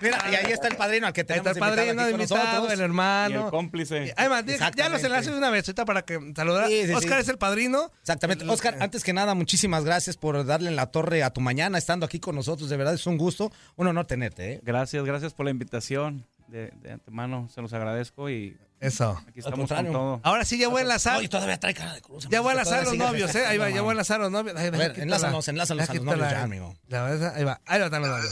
Mira, 0.00 0.18
y 0.30 0.34
ahí 0.34 0.52
está 0.52 0.68
el 0.68 0.76
padrino 0.76 1.06
al 1.06 1.12
que 1.12 1.24
tenemos 1.24 1.46
está 1.46 1.58
el 1.66 1.70
padrino 1.70 1.92
invitado 1.92 2.02
aquí 2.02 2.12
con 2.12 2.20
invitado, 2.20 2.44
nosotros. 2.46 2.72
el 2.72 2.78
Y 2.78 2.82
hermano. 2.82 3.44
el 3.44 3.50
cómplice. 3.50 4.14
Además, 4.16 4.44
ya 4.76 4.88
los 4.88 5.02
enlaces 5.04 5.32
de 5.32 5.38
una 5.38 5.50
vez, 5.50 5.68
ahorita 5.68 5.84
para 5.84 6.02
que 6.02 6.18
saludar. 6.34 6.68
Sí, 6.68 6.86
sí, 6.86 6.92
Oscar 6.92 7.14
sí. 7.18 7.22
es 7.22 7.28
el 7.28 7.38
padrino. 7.38 7.90
Exactamente. 8.00 8.48
Oscar, 8.48 8.76
antes 8.80 9.04
que 9.04 9.12
nada, 9.12 9.34
muchísimas 9.34 9.84
gracias 9.84 10.16
por 10.16 10.44
darle 10.44 10.68
en 10.68 10.76
la 10.76 10.86
torre 10.86 11.22
a 11.22 11.30
tu 11.30 11.40
mañana, 11.40 11.78
estando 11.78 12.06
aquí 12.06 12.20
con 12.20 12.34
nosotros. 12.34 12.68
De 12.68 12.76
verdad 12.76 12.94
es 12.94 13.06
un 13.06 13.18
gusto, 13.18 13.52
un 13.76 13.86
honor 13.86 14.06
tenerte. 14.06 14.54
¿eh? 14.54 14.60
Gracias, 14.62 15.04
gracias 15.04 15.34
por 15.34 15.44
la 15.44 15.50
invitación. 15.50 16.26
De, 16.48 16.70
de 16.82 16.92
antemano 16.92 17.48
se 17.48 17.62
los 17.62 17.72
agradezco 17.72 18.28
y 18.28 18.58
Eso. 18.82 19.16
aquí 19.28 19.38
estamos 19.38 19.68
con 19.68 19.92
todo. 19.92 20.20
Ahora 20.24 20.44
sí, 20.44 20.58
ya 20.58 20.66
voy 20.68 20.80
a 20.80 20.82
enlazar. 20.82 21.14
No, 21.14 21.22
y 21.22 21.28
todavía 21.28 21.58
trae 21.60 21.72
cara 21.72 21.94
de 21.94 22.02
cruz. 22.02 22.26
Ya 22.28 22.40
voy 22.40 22.50
a 22.50 22.52
enlazar 22.52 22.84
los 22.84 22.96
novios, 22.96 23.32
¿eh? 23.34 23.46
Ahí 23.46 23.56
va, 23.56 23.70
ya 23.70 23.80
voy 23.80 23.90
a 23.90 23.92
enlazar 23.92 24.18
los 24.20 24.30
novios. 24.30 24.56
Ahí 24.56 24.70
va, 24.70 24.76
A 24.76 24.78
ver, 24.80 24.98
enlázanos, 24.98 25.46
enlázanos 25.46 25.88
a 25.88 25.94
los 25.94 26.02
novios 26.04 26.20
la- 26.20 26.30
ya, 26.32 26.42
amigo. 26.42 26.76
la 26.88 27.02
verdad, 27.04 27.34
ahí 27.36 27.44
va, 27.44 27.60
ahí 27.64 27.78
va, 27.78 27.86
están 27.86 28.02
los 28.02 28.10
novios. 28.10 28.30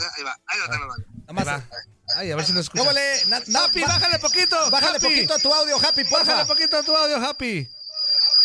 Nada 1.27 1.33
más. 1.33 1.47
Ahí 1.47 1.55
va. 1.55 1.63
Ay, 2.17 2.31
a 2.31 2.35
ver 2.35 2.43
si 2.45 2.51
nos 2.51 2.61
escuchan. 2.63 2.85
Cómole, 2.85 3.25
na- 3.29 3.39
na- 3.47 3.63
Happy, 3.65 3.79
ba- 3.81 3.87
bájale 3.87 4.19
poquito. 4.19 4.57
Bájale 4.69 4.97
Happy. 4.97 5.05
poquito 5.07 5.33
a 5.33 5.39
tu 5.39 5.53
audio, 5.53 5.77
Happy, 5.77 6.03
porfa. 6.03 6.25
Bájale 6.25 6.45
poquito 6.47 6.77
a 6.77 6.83
tu 6.83 6.97
audio, 6.97 7.17
Happy. 7.25 7.67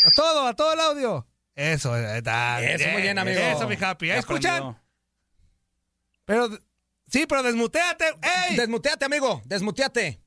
A 0.04 0.10
todo, 0.12 0.46
a 0.46 0.54
todo 0.54 0.72
el 0.74 0.80
audio. 0.80 1.26
Eso, 1.56 1.92
ahí 1.92 2.18
está. 2.18 2.62
Eso, 2.62 2.88
muy 2.90 3.02
bien, 3.02 3.18
amigo. 3.18 3.40
Eso, 3.40 3.66
mi 3.66 3.76
Happy. 3.82 4.12
¿Ahí 4.12 4.20
escuchan? 4.20 4.78
Pero, 6.24 6.48
sí, 7.08 7.26
pero 7.26 7.42
desmuteate. 7.42 8.04
¡Ey! 8.50 8.56
Desmuteate, 8.56 9.04
amigo, 9.04 9.42
desmuteate. 9.44 10.20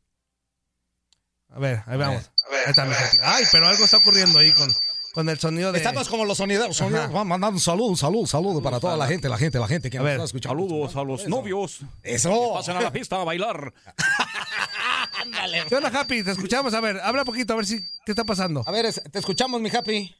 A 1.51 1.59
ver, 1.59 1.81
ahí 1.87 1.97
vamos. 1.97 2.29
Ahí 2.51 2.69
está 2.69 2.85
mi 2.85 2.93
Happy. 2.93 3.17
Ay, 3.21 3.43
pero 3.51 3.67
algo 3.67 3.83
está 3.85 3.97
ocurriendo 3.97 4.37
ahí 4.39 4.51
con, 4.51 4.69
con 5.13 5.29
el 5.29 5.39
sonido 5.39 5.71
de... 5.71 5.79
Estamos 5.79 6.07
como 6.09 6.25
los 6.25 6.37
sonideros. 6.37 6.75
sonideros. 6.77 7.05
Ajá. 7.05 7.13
Vamos 7.13 7.27
mandando 7.27 7.55
un 7.57 7.61
saludo, 7.61 7.87
un 7.87 7.97
saludo, 7.97 8.19
un 8.21 8.27
saludo 8.27 8.61
para 8.61 8.79
toda 8.79 8.95
la 8.95 9.07
gente, 9.07 9.27
la 9.29 9.37
gente, 9.37 9.57
la 9.59 9.67
gente 9.67 9.89
que 9.89 9.97
A 9.97 10.01
nos 10.01 10.05
ver. 10.05 10.13
está 10.15 10.25
escuchando. 10.25 10.57
Saludos 10.67 10.95
a 10.95 11.03
los 11.03 11.27
novios. 11.27 11.79
Eso. 12.03 12.53
Pasen 12.53 12.77
a 12.77 12.81
la 12.81 12.91
pista 12.91 13.19
a 13.19 13.23
bailar. 13.23 13.73
¿Qué 15.67 15.75
onda, 15.75 15.89
Happy? 15.89 16.23
Te 16.23 16.31
escuchamos. 16.31 16.73
A 16.73 16.81
ver, 16.81 16.99
habla 17.01 17.25
poquito, 17.25 17.53
a 17.53 17.55
ver 17.57 17.65
si... 17.65 17.81
¿Qué 18.05 18.11
está 18.11 18.23
pasando? 18.23 18.63
A 18.65 18.71
ver, 18.71 18.85
es- 18.85 19.01
te 19.11 19.19
escuchamos, 19.19 19.59
mi 19.61 19.69
Happy. 19.69 20.15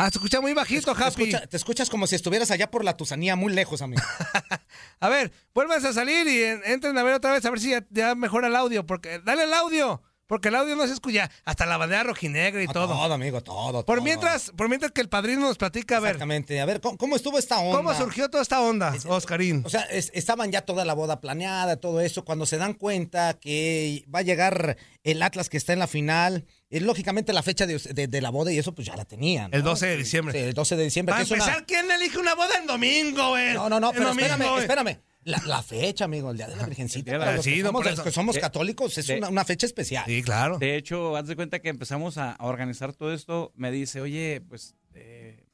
Ah, 0.00 0.10
se 0.12 0.18
escucha 0.18 0.40
muy 0.40 0.54
bajito, 0.54 0.94
Te, 0.94 1.02
Happy. 1.02 1.24
escucha- 1.24 1.46
te 1.48 1.56
escuchas 1.56 1.90
como 1.90 2.06
si 2.06 2.14
estuvieras 2.14 2.52
allá 2.52 2.70
por 2.70 2.84
la 2.84 2.96
Tusanía, 2.96 3.34
muy 3.34 3.52
lejos, 3.52 3.82
amigo. 3.82 4.00
A 5.00 5.08
ver, 5.08 5.32
vuélvanse 5.54 5.88
a 5.88 5.92
salir 5.92 6.26
y 6.28 6.40
en- 6.44 6.60
entren 6.66 6.96
a 6.98 7.02
ver 7.02 7.14
otra 7.14 7.32
vez 7.32 7.44
a 7.44 7.50
ver 7.50 7.58
si 7.58 7.70
ya, 7.70 7.84
ya 7.90 8.14
mejora 8.14 8.46
el 8.46 8.54
audio. 8.54 8.86
Porque, 8.86 9.18
dale 9.24 9.42
el 9.42 9.52
audio. 9.54 10.00
Porque 10.28 10.48
el 10.48 10.54
audio 10.54 10.76
no 10.76 10.86
se 10.86 10.92
escucha. 10.92 11.28
Hasta 11.44 11.66
la 11.66 11.76
bandera 11.78 12.04
rojinegra 12.04 12.62
y 12.62 12.66
No, 12.66 12.72
todo. 12.74 12.94
Todo, 12.94 13.14
amigo, 13.14 13.40
todo. 13.42 13.84
Por 13.84 13.96
todo. 13.96 14.04
mientras, 14.04 14.52
por 14.54 14.68
mientras 14.68 14.92
que 14.92 15.00
el 15.00 15.08
padrino 15.08 15.40
nos 15.40 15.56
platica, 15.56 15.96
a 15.96 16.00
ver, 16.00 16.10
Exactamente. 16.10 16.60
A 16.60 16.66
ver, 16.66 16.80
¿cómo, 16.80 16.96
cómo 16.98 17.16
estuvo 17.16 17.38
esta 17.38 17.58
onda? 17.58 17.76
¿cómo 17.78 17.94
surgió 17.94 18.28
toda 18.28 18.42
esta 18.42 18.60
onda, 18.60 18.94
Oscarín? 19.06 19.62
O 19.64 19.70
sea, 19.70 19.80
es- 19.90 20.10
estaban 20.14 20.52
ya 20.52 20.62
toda 20.62 20.84
la 20.84 20.92
boda 20.94 21.20
planeada, 21.20 21.76
todo 21.76 22.00
eso. 22.02 22.24
Cuando 22.24 22.44
se 22.46 22.58
dan 22.58 22.74
cuenta 22.74 23.34
que 23.40 24.04
va 24.14 24.18
a 24.20 24.22
llegar 24.22 24.76
el 25.02 25.22
Atlas 25.22 25.48
que 25.48 25.56
está 25.56 25.72
en 25.72 25.78
la 25.78 25.86
final, 25.86 26.44
eh, 26.70 26.80
lógicamente 26.80 27.32
la 27.32 27.42
fecha 27.42 27.66
de, 27.66 27.78
de- 27.78 28.06
de 28.06 28.20
la 28.20 28.28
boda 28.28 28.52
y 28.52 28.58
eso, 28.58 28.74
pues 28.74 28.86
ya 28.86 28.96
la 28.96 29.06
tenían. 29.06 29.50
¿no? 29.50 29.56
El 29.56 29.62
12 29.62 29.86
de 29.86 29.96
diciembre. 29.96 30.38
Sí, 30.38 30.44
el 30.44 30.52
12 30.52 30.76
de 30.76 30.84
diciembre. 30.84 31.12
Para 31.14 31.22
es 31.24 31.30
una- 31.30 31.42
empezar, 31.42 31.64
¿quién 31.66 31.90
elige 31.90 32.18
una 32.18 32.34
boda 32.34 32.58
en 32.58 32.66
domingo, 32.66 33.30
güey? 33.30 33.54
No, 33.54 33.70
no, 33.70 33.80
no, 33.80 33.92
pero 33.92 34.08
domingo, 34.08 34.26
espérame, 34.58 34.58
espérame. 34.60 35.00
La, 35.28 35.42
la 35.46 35.62
fecha, 35.62 36.04
amigo, 36.06 36.30
el 36.30 36.36
día 36.38 36.48
de 36.48 36.56
la 36.56 36.64
Virgencita. 36.66 36.98
El 37.00 37.04
día 37.04 37.12
de 37.14 37.18
la 37.18 37.24
para 37.26 37.36
los 37.36 37.44
que 37.44 37.50
Virgencita, 37.50 37.68
somos, 37.68 37.78
por 37.82 37.84
los 37.90 37.92
eso. 37.94 38.04
que 38.04 38.10
somos 38.12 38.34
De- 38.36 38.40
católicos 38.40 38.98
es 38.98 39.06
de- 39.06 39.18
una, 39.18 39.28
una 39.28 39.44
fecha 39.44 39.66
especial. 39.66 40.04
Sí, 40.06 40.22
claro. 40.22 40.58
De 40.58 40.76
hecho, 40.76 41.16
haz 41.16 41.26
de 41.26 41.36
cuenta 41.36 41.58
que 41.60 41.68
empezamos 41.68 42.16
a, 42.18 42.32
a 42.32 42.46
organizar 42.46 42.92
todo 42.94 43.12
esto. 43.12 43.52
Me 43.54 43.70
dice, 43.70 44.00
oye, 44.00 44.40
pues, 44.48 44.74
eh, 44.94 45.44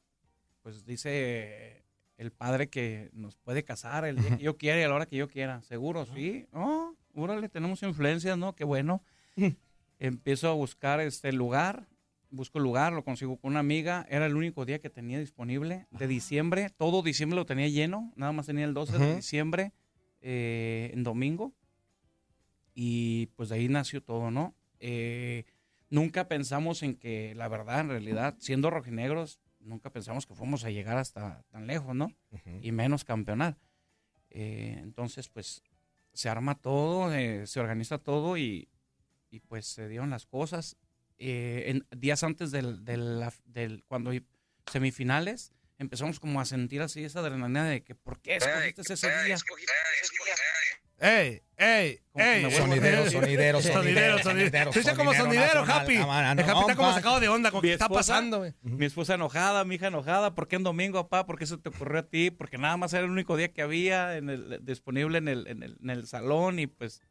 pues 0.61 0.85
dice 0.85 1.83
el 2.17 2.31
padre 2.31 2.69
que 2.69 3.09
nos 3.13 3.35
puede 3.37 3.63
casar 3.65 4.05
el 4.05 4.15
día 4.21 4.37
que 4.37 4.43
yo 4.43 4.55
quiera 4.57 4.79
y 4.79 4.83
a 4.83 4.87
la 4.87 4.95
hora 4.95 5.05
que 5.07 5.17
yo 5.17 5.27
quiera. 5.27 5.61
¿Seguro? 5.63 6.05
Sí. 6.15 6.45
Oh, 6.53 6.93
órale, 7.13 7.49
tenemos 7.49 7.83
influencias, 7.83 8.37
¿no? 8.37 8.55
Qué 8.55 8.63
bueno. 8.63 9.03
Empiezo 9.99 10.49
a 10.49 10.53
buscar 10.53 10.99
este 11.01 11.31
lugar. 11.33 11.85
Busco 12.35 12.57
el 12.57 12.65
lugar, 12.65 12.91
lo 12.91 13.05
consigo 13.05 13.37
con 13.37 13.51
una 13.51 13.61
amiga. 13.61 14.05
Era 14.09 14.25
el 14.25 14.35
único 14.35 14.65
día 14.65 14.79
que 14.79 14.89
tenía 14.89 15.19
disponible 15.19 15.87
de 15.91 16.07
diciembre. 16.07 16.69
Todo 16.69 17.01
diciembre 17.01 17.37
lo 17.37 17.45
tenía 17.45 17.69
lleno. 17.69 18.11
Nada 18.17 18.33
más 18.33 18.45
tenía 18.45 18.65
el 18.65 18.73
12 18.73 18.97
de 18.97 19.05
Ujú. 19.05 19.15
diciembre 19.15 19.71
eh, 20.19 20.91
en 20.93 21.03
domingo. 21.03 21.53
Y 22.73 23.27
pues 23.37 23.47
de 23.47 23.55
ahí 23.55 23.69
nació 23.69 24.03
todo, 24.03 24.31
¿no? 24.31 24.53
Eh, 24.79 25.45
nunca 25.89 26.27
pensamos 26.27 26.83
en 26.83 26.95
que, 26.95 27.33
la 27.35 27.47
verdad, 27.47 27.79
en 27.79 27.89
realidad, 27.89 28.35
siendo 28.39 28.69
rojinegros, 28.69 29.39
nunca 29.61 29.89
pensamos 29.89 30.25
que 30.25 30.35
fuéramos 30.35 30.65
a 30.65 30.71
llegar 30.71 30.97
hasta 30.97 31.41
tan 31.51 31.67
lejos, 31.67 31.95
¿no? 31.95 32.11
Ujú. 32.31 32.59
Y 32.61 32.73
menos 32.73 33.05
campeonar. 33.05 33.57
Eh, 34.29 34.75
entonces, 34.81 35.29
pues, 35.29 35.63
se 36.11 36.27
arma 36.27 36.55
todo, 36.55 37.13
eh, 37.13 37.47
se 37.47 37.61
organiza 37.61 37.97
todo 37.97 38.37
y, 38.37 38.67
y, 39.31 39.39
pues 39.39 39.67
se 39.67 39.87
dieron 39.87 40.09
las 40.09 40.25
cosas. 40.25 40.75
Eh, 41.17 41.63
en, 41.67 41.87
días 41.97 42.23
antes 42.23 42.51
del, 42.51 42.83
del, 42.83 43.23
del- 43.45 43.83
cuando 43.87 44.11
semifinales, 44.71 45.53
empezamos 45.77 46.19
como 46.19 46.41
a 46.41 46.45
sentir 46.45 46.81
así 46.81 47.03
esa 47.03 47.19
adrenalina 47.19 47.65
de 47.65 47.83
que, 47.83 47.95
¿por 47.95 48.19
qué 48.19 48.35
escogiste 48.37 48.81
ese 48.93 49.07
día? 49.25 49.37
¡Ey! 50.97 51.41
¡Ey! 51.57 51.99
¡Ey! 52.15 52.51
Sonidero, 52.51 53.09
sonidero, 53.09 53.61
Sonidero, 53.61 54.17
sonidero. 54.19 54.71
Se 54.71 54.79
dice 54.79 54.95
como 54.95 55.13
sonidero, 55.13 55.65
Happy. 55.65 55.95
El 55.95 55.99
no, 56.01 56.11
Happy 56.11 56.41
está 56.41 56.75
como 56.75 56.93
sacado 56.93 57.19
de 57.19 57.27
onda 57.27 57.51
con 57.51 57.61
Mi 57.61 57.67
qué 57.67 57.73
está 57.73 57.85
esposa- 57.85 58.13
pasando. 58.13 58.45
Mi 58.61 58.85
esposa 58.85 59.15
enojada, 59.15 59.65
mi 59.65 59.75
hija 59.75 59.87
enojada, 59.87 60.33
¿por 60.35 60.47
qué 60.47 60.55
en 60.55 60.63
domingo, 60.63 61.03
papá? 61.09 61.25
¿Por 61.25 61.37
qué 61.37 61.45
se 61.45 61.57
te 61.57 61.67
ocurrió 61.69 61.99
a 61.99 62.03
ti? 62.03 62.31
Porque 62.31 62.57
nada 62.57 62.77
más 62.77 62.93
era 62.93 63.03
el 63.03 63.11
único 63.11 63.35
día 63.35 63.51
que 63.51 63.61
había 63.61 64.15
en 64.15 64.29
el, 64.29 64.59
disponible 64.63 65.17
en 65.17 65.27
el, 65.27 65.47
en, 65.47 65.63
el, 65.63 65.77
en 65.81 65.89
el 65.89 66.07
salón 66.07 66.59
y 66.59 66.67
pues, 66.67 67.01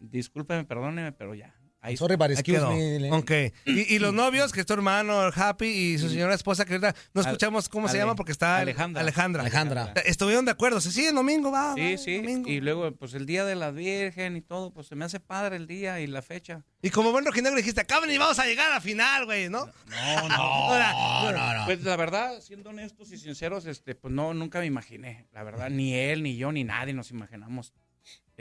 discúlpeme, 0.00 0.64
perdóneme, 0.64 1.12
pero 1.12 1.34
ya. 1.36 1.54
Ahí 1.80 1.96
Sorry, 1.96 2.16
but 2.16 2.30
excuse 2.30 2.60
me. 2.66 3.12
Ok. 3.12 3.30
Y, 3.64 3.94
y 3.94 3.98
los 4.00 4.12
novios, 4.12 4.52
que 4.52 4.60
es 4.60 4.66
tu 4.66 4.72
hermano, 4.72 5.24
el 5.26 5.32
Happy, 5.34 5.66
y 5.66 5.98
su 5.98 6.08
señora 6.08 6.34
esposa, 6.34 6.64
que 6.64 6.74
ahorita 6.74 6.94
no 7.14 7.20
escuchamos 7.20 7.68
cómo 7.68 7.88
se 7.88 7.96
llama 7.96 8.16
porque 8.16 8.32
está 8.32 8.58
Alejandra. 8.58 9.02
Alejandra. 9.02 9.42
Alejandra. 9.42 9.92
Estuvieron 10.04 10.44
de 10.44 10.50
acuerdo. 10.50 10.80
Sí, 10.80 11.06
el 11.06 11.14
domingo 11.14 11.52
va. 11.52 11.74
Sí, 11.74 11.92
va, 11.92 11.98
sí. 11.98 12.16
domingo. 12.16 12.48
Y 12.48 12.60
luego, 12.60 12.90
pues 12.96 13.14
el 13.14 13.26
día 13.26 13.44
de 13.44 13.54
la 13.54 13.70
Virgen 13.70 14.36
y 14.36 14.40
todo, 14.40 14.72
pues 14.72 14.88
se 14.88 14.96
me 14.96 15.04
hace 15.04 15.20
padre 15.20 15.56
el 15.56 15.68
día 15.68 16.00
y 16.00 16.08
la 16.08 16.20
fecha. 16.20 16.64
Y 16.82 16.90
como 16.90 17.12
buen 17.12 17.24
rojinegro 17.24 17.56
dijiste, 17.56 17.80
acaben 17.80 18.10
y 18.10 18.18
vamos 18.18 18.38
a 18.38 18.46
llegar 18.46 18.70
a 18.70 18.74
la 18.74 18.80
final, 18.80 19.24
güey, 19.24 19.48
¿no? 19.48 19.66
No, 19.66 20.28
no. 20.28 20.34
Ahora, 20.38 21.64
Pues 21.64 21.82
la 21.84 21.96
verdad, 21.96 22.40
siendo 22.40 22.70
honestos 22.70 23.12
y 23.12 23.18
sinceros, 23.18 23.66
este, 23.66 23.94
pues 23.94 24.12
no, 24.12 24.34
nunca 24.34 24.58
me 24.58 24.66
imaginé. 24.66 25.26
La 25.32 25.44
verdad, 25.44 25.70
ni 25.70 25.94
él, 25.94 26.22
ni 26.22 26.36
yo, 26.36 26.50
ni 26.50 26.64
nadie 26.64 26.92
nos 26.92 27.10
imaginamos. 27.10 27.72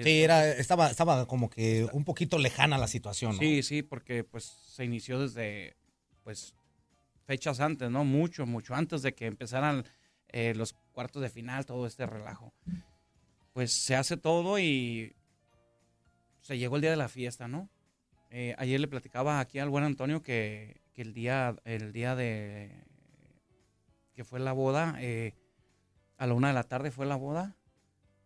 Sí, 0.04 0.22
era, 0.22 0.48
estaba, 0.52 0.90
estaba 0.90 1.28
como 1.28 1.50
que 1.50 1.88
un 1.92 2.04
poquito 2.04 2.38
lejana 2.38 2.78
la 2.78 2.88
situación, 2.88 3.34
¿no? 3.34 3.40
Sí, 3.40 3.64
sí, 3.64 3.82
porque 3.82 4.24
pues 4.24 4.44
se 4.44 4.86
inició 4.86 5.20
desde 5.20 5.76
pues 6.24 6.54
fechas 7.26 7.60
antes, 7.60 7.90
¿no? 7.90 8.06
Mucho, 8.06 8.46
mucho 8.46 8.76
antes 8.76 9.02
de 9.02 9.16
que 9.16 9.26
empezaran 9.26 9.86
eh, 10.30 10.54
los 10.56 10.74
cuartos 10.92 11.22
de 11.22 11.30
final, 11.30 11.66
todo 11.66 11.88
este 11.88 12.06
relajo. 12.06 12.54
Pues 13.54 13.72
se 13.72 13.96
hace 13.96 14.18
todo 14.18 14.60
y 14.60 15.16
se 16.42 16.58
llegó 16.58 16.76
el 16.76 16.82
día 16.82 16.92
de 16.92 16.98
la 16.98 17.10
fiesta, 17.10 17.48
¿no? 17.48 17.70
Eh, 18.30 18.56
ayer 18.58 18.80
le 18.80 18.88
platicaba 18.88 19.40
aquí 19.40 19.58
al 19.60 19.70
buen 19.70 19.84
Antonio 19.84 20.22
que, 20.22 20.82
que 20.94 21.02
el 21.02 21.14
día, 21.14 21.56
el 21.66 21.92
día 21.92 22.16
de 22.16 22.84
que 24.14 24.24
fue 24.24 24.40
la 24.40 24.52
boda, 24.52 24.96
eh, 25.00 25.34
a 26.18 26.28
la 26.28 26.34
una 26.34 26.48
de 26.48 26.54
la 26.56 26.64
tarde 26.64 26.92
fue 26.92 27.06
la 27.06 27.16
boda 27.16 27.56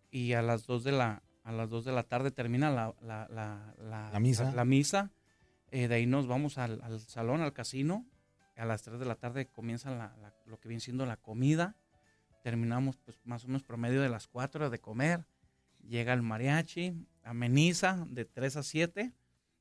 y 0.09 0.33
a 0.33 0.41
las 0.41 0.65
dos 0.65 0.83
de 0.83 0.93
la 0.93 1.21
a 1.43 1.51
las 1.51 1.69
dos 1.69 1.85
de 1.85 1.91
la 1.91 2.03
tarde 2.03 2.31
termina 2.31 2.69
la, 2.69 2.93
la, 3.01 3.27
la, 3.29 3.73
la- 3.79 4.11
La 4.11 4.19
misa. 4.19 4.51
la 4.51 4.65
misa. 4.65 5.11
Eh, 5.71 5.87
de 5.87 5.95
ahí 5.95 6.05
nos 6.05 6.27
vamos 6.27 6.57
al, 6.57 6.81
al 6.83 6.99
salón, 6.99 7.41
al 7.41 7.53
casino. 7.53 8.05
A 8.57 8.65
las 8.65 8.83
3 8.83 8.99
de 8.99 9.05
la 9.05 9.15
tarde 9.15 9.47
comienza 9.47 10.13
lo 10.45 10.59
que 10.59 10.67
viene 10.67 10.81
siendo 10.81 11.05
la 11.05 11.17
comida. 11.17 11.75
Terminamos 12.43 12.97
pues 12.97 13.19
más 13.23 13.43
o 13.43 13.47
menos 13.47 13.63
promedio 13.63 14.01
de 14.01 14.09
las 14.09 14.27
4 14.27 14.69
de 14.69 14.79
comer. 14.79 15.25
Llega 15.87 16.13
el 16.13 16.21
mariachi, 16.21 16.93
ameniza 17.23 18.05
de 18.09 18.25
3 18.25 18.57
a 18.57 18.63
7. 18.63 19.13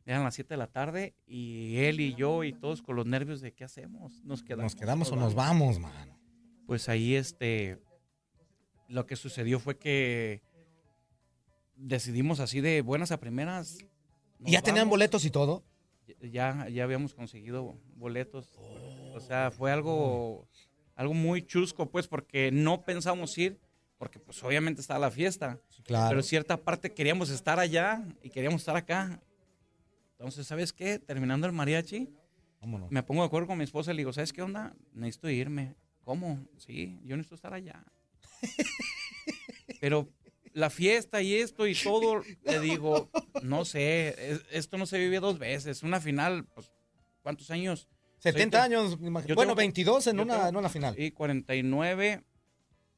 Eran 0.04 0.24
las 0.24 0.34
7 0.34 0.52
de 0.54 0.58
la 0.58 0.66
tarde 0.66 1.14
y 1.26 1.76
él 1.78 2.00
y 2.00 2.14
yo 2.14 2.42
y 2.44 2.52
todos 2.52 2.82
con 2.82 2.96
los 2.96 3.06
nervios 3.06 3.40
de 3.40 3.52
qué 3.52 3.64
hacemos. 3.64 4.22
Nos 4.24 4.42
quedamos, 4.42 4.74
¿Nos 4.74 4.80
quedamos 4.80 5.12
o 5.12 5.16
nos 5.16 5.34
vamos, 5.34 5.78
man? 5.78 5.92
Pues 6.66 6.88
ahí 6.88 7.14
este 7.14 7.80
lo 8.88 9.06
que 9.06 9.14
sucedió 9.16 9.60
fue 9.60 9.78
que 9.78 10.42
decidimos 11.80 12.40
así 12.40 12.60
de 12.60 12.82
buenas 12.82 13.10
a 13.10 13.18
primeras. 13.20 13.78
¿Y 14.44 14.52
ya 14.52 14.58
nos 14.58 14.64
tenían 14.64 14.84
vamos. 14.84 14.90
boletos 14.92 15.24
y 15.24 15.30
todo? 15.30 15.64
Ya, 16.20 16.68
ya 16.68 16.84
habíamos 16.84 17.14
conseguido 17.14 17.76
boletos. 17.96 18.48
O 19.14 19.20
sea, 19.20 19.50
fue 19.50 19.70
algo, 19.72 20.48
algo 20.94 21.14
muy 21.14 21.42
chusco, 21.42 21.90
pues, 21.90 22.08
porque 22.08 22.50
no 22.50 22.84
pensamos 22.84 23.36
ir, 23.38 23.58
porque 23.98 24.18
pues 24.18 24.42
obviamente 24.42 24.80
estaba 24.80 24.98
la 25.00 25.10
fiesta. 25.10 25.60
claro. 25.84 26.10
Pero 26.10 26.22
cierta 26.22 26.56
parte 26.56 26.92
queríamos 26.92 27.30
estar 27.30 27.58
allá 27.58 28.04
y 28.22 28.30
queríamos 28.30 28.62
estar 28.62 28.76
acá. 28.76 29.20
Entonces, 30.12 30.46
¿sabes 30.46 30.72
qué? 30.72 30.98
Terminando 30.98 31.46
el 31.46 31.52
mariachi, 31.52 32.10
Vámonos. 32.60 32.90
me 32.90 33.02
pongo 33.02 33.22
de 33.22 33.26
acuerdo 33.26 33.46
con 33.48 33.58
mi 33.58 33.64
esposa 33.64 33.92
y 33.92 33.94
le 33.94 34.00
digo, 34.00 34.12
¿sabes 34.12 34.32
qué 34.32 34.42
onda? 34.42 34.74
Necesito 34.92 35.30
irme. 35.30 35.74
¿Cómo? 36.02 36.44
Sí, 36.58 36.98
yo 37.04 37.16
necesito 37.16 37.36
estar 37.36 37.54
allá. 37.54 37.84
Pero 39.80 40.08
la 40.52 40.70
fiesta 40.70 41.22
y 41.22 41.34
esto 41.34 41.66
y 41.66 41.74
todo, 41.74 42.22
le 42.44 42.60
digo, 42.60 43.10
no 43.42 43.64
sé, 43.64 44.32
es- 44.32 44.44
esto 44.50 44.78
no 44.78 44.86
se 44.86 44.98
vive 44.98 45.20
dos 45.20 45.38
veces. 45.38 45.82
Una 45.82 46.00
final, 46.00 46.44
pues, 46.54 46.70
¿cuántos 47.22 47.50
años? 47.50 47.88
70 48.18 48.58
Soy- 48.58 48.64
años, 48.66 48.90
yo 49.00 49.34
bueno, 49.34 49.52
tengo- 49.52 49.54
22 49.56 50.06
en 50.08 50.20
una, 50.20 50.34
tengo- 50.36 50.48
en 50.48 50.56
una 50.56 50.68
final. 50.68 50.94
Y 50.98 51.10
49. 51.12 52.24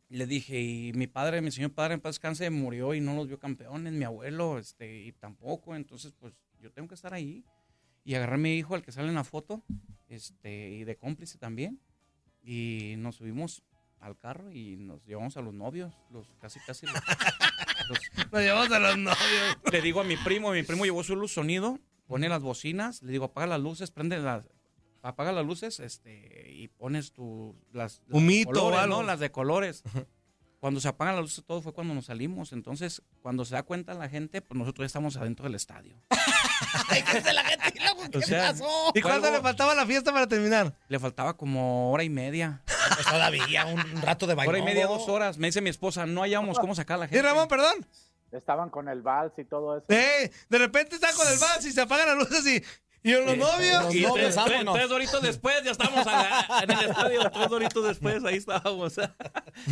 Le 0.09 0.27
dije, 0.27 0.61
y 0.61 0.93
mi 0.93 1.07
padre, 1.07 1.41
mi 1.41 1.51
señor 1.51 1.73
padre 1.73 1.95
en 1.95 2.01
paz 2.01 2.17
descanse, 2.17 2.51
murió 2.51 2.93
y 2.93 3.01
no 3.01 3.15
los 3.15 3.29
vio 3.29 3.39
campeones, 3.39 3.93
mi 3.95 4.05
abuelo, 4.05 4.59
este, 4.59 5.01
y 5.05 5.13
tampoco, 5.13 5.75
entonces, 5.75 6.13
pues, 6.19 6.35
yo 6.61 6.71
tengo 6.71 6.87
que 6.89 6.95
estar 6.97 7.15
ahí. 7.15 7.45
Y 8.05 8.15
agarré 8.15 8.35
a 8.35 8.39
mi 8.39 8.57
hijo, 8.57 8.75
al 8.75 8.83
que 8.83 8.93
sale 8.93 9.09
en 9.09 9.15
la 9.15 9.25
foto, 9.25 9.63
este, 10.09 10.71
y 10.71 10.85
de 10.85 10.97
cómplice 10.97 11.39
también, 11.39 11.81
y 12.43 12.95
nos 12.99 13.17
subimos 13.17 13.63
al 14.03 14.19
carro 14.19 14.51
y 14.53 14.77
nos 14.77 15.03
llevamos 15.07 15.37
a 15.37 15.41
los 15.43 15.55
novios, 15.55 15.95
los 16.11 16.27
casi, 16.41 16.61
casi 16.67 16.85
los- 16.87 16.95
los- 17.89 18.29
Nos 18.33 18.41
llevamos 18.43 18.71
a 18.73 18.79
los 18.79 18.99
novios. 18.99 19.57
le 19.71 19.81
digo 19.81 20.01
a 20.01 20.05
mi 20.05 20.17
primo, 20.17 20.51
mi 20.53 20.63
primo 20.63 20.85
llevó 20.85 21.03
su 21.05 21.17
luz 21.17 21.33
sonido, 21.33 21.79
pone 22.07 22.29
las 22.29 22.43
bocinas, 22.43 23.03
le 23.03 23.13
digo 23.13 23.25
apaga 23.27 23.47
las 23.47 23.61
luces, 23.61 23.91
prende 23.91 24.19
las, 24.19 24.49
apaga 25.03 25.33
las 25.33 25.47
luces, 25.47 25.81
este, 25.81 26.51
y 26.53 26.69
pones 26.69 27.13
tu, 27.13 27.57
las, 27.73 28.03
las 28.09 28.17
Humito 28.19 28.51
colores. 28.53 28.89
¿no? 28.89 29.03
Las 29.03 29.21
de 29.21 29.31
colores. 29.31 29.83
Cuando 30.61 30.81
se 30.81 30.87
apagan 30.89 31.17
las 31.17 31.25
luces 31.25 31.45
todo 31.45 31.61
fue 31.61 31.73
cuando 31.73 31.93
nos 31.95 32.07
salimos, 32.07 32.53
entonces 32.53 33.03
cuando 33.21 33.45
se 33.45 33.55
da 33.55 33.65
cuenta 33.65 33.95
la 33.95 34.09
gente, 34.09 34.43
pues 34.43 34.57
nosotros 34.59 34.85
ya 34.85 34.87
estamos 34.87 35.17
adentro 35.17 35.45
del 35.45 35.55
estadio. 35.57 35.97
O 38.15 38.21
sea, 38.21 38.55
¿Y 38.95 39.01
cuánto 39.01 39.31
le 39.31 39.41
faltaba 39.41 39.73
a 39.73 39.75
la 39.75 39.87
fiesta 39.87 40.13
para 40.13 40.27
terminar? 40.27 40.77
le 40.89 40.99
faltaba 40.99 41.37
como 41.37 41.91
hora 41.93 42.05
y 42.05 42.11
media. 42.11 42.63
Pues 42.95 43.07
todavía, 43.07 43.67
un 43.67 44.03
rato 44.03 44.27
de 44.27 44.35
baile. 44.35 44.49
Hora 44.51 44.59
y 44.59 44.63
media, 44.63 44.87
dos 44.87 45.09
horas. 45.09 45.39
Me 45.39 45.49
dice 45.49 45.61
mi 45.61 45.71
esposa, 45.71 46.07
no 46.07 46.23
hallamos 46.23 46.59
cómo 46.59 46.75
sacar 46.75 46.97
a 46.97 47.01
la 47.01 47.05
¿Y 47.07 47.09
gente. 47.09 47.23
Ramón, 47.23 47.49
perdón? 47.49 47.87
Estaban 48.33 48.71
con 48.71 48.89
el 48.89 49.03
vals 49.03 49.33
y 49.37 49.45
todo 49.45 49.77
eso. 49.79 49.87
Eh, 49.89 50.31
de 50.49 50.59
repente 50.59 50.95
está 50.95 51.13
con 51.13 51.27
el 51.31 51.39
vals 51.39 51.65
y 51.67 51.73
se 51.73 51.81
apagan 51.83 52.09
las 52.09 52.17
luces 52.17 52.47
y, 52.47 53.09
y 53.09 53.13
los 53.13 53.37
novios. 53.37 53.95
Y 53.95 54.05
tres, 54.15 54.37
tres- 54.45 54.65
tres 54.73 54.89
doritos 54.89 55.21
después, 55.23 55.63
ya 55.65 55.73
estábamos 55.73 56.07
en 56.63 56.71
el 56.71 56.81
estadio. 56.91 57.31
Tres 57.31 57.49
doritos 57.49 57.85
después, 57.85 58.25
ahí 58.25 58.37
estábamos. 58.37 58.95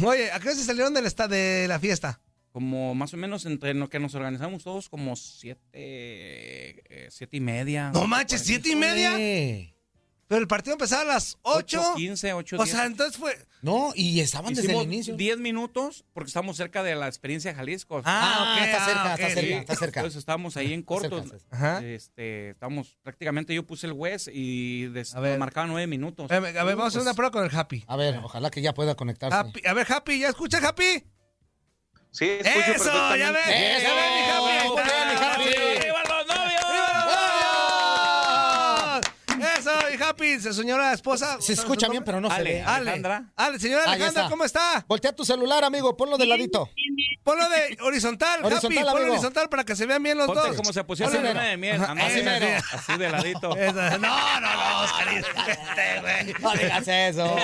Oye, 0.04 0.30
¿a 0.30 0.38
qué 0.40 0.48
hora 0.48 0.56
se 0.56 0.64
salieron 0.64 0.92
del 0.92 1.04
de 1.28 1.66
la 1.68 1.78
fiesta? 1.78 2.20
Como 2.52 2.94
más 2.96 3.14
o 3.14 3.16
menos 3.16 3.46
entre 3.46 3.72
lo 3.74 3.88
que 3.88 4.00
nos 4.00 4.14
organizamos 4.16 4.64
todos, 4.64 4.88
como 4.88 5.14
siete, 5.14 5.60
eh, 5.72 7.08
siete 7.10 7.36
y 7.36 7.40
media. 7.40 7.92
No 7.94 8.06
manches, 8.08 8.42
¿siete 8.42 8.70
y 8.70 8.76
media? 8.76 9.12
Pero 10.30 10.42
el 10.42 10.46
partido 10.46 10.74
empezaba 10.74 11.02
a 11.02 11.06
las 11.06 11.38
ocho. 11.42 11.82
15, 11.96 12.34
8, 12.34 12.56
O 12.60 12.64
sea, 12.64 12.86
entonces 12.86 13.16
fue. 13.16 13.36
No, 13.62 13.90
y 13.96 14.20
estaban 14.20 14.54
desde 14.54 14.70
el 14.76 14.82
inicio. 14.82 15.16
10 15.16 15.38
minutos 15.38 16.04
porque 16.12 16.28
estamos 16.28 16.56
cerca 16.56 16.84
de 16.84 16.94
la 16.94 17.08
experiencia 17.08 17.52
Jalisco. 17.52 18.00
Ah, 18.04 18.54
ok, 18.56 18.64
está 18.64 18.84
cerca, 18.84 19.02
ah, 19.10 19.14
está 19.14 19.26
ok, 19.26 19.32
cerca, 19.32 19.40
sí. 19.40 19.52
está 19.54 19.74
cerca. 19.74 20.00
Entonces 20.00 20.18
estábamos 20.20 20.56
ahí 20.56 20.72
en 20.72 20.82
cortos. 20.84 21.28
cerca, 21.30 21.44
Ajá. 21.50 21.84
Este, 21.84 22.50
estamos 22.50 22.96
prácticamente 23.02 23.52
yo 23.56 23.66
puse 23.66 23.88
el 23.88 23.92
West 23.92 24.28
y 24.32 24.84
des- 24.90 25.16
A 25.16 25.20
ver. 25.20 25.36
marcaba 25.36 25.66
nueve 25.66 25.88
minutos. 25.88 26.30
A 26.30 26.38
ver, 26.38 26.56
a 26.56 26.62
ver, 26.62 26.76
vamos 26.76 26.94
a 26.94 26.98
hacer 26.98 27.02
una 27.02 27.14
prueba 27.14 27.32
con 27.32 27.42
el 27.44 27.50
Happy. 27.52 27.82
A 27.88 27.96
ver, 27.96 28.18
ojalá 28.22 28.52
que 28.52 28.62
ya 28.62 28.72
pueda 28.72 28.94
conectarse. 28.94 29.36
Happy- 29.36 29.66
A 29.66 29.72
ver, 29.74 29.92
Happy, 29.92 30.20
¿ya 30.20 30.28
escucha 30.28 30.58
Happy? 30.58 31.02
Sí, 32.12 32.24
Eso, 32.28 32.48
ya 32.48 32.52
ves. 32.62 32.76
Eso, 32.76 32.92
ya 33.16 33.32
ves, 33.32 33.46
mi 33.46 34.30
Happy. 34.30 34.48
ahí 34.48 34.68
muy 34.68 34.78
está. 34.78 34.84
bien, 34.84 35.08
mi 35.08 35.24
Happy. 35.24 35.59
Eso, 40.14 40.52
su 40.52 40.60
señora 40.60 40.92
esposa. 40.92 41.38
Se 41.40 41.52
escucha 41.52 41.88
bien, 41.88 42.04
pero 42.04 42.20
no 42.20 42.28
se 42.28 42.34
Ale, 42.34 42.50
ve. 42.54 42.62
Ale, 42.62 42.90
Alejandra. 42.90 43.24
Ale, 43.36 43.58
señora 43.58 43.84
Alejandra, 43.84 44.22
está. 44.22 44.30
¿cómo 44.30 44.44
está? 44.44 44.84
Voltea 44.88 45.12
tu 45.14 45.24
celular, 45.24 45.64
amigo, 45.64 45.96
ponlo 45.96 46.16
de 46.18 46.26
ladito. 46.26 46.68
Ponlo 47.22 47.48
de 47.48 47.76
horizontal, 47.82 48.42
Horizontal, 48.44 48.78
Happy, 48.78 48.90
ponlo 48.90 49.12
horizontal 49.12 49.48
para 49.50 49.64
que 49.64 49.76
se 49.76 49.84
vean 49.86 50.02
bien 50.02 50.16
los 50.16 50.26
Ponte 50.26 50.48
dos. 50.48 50.56
como 50.56 50.72
se 50.72 50.82
pusieron 50.84 51.14
Así 51.14 51.22
de 51.38 51.56
miel. 51.56 51.82
Así 51.82 52.00
así, 52.00 52.22
mero. 52.22 52.62
así 52.72 52.96
de 52.98 53.10
ladito. 53.10 53.56
Eso, 53.56 53.74
No, 53.98 54.40
no, 54.40 54.40
no, 54.40 54.84
este, 54.84 56.00
güey. 56.00 56.34
No 56.40 56.52
digas 56.52 56.88
eso. 56.88 57.34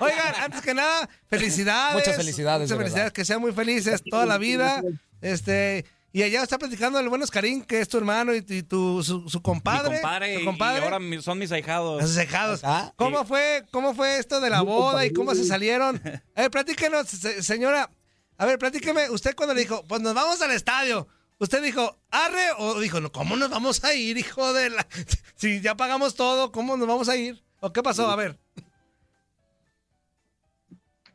Oigan, 0.00 0.34
antes 0.42 0.62
que 0.62 0.74
nada, 0.74 1.08
felicidades. 1.28 1.94
Muchas 1.94 2.16
felicidades, 2.16 2.62
Muchas 2.62 2.78
de 2.78 2.84
felicidades, 2.84 3.12
que 3.12 3.24
sean 3.24 3.40
muy 3.40 3.52
felices 3.52 4.02
toda 4.08 4.26
la 4.26 4.38
vida. 4.38 4.82
Este, 5.22 5.86
y 6.18 6.22
allá 6.22 6.42
está 6.42 6.58
platicando 6.58 6.98
el 6.98 7.08
buen 7.08 7.22
Oscarín, 7.22 7.62
que 7.64 7.80
es 7.80 7.88
tu 7.88 7.98
hermano 7.98 8.34
y, 8.34 8.44
y 8.48 8.62
tu 8.62 9.02
su, 9.02 9.28
su 9.28 9.38
Mi 9.38 9.42
compadre. 9.42 10.00
tu 10.36 10.40
y- 10.40 10.44
compadre. 10.44 10.80
y 10.80 10.84
ahora 10.84 10.98
mi- 10.98 11.20
son 11.20 11.38
mis 11.38 11.52
ahijados. 11.52 12.00
Los 12.02 12.14
cejados. 12.14 12.60
Ah, 12.64 12.92
¿Cómo 12.96 13.24
fue, 13.26 13.64
cómo 13.70 13.94
fue 13.94 14.18
esto 14.18 14.40
de 14.40 14.48
la 14.50 14.62
boda 14.62 15.04
y 15.04 15.12
cómo 15.12 15.34
se 15.34 15.44
salieron? 15.44 16.00
A 16.34 16.42
ver, 16.42 16.50
platíquenos, 16.50 17.06
se- 17.08 17.42
señora. 17.42 17.90
A 18.38 18.46
ver, 18.46 18.58
platíqueme, 18.58 19.10
usted 19.10 19.34
cuando 19.34 19.54
le 19.54 19.60
dijo, 19.60 19.84
pues 19.88 20.00
nos 20.00 20.14
vamos 20.14 20.40
al 20.42 20.52
estadio. 20.52 21.06
¿Usted 21.38 21.62
dijo, 21.62 21.98
arre? 22.10 22.46
¿O 22.58 22.80
dijo, 22.80 22.98
no, 23.00 23.12
cómo 23.12 23.36
nos 23.36 23.50
vamos 23.50 23.84
a 23.84 23.92
ir, 23.94 24.16
hijo 24.16 24.52
de 24.54 24.70
la... 24.70 24.86
Si 25.36 25.60
ya 25.60 25.74
pagamos 25.76 26.14
todo, 26.14 26.50
¿cómo 26.50 26.76
nos 26.78 26.88
vamos 26.88 27.08
a 27.10 27.16
ir? 27.16 27.42
¿O 27.60 27.72
qué 27.74 27.82
pasó? 27.82 28.10
A 28.10 28.16
ver. 28.16 28.38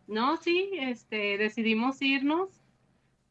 No, 0.07 0.37
sí, 0.37 0.69
este, 0.79 1.37
decidimos 1.37 2.01
irnos, 2.01 2.49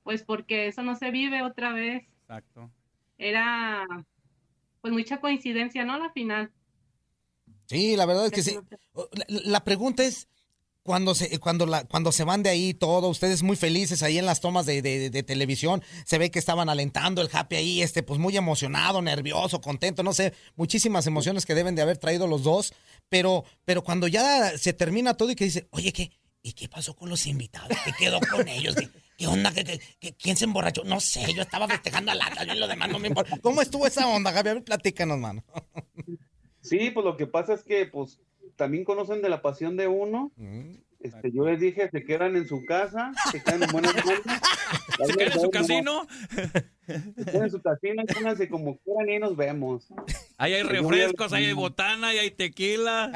pues 0.03 0.23
porque 0.23 0.69
eso 0.69 0.83
no 0.83 0.97
se 0.97 1.11
vive 1.11 1.43
otra 1.43 1.73
vez. 1.73 2.05
Exacto. 2.23 2.71
Era, 3.19 3.87
pues 4.81 4.93
mucha 4.93 5.21
coincidencia, 5.21 5.85
¿no? 5.85 5.99
La 5.99 6.11
final. 6.13 6.51
Sí, 7.67 7.97
la 7.97 8.07
verdad 8.07 8.27
es 8.27 8.33
que 8.33 8.43
sí. 8.43 8.59
La, 8.95 9.41
la 9.45 9.65
pregunta 9.65 10.03
es, 10.05 10.29
cuando 10.83 11.15
se, 11.15 11.39
cuando, 11.39 11.67
la, 11.67 11.85
cuando 11.85 12.11
se 12.11 12.25
van 12.25 12.43
de 12.43 12.49
ahí 12.51 12.73
todo, 12.75 13.09
ustedes 13.09 13.43
muy 13.43 13.55
felices 13.55 14.03
ahí 14.03 14.19
en 14.19 14.25
las 14.27 14.41
tomas 14.41 14.65
de, 14.67 14.81
de- 14.83 15.11
de 15.11 15.23
televisión, 15.23 15.83
se 16.07 16.19
ve 16.19 16.31
que 16.31 16.39
estaban 16.39 16.69
alentando 16.71 17.21
el 17.23 17.29
Happy 17.31 17.57
ahí, 17.57 17.83
este, 17.83 18.03
pues 18.03 18.19
muy 18.19 18.37
emocionado, 18.37 19.03
nervioso, 19.03 19.61
contento, 19.61 20.03
no 20.03 20.13
sé, 20.15 20.33
muchísimas 20.57 21.07
emociones 21.07 21.45
que 21.47 21.55
deben 21.55 21.75
de 21.77 21.83
haber 21.83 21.99
traído 21.99 22.27
los 22.27 22.43
dos, 22.43 22.73
pero, 23.11 23.45
pero 23.67 23.85
cuando 23.85 24.09
ya 24.09 24.57
se 24.57 24.73
termina 24.73 25.15
todo 25.15 25.31
y 25.31 25.37
que 25.37 25.45
dice, 25.45 25.69
oye, 25.71 25.93
¿qué? 25.93 26.11
¿Y 26.43 26.55
qué 26.55 26.69
pasó 26.71 26.97
con 26.97 27.11
los 27.11 27.27
invitados? 27.27 27.77
¿Qué 27.85 27.93
quedó 27.93 28.19
con 28.21 28.49
ellos? 28.49 28.75
¿Qué, 28.75 28.89
qué 29.21 29.27
onda? 29.27 29.53
¿Qué, 29.53 29.65
qué- 29.65 29.81
qué- 30.01 30.15
quién 30.15 30.37
se 30.37 30.47
emborrachó? 30.47 30.83
No 30.85 30.99
sé, 30.99 31.33
yo 31.35 31.43
estaba 31.43 31.69
festejando 31.69 32.11
a 32.11 32.15
lata, 32.15 32.43
yo 32.45 32.55
lo 32.55 32.67
demás 32.67 32.89
no 32.91 32.99
me 32.99 33.09
importa. 33.09 33.37
¿Cómo 33.43 33.61
estuvo 33.61 33.87
esa 33.87 34.07
onda, 34.09 34.33
ver, 34.43 34.65
platícanos, 34.65 35.19
mano. 35.19 35.45
Sí, 36.63 36.91
pues 36.91 37.05
lo 37.07 37.17
que 37.17 37.27
pasa 37.27 37.55
es 37.55 37.63
que 37.63 37.87
pues 37.87 38.19
también 38.57 38.85
conocen 38.85 39.23
de 39.23 39.31
la 39.31 39.41
pasión 39.41 39.79
de 39.79 39.89
uno. 39.89 40.31
Este, 41.01 41.33
yo 41.33 41.45
les 41.47 41.59
dije, 41.59 41.89
se 41.91 42.05
quedan 42.05 42.37
en 42.37 42.47
su 42.47 42.67
casa, 42.67 43.13
se 43.33 43.43
quedan 43.43 43.63
en 43.63 43.71
buenas 43.73 43.95
manos. 44.05 44.21
¿Se 45.07 45.15
queda 45.15 45.35
en 45.35 45.41
su 45.41 45.51
casino? 45.51 46.07
Se 46.87 47.25
quedan 47.25 47.45
en 47.45 47.51
su 47.51 47.61
casino, 47.63 48.03
pónganse 48.13 48.49
como 48.49 48.79
quieran 48.79 49.09
y 49.09 49.13
ahí 49.13 49.19
nos 49.19 49.37
vemos. 49.37 49.87
Ahí 50.37 50.55
hay 50.55 50.63
refrescos, 50.63 51.33
ahí 51.33 51.47
hay 51.47 51.53
botana, 51.53 52.09
ahí 52.09 52.19
hay 52.19 52.31
tequila. 52.31 53.13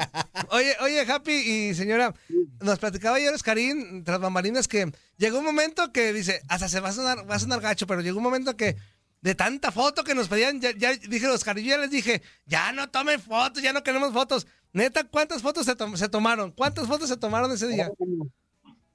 Oye, 0.51 0.75
oye, 0.81 1.01
Happy 1.01 1.33
y 1.33 1.73
señora, 1.73 2.13
nos 2.61 2.79
platicaba 2.79 3.17
ayer 3.17 3.33
Oscarín, 3.33 4.03
tras 4.03 4.19
bambalinas, 4.19 4.67
que 4.67 4.91
llegó 5.17 5.39
un 5.39 5.45
momento 5.45 5.91
que 5.91 6.13
dice, 6.13 6.41
hasta 6.47 6.69
se 6.69 6.79
va 6.79 6.89
a 6.89 6.93
sonar, 6.93 7.29
va 7.29 7.35
a 7.35 7.39
sonar 7.39 7.61
gacho, 7.61 7.87
pero 7.87 8.01
llegó 8.01 8.17
un 8.17 8.23
momento 8.23 8.55
que 8.55 8.75
de 9.21 9.35
tanta 9.35 9.71
foto 9.71 10.03
que 10.03 10.13
nos 10.15 10.27
pedían, 10.27 10.61
ya, 10.61 10.71
ya 10.77 10.93
dije 10.95 11.27
Oscar, 11.27 11.57
yo 11.57 11.65
ya 11.69 11.77
les 11.79 11.89
dije, 11.89 12.21
ya 12.45 12.71
no 12.71 12.89
tomen 12.89 13.19
fotos, 13.19 13.63
ya 13.63 13.73
no 13.73 13.83
queremos 13.83 14.13
fotos. 14.13 14.45
Neta, 14.71 15.03
¿cuántas 15.05 15.41
fotos 15.41 15.65
se, 15.65 15.75
tom- 15.75 15.95
se 15.95 16.09
tomaron? 16.09 16.51
¿Cuántas 16.51 16.85
fotos 16.87 17.09
se 17.09 17.17
tomaron 17.17 17.51
ese 17.51 17.67
día? 17.67 17.89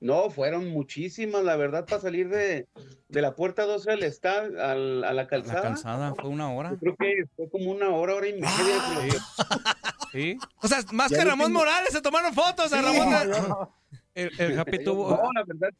No, 0.01 0.31
fueron 0.31 0.69
muchísimas, 0.71 1.45
la 1.45 1.57
verdad, 1.57 1.85
para 1.85 2.01
salir 2.01 2.31
de, 2.31 2.67
de 3.09 3.21
la 3.23 3.35
puerta 3.35 3.65
12 3.67 3.91
al 3.93 4.03
estadio, 4.03 4.63
al- 4.65 5.05
a 5.05 5.09
la 5.09 5.13
La 5.13 5.27
calzada. 5.29 5.61
cansada 5.63 6.15
fue 6.15 6.31
una 6.31 6.51
hora. 6.53 6.71
Yo 6.73 6.79
creo 6.79 6.97
que 6.99 7.25
fue 7.37 7.51
como 7.51 7.71
una 7.71 7.91
hora, 7.91 8.15
hora 8.15 8.27
y 8.29 8.33
media. 8.33 8.49
lo- 8.97 10.07
Sí. 10.13 10.39
O 10.63 10.67
sea, 10.67 10.79
más 10.93 11.11
Ya 11.11 11.19
que 11.19 11.25
Ramón 11.25 11.49
tengo. 11.49 11.61
Morales 11.61 11.91
se 11.93 12.01
tomaron 12.03 12.33
fotos. 12.35 12.73
a 12.73 12.79
Sí, 12.79 12.83
Ramón 12.85 13.31
no, 13.31 13.77
El, 14.15 14.31
el 14.41 14.59
Happy 14.59 14.79
Yo- 14.79 14.85
tuvo. 14.85 15.11
No, 15.11 15.31
la 15.33 15.45
verdad, 15.45 15.71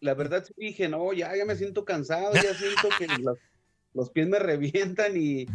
la 0.00 0.14
verdad 0.14 0.44
sí 0.44 0.52
dije, 0.56 0.88
no, 0.88 1.12
ya, 1.12 1.34
ya 1.36 1.44
me 1.46 1.54
siento 1.56 1.84
cansado, 1.84 2.32
ya 2.34 2.52
siento 2.54 2.88
que 2.98 3.06
los, 3.22 3.38
los 3.94 4.10
pies 4.10 4.28
me 4.28 4.38
revientan 4.38 5.12
y. 5.16 5.46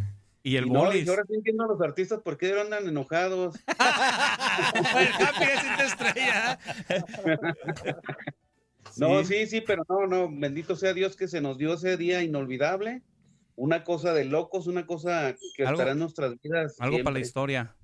Y 0.46 0.58
el 0.58 0.68
y 0.68 0.70
no, 0.70 0.80
bolis. 0.82 1.00
dije, 1.02 1.10
ahora 1.10 1.24
sí 1.28 1.34
entiendo 1.34 1.64
a 1.64 1.68
los 1.68 1.82
artistas 1.82 2.20
por 2.22 2.38
qué 2.38 2.54
andan 2.60 2.88
enojados. 2.88 3.56
el 3.68 5.08
Happy 5.26 5.44
es 5.44 5.92
estrella. 5.92 6.60
No, 8.98 9.26
sí, 9.26 9.46
sí, 9.48 9.60
pero 9.60 9.84
no, 9.90 10.08
no, 10.08 10.30
bendito 10.32 10.76
sea 10.78 10.94
Dios 10.94 11.18
que 11.18 11.28
se 11.28 11.42
nos 11.42 11.58
dio 11.58 11.74
ese 11.74 11.98
día 11.98 12.24
inolvidable. 12.24 13.02
Una 13.58 13.84
cosa 13.84 14.14
de 14.14 14.24
locos, 14.24 14.68
una 14.68 14.86
cosa 14.86 15.36
que 15.58 15.64
Algo- 15.66 15.74
estará 15.74 15.92
en 15.92 16.00
nuestras 16.00 16.40
vidas. 16.42 16.76
Algo 16.80 16.98
para 17.00 17.16
la 17.16 17.16
siempre. 17.16 17.22
historia. 17.22 17.76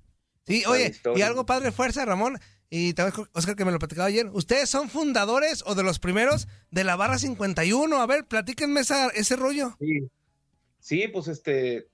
Sí, 0.46 0.62
Para 0.62 0.74
oye, 0.74 0.84
y 0.86 0.90
historia. 0.90 1.26
algo 1.26 1.44
padre 1.44 1.70
fuerza, 1.70 2.04
Ramón, 2.06 2.38
y 2.70 2.94
también 2.94 3.26
Oscar 3.34 3.56
que 3.56 3.64
me 3.66 3.72
lo 3.72 3.78
platicaba 3.78 4.06
ayer. 4.08 4.26
¿Ustedes 4.32 4.70
son 4.70 4.88
fundadores 4.88 5.62
o 5.66 5.74
de 5.74 5.82
los 5.82 5.98
primeros 5.98 6.48
de 6.70 6.84
la 6.84 6.96
barra 6.96 7.18
51? 7.18 7.94
A 8.00 8.06
ver, 8.06 8.24
platíquenme 8.26 8.80
esa, 8.80 9.08
ese 9.08 9.36
rollo. 9.36 9.76
Sí. 9.80 10.08
Sí, 10.78 11.08
pues 11.08 11.28
este, 11.28 11.88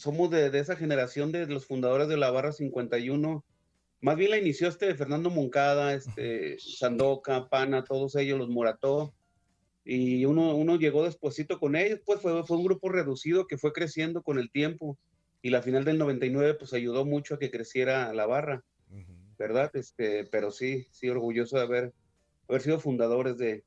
somos 0.00 0.30
de, 0.30 0.50
de 0.50 0.58
esa 0.58 0.76
generación 0.76 1.30
de 1.30 1.46
los 1.46 1.66
fundadores 1.66 2.08
de 2.08 2.16
la 2.16 2.30
Barra 2.30 2.52
51. 2.52 3.44
Más 4.00 4.16
bien 4.16 4.30
la 4.30 4.38
inició 4.38 4.68
este 4.68 4.94
Fernando 4.94 5.28
Moncada, 5.28 5.92
este 5.92 6.58
Sandoca, 6.58 7.48
Pana, 7.48 7.84
todos 7.84 8.16
ellos, 8.16 8.38
los 8.38 8.48
Morató. 8.48 9.12
Y 9.84 10.24
uno, 10.24 10.54
uno 10.56 10.76
llegó 10.76 11.04
despuesito 11.04 11.58
con 11.58 11.76
ellos, 11.76 12.00
pues 12.04 12.20
fue, 12.20 12.44
fue 12.44 12.56
un 12.56 12.64
grupo 12.64 12.88
reducido 12.88 13.46
que 13.46 13.58
fue 13.58 13.72
creciendo 13.72 14.22
con 14.22 14.38
el 14.38 14.50
tiempo. 14.50 14.98
Y 15.42 15.50
la 15.50 15.62
final 15.62 15.84
del 15.84 15.98
99 15.98 16.54
pues 16.54 16.72
ayudó 16.72 17.04
mucho 17.04 17.34
a 17.34 17.38
que 17.38 17.50
creciera 17.50 18.12
la 18.14 18.26
barra, 18.26 18.64
¿verdad? 19.38 19.70
Este, 19.74 20.24
pero 20.24 20.50
sí, 20.50 20.86
sí, 20.92 21.08
orgulloso 21.08 21.56
de 21.56 21.62
haber, 21.62 21.92
haber 22.48 22.62
sido 22.62 22.80
fundadores 22.80 23.36
de, 23.36 23.64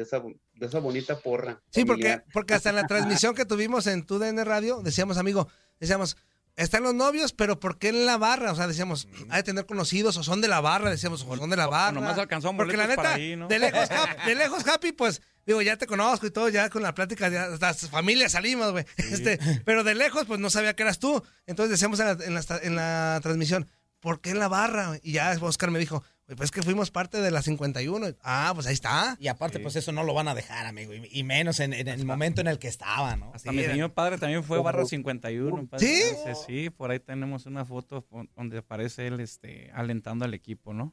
de, 0.00 0.04
esa, 0.04 0.20
de 0.20 0.66
esa 0.66 0.78
bonita 0.78 1.18
porra. 1.18 1.60
Sí, 1.70 1.84
porque, 1.84 2.02
familiar. 2.02 2.24
porque 2.32 2.54
hasta 2.54 2.70
en 2.70 2.76
la 2.76 2.86
transmisión 2.86 3.34
que 3.34 3.44
tuvimos 3.44 3.86
en 3.86 4.04
TUDN 4.04 4.44
Radio, 4.44 4.80
decíamos, 4.82 5.18
amigo, 5.18 5.48
decíamos, 5.78 6.16
están 6.56 6.82
los 6.82 6.94
novios, 6.94 7.32
pero 7.32 7.60
¿por 7.60 7.78
qué 7.78 7.88
en 7.88 8.06
la 8.06 8.16
barra? 8.16 8.52
O 8.52 8.54
sea, 8.54 8.66
decíamos, 8.66 9.08
hay 9.28 9.38
de 9.38 9.42
tener 9.44 9.66
conocidos 9.66 10.16
o 10.16 10.22
son 10.22 10.40
de 10.40 10.48
la 10.48 10.60
barra, 10.60 10.90
decíamos, 10.90 11.24
o 11.26 11.36
son 11.36 11.50
de 11.50 11.56
la 11.56 11.66
barra. 11.66 11.92
nomás 11.92 12.18
alcanzaron 12.18 12.56
Porque 12.56 12.76
la 12.76 12.86
neta, 12.86 12.96
para 12.96 13.14
ahí, 13.14 13.36
¿no? 13.36 13.46
de, 13.48 13.58
lejos, 13.58 13.88
de 14.26 14.34
lejos, 14.34 14.66
Happy, 14.66 14.92
pues, 14.92 15.20
digo, 15.46 15.60
ya 15.62 15.76
te 15.76 15.86
conozco 15.86 16.26
y 16.26 16.30
todo, 16.30 16.48
ya 16.48 16.70
con 16.70 16.82
la 16.82 16.94
plática, 16.94 17.28
ya 17.28 17.48
las 17.48 17.88
familias 17.88 18.32
salimos, 18.32 18.72
güey. 18.72 18.84
Este, 18.96 19.38
pero 19.64 19.84
de 19.84 19.94
lejos, 19.94 20.24
pues, 20.26 20.40
no 20.40 20.48
sabía 20.48 20.74
que 20.74 20.82
eras 20.82 20.98
tú. 20.98 21.22
Entonces 21.46 21.70
decíamos 21.72 22.00
en 22.00 22.06
la, 22.06 22.24
en 22.24 22.34
la, 22.34 22.42
en 22.62 22.76
la 22.76 23.20
transmisión, 23.22 23.68
¿por 24.00 24.20
qué 24.20 24.30
en 24.30 24.38
la 24.38 24.48
barra? 24.48 24.98
Y 25.02 25.12
ya 25.12 25.36
Oscar 25.40 25.70
me 25.70 25.78
dijo, 25.78 26.02
"Güey, 26.19 26.19
pues 26.36 26.46
es 26.46 26.50
que 26.50 26.62
fuimos 26.62 26.90
parte 26.90 27.20
de 27.20 27.30
la 27.30 27.42
51. 27.42 28.06
Ah, 28.22 28.52
pues 28.54 28.66
ahí 28.66 28.74
está. 28.74 29.16
Y 29.20 29.28
aparte, 29.28 29.58
pues 29.60 29.76
eso 29.76 29.92
no 29.92 30.02
lo 30.04 30.14
van 30.14 30.28
a 30.28 30.34
dejar, 30.34 30.66
amigo. 30.66 30.92
Y, 30.94 31.08
y 31.10 31.22
menos 31.24 31.60
en, 31.60 31.72
en 31.72 31.88
el 31.88 32.04
momento 32.04 32.40
en 32.40 32.46
el 32.46 32.58
que 32.58 32.68
estaba, 32.68 33.16
¿no? 33.16 33.32
Hasta 33.34 33.52
mi 33.52 33.62
señor 33.64 33.92
padre 33.92 34.18
también 34.18 34.44
fue 34.44 34.60
barra 34.62 34.84
51. 34.84 35.66
padre. 35.66 35.86
¿Sí? 35.86 36.02
Sí, 36.46 36.70
por 36.70 36.90
ahí 36.90 37.00
tenemos 37.00 37.46
una 37.46 37.64
foto 37.64 38.06
donde 38.36 38.58
aparece 38.58 39.06
él 39.06 39.20
este, 39.20 39.70
alentando 39.74 40.24
al 40.24 40.34
equipo, 40.34 40.72
¿no? 40.72 40.92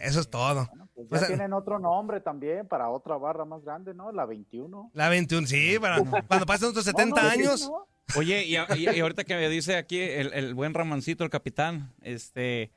Eso 0.00 0.20
es 0.20 0.30
todo. 0.30 0.70
Pues 0.94 1.06
O 1.06 1.14
ya 1.14 1.18
sea, 1.18 1.28
tienen 1.28 1.52
otro 1.52 1.78
nombre 1.78 2.20
también 2.20 2.66
para 2.66 2.88
otra 2.88 3.16
barra 3.16 3.44
más 3.44 3.62
grande, 3.62 3.92
¿no? 3.94 4.10
La 4.12 4.24
21. 4.24 4.90
La 4.94 5.08
21, 5.08 5.46
sí, 5.46 5.76
para, 5.80 5.98
cuando 6.02 6.46
pasen 6.46 6.68
otros 6.70 6.84
70 6.84 7.14
No, 7.22 7.28
no, 7.28 7.34
sí, 7.34 7.40
años. 7.40 7.70
¿no? 7.70 7.86
Oye, 8.16 8.44
y, 8.44 8.56
a- 8.56 8.66
y- 8.76 8.88
y 8.88 9.00
ahorita 9.00 9.24
que 9.24 9.34
me 9.36 9.48
dice 9.48 9.76
aquí 9.76 9.98
el, 10.00 10.32
el 10.34 10.54
buen 10.54 10.74
Ramoncito, 10.74 11.24
el 11.24 11.30
capitán, 11.30 11.92
este... 12.02 12.70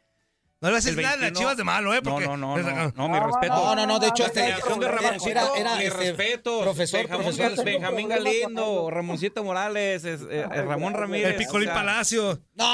No 0.61 0.69
le 0.69 0.75
vas 0.75 0.85
a 0.85 0.89
el 0.89 0.95
decir 0.95 1.03
nada 1.05 1.15
de 1.17 1.21
las 1.21 1.31
21 1.31 1.39
Chivas 1.39 1.57
de 1.57 1.63
malo, 1.63 1.93
¿eh? 1.93 2.01
Porque- 2.01 2.25
No, 2.25 2.37
no, 2.37 2.57
no, 2.57 2.63
no, 2.63 2.91
no, 2.95 3.09
mi 3.09 3.19
No, 3.19 3.27
respeto. 3.27 3.53
no, 3.55 3.75
no, 3.75 3.85
no, 3.85 3.99
de 3.99 4.07
hecho, 4.07 4.25
este- 4.25 4.39
de 4.39 4.47
era- 4.47 4.57
Ramoncito, 4.57 5.29
era- 5.29 5.47
era, 5.57 5.75
mi 5.75 5.83
este, 5.83 5.97
respeto. 5.97 6.61
profesor, 6.61 6.99
Benjamín, 7.01 7.35
profesor. 7.35 7.65
Benjamín 7.65 8.09
Galindo, 8.09 8.89
Ramoncito 8.89 9.43
Morales, 9.43 10.03
es- 10.05 10.21
eh, 10.29 10.45
Ramón 10.47 10.93
Ramírez. 10.93 11.31
El 11.31 11.35
Picolín 11.35 11.67
o 11.69 11.71
sea, 11.73 11.81
Palacio. 11.81 12.41
No, 12.55 12.65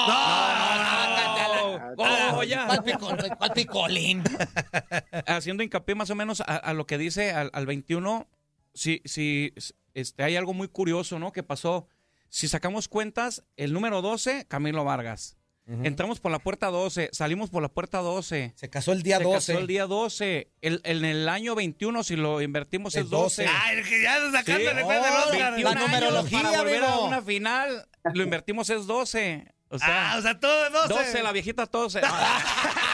Oh, 2.34 2.44
ya. 2.44 2.66
¿Cuál, 2.68 2.84
pico- 2.84 3.10
cuál 3.38 3.52
picolín? 3.54 4.24
haciendo 5.28 5.64
hincapié 5.64 5.96
más 5.96 6.10
o 6.10 6.16
menos 6.16 6.42
a, 6.42 6.44
a 6.56 6.74
lo 6.74 6.86
que 6.88 6.98
dice 6.98 7.32
al, 7.32 7.50
al 7.54 7.66
21, 7.66 8.28
si, 8.74 9.02
si 9.06 9.54
este, 9.94 10.24
hay 10.24 10.36
algo 10.38 10.54
muy 10.54 10.68
curioso, 10.70 11.20
¿no? 11.20 11.32
Que 11.32 11.44
pasó. 11.44 11.88
Si 12.30 12.48
sacamos 12.48 12.88
cuentas, 12.88 13.44
el 13.58 13.74
número 13.74 14.02
12, 14.02 14.46
Camilo 14.48 14.86
Vargas. 14.86 15.38
Entramos 15.84 16.20
por 16.20 16.32
la 16.32 16.40
puerta 16.40 16.68
12, 16.68 17.10
salimos 17.14 17.50
por 17.50 17.62
la 17.62 17.70
puerta 17.70 18.00
12. 18.00 18.54
Se 18.56 18.70
casó 18.70 18.92
el 18.92 19.04
día 19.04 19.18
Se 19.20 19.24
12. 19.24 19.36
casó 19.54 19.60
el 19.60 19.68
día 19.68 19.86
12. 19.86 20.52
El, 20.62 20.82
en 20.84 21.06
el 21.06 21.30
año 21.30 21.56
21, 21.56 22.04
si 22.04 22.16
lo 22.16 22.42
invertimos, 22.42 22.96
Es 22.96 23.04
es 23.06 23.10
12. 23.10 23.44
12. 23.46 23.56
Ay, 23.62 23.82
que 23.84 24.02
ya 24.02 24.16
sacando 24.32 24.44
Sí. 24.62 24.68
el 24.68 24.78
efecto 24.80 24.92
del 24.94 25.14
Oh, 25.14 25.30
Oscar. 25.32 25.54
21 25.54 25.74
la 25.74 25.80
numerología, 25.88 26.42
para 26.44 26.58
volver 26.60 26.84
a 26.84 26.88
amigo. 26.90 27.08
una 27.08 27.22
final, 27.22 27.88
lo 28.14 28.24
invertimos 28.24 28.70
es 28.70 28.86
12. 28.86 29.46
O 29.70 29.80
sea, 29.80 30.12
Ah, 30.14 30.18
o 30.18 30.22
sea, 30.22 30.38
todo 30.40 30.64
de 30.66 30.70
12. 30.70 30.94
12, 30.94 31.24
la 31.24 31.32
viejita 31.32 31.66
12. 31.66 32.02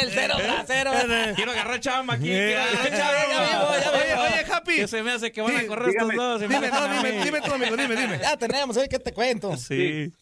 El 0.00 0.10
cero 0.10 0.34
trasero. 0.38 0.92
Quiero 1.34 1.52
agarrar 1.52 1.80
chamba 1.80 2.14
aquí. 2.14 2.30
Eh, 2.30 2.54
quiero 2.54 2.62
agarrar 2.62 2.90
ya 2.90 2.98
chamba. 2.98 3.46
vivo. 3.46 3.92
Oye, 3.98 4.14
oye, 4.14 4.52
Happy. 4.52 4.76
Que 4.76 4.88
se 4.88 5.02
me 5.02 5.10
hace 5.12 5.32
que 5.32 5.40
van 5.40 5.56
a 5.56 5.66
correr 5.66 5.90
estos 5.90 6.14
dos. 6.14 6.40
Dime, 6.40 6.60
no, 6.60 6.88
dime, 6.94 7.24
dime 7.24 7.40
tú, 7.40 7.52
amigo, 7.52 7.76
dime, 7.76 7.96
dime. 7.96 8.18
Ya 8.20 8.36
tenemos, 8.36 8.76
oye, 8.76 8.88
¿qué 8.88 8.98
te 8.98 9.12
cuento? 9.12 9.56
Sí. 9.56 10.12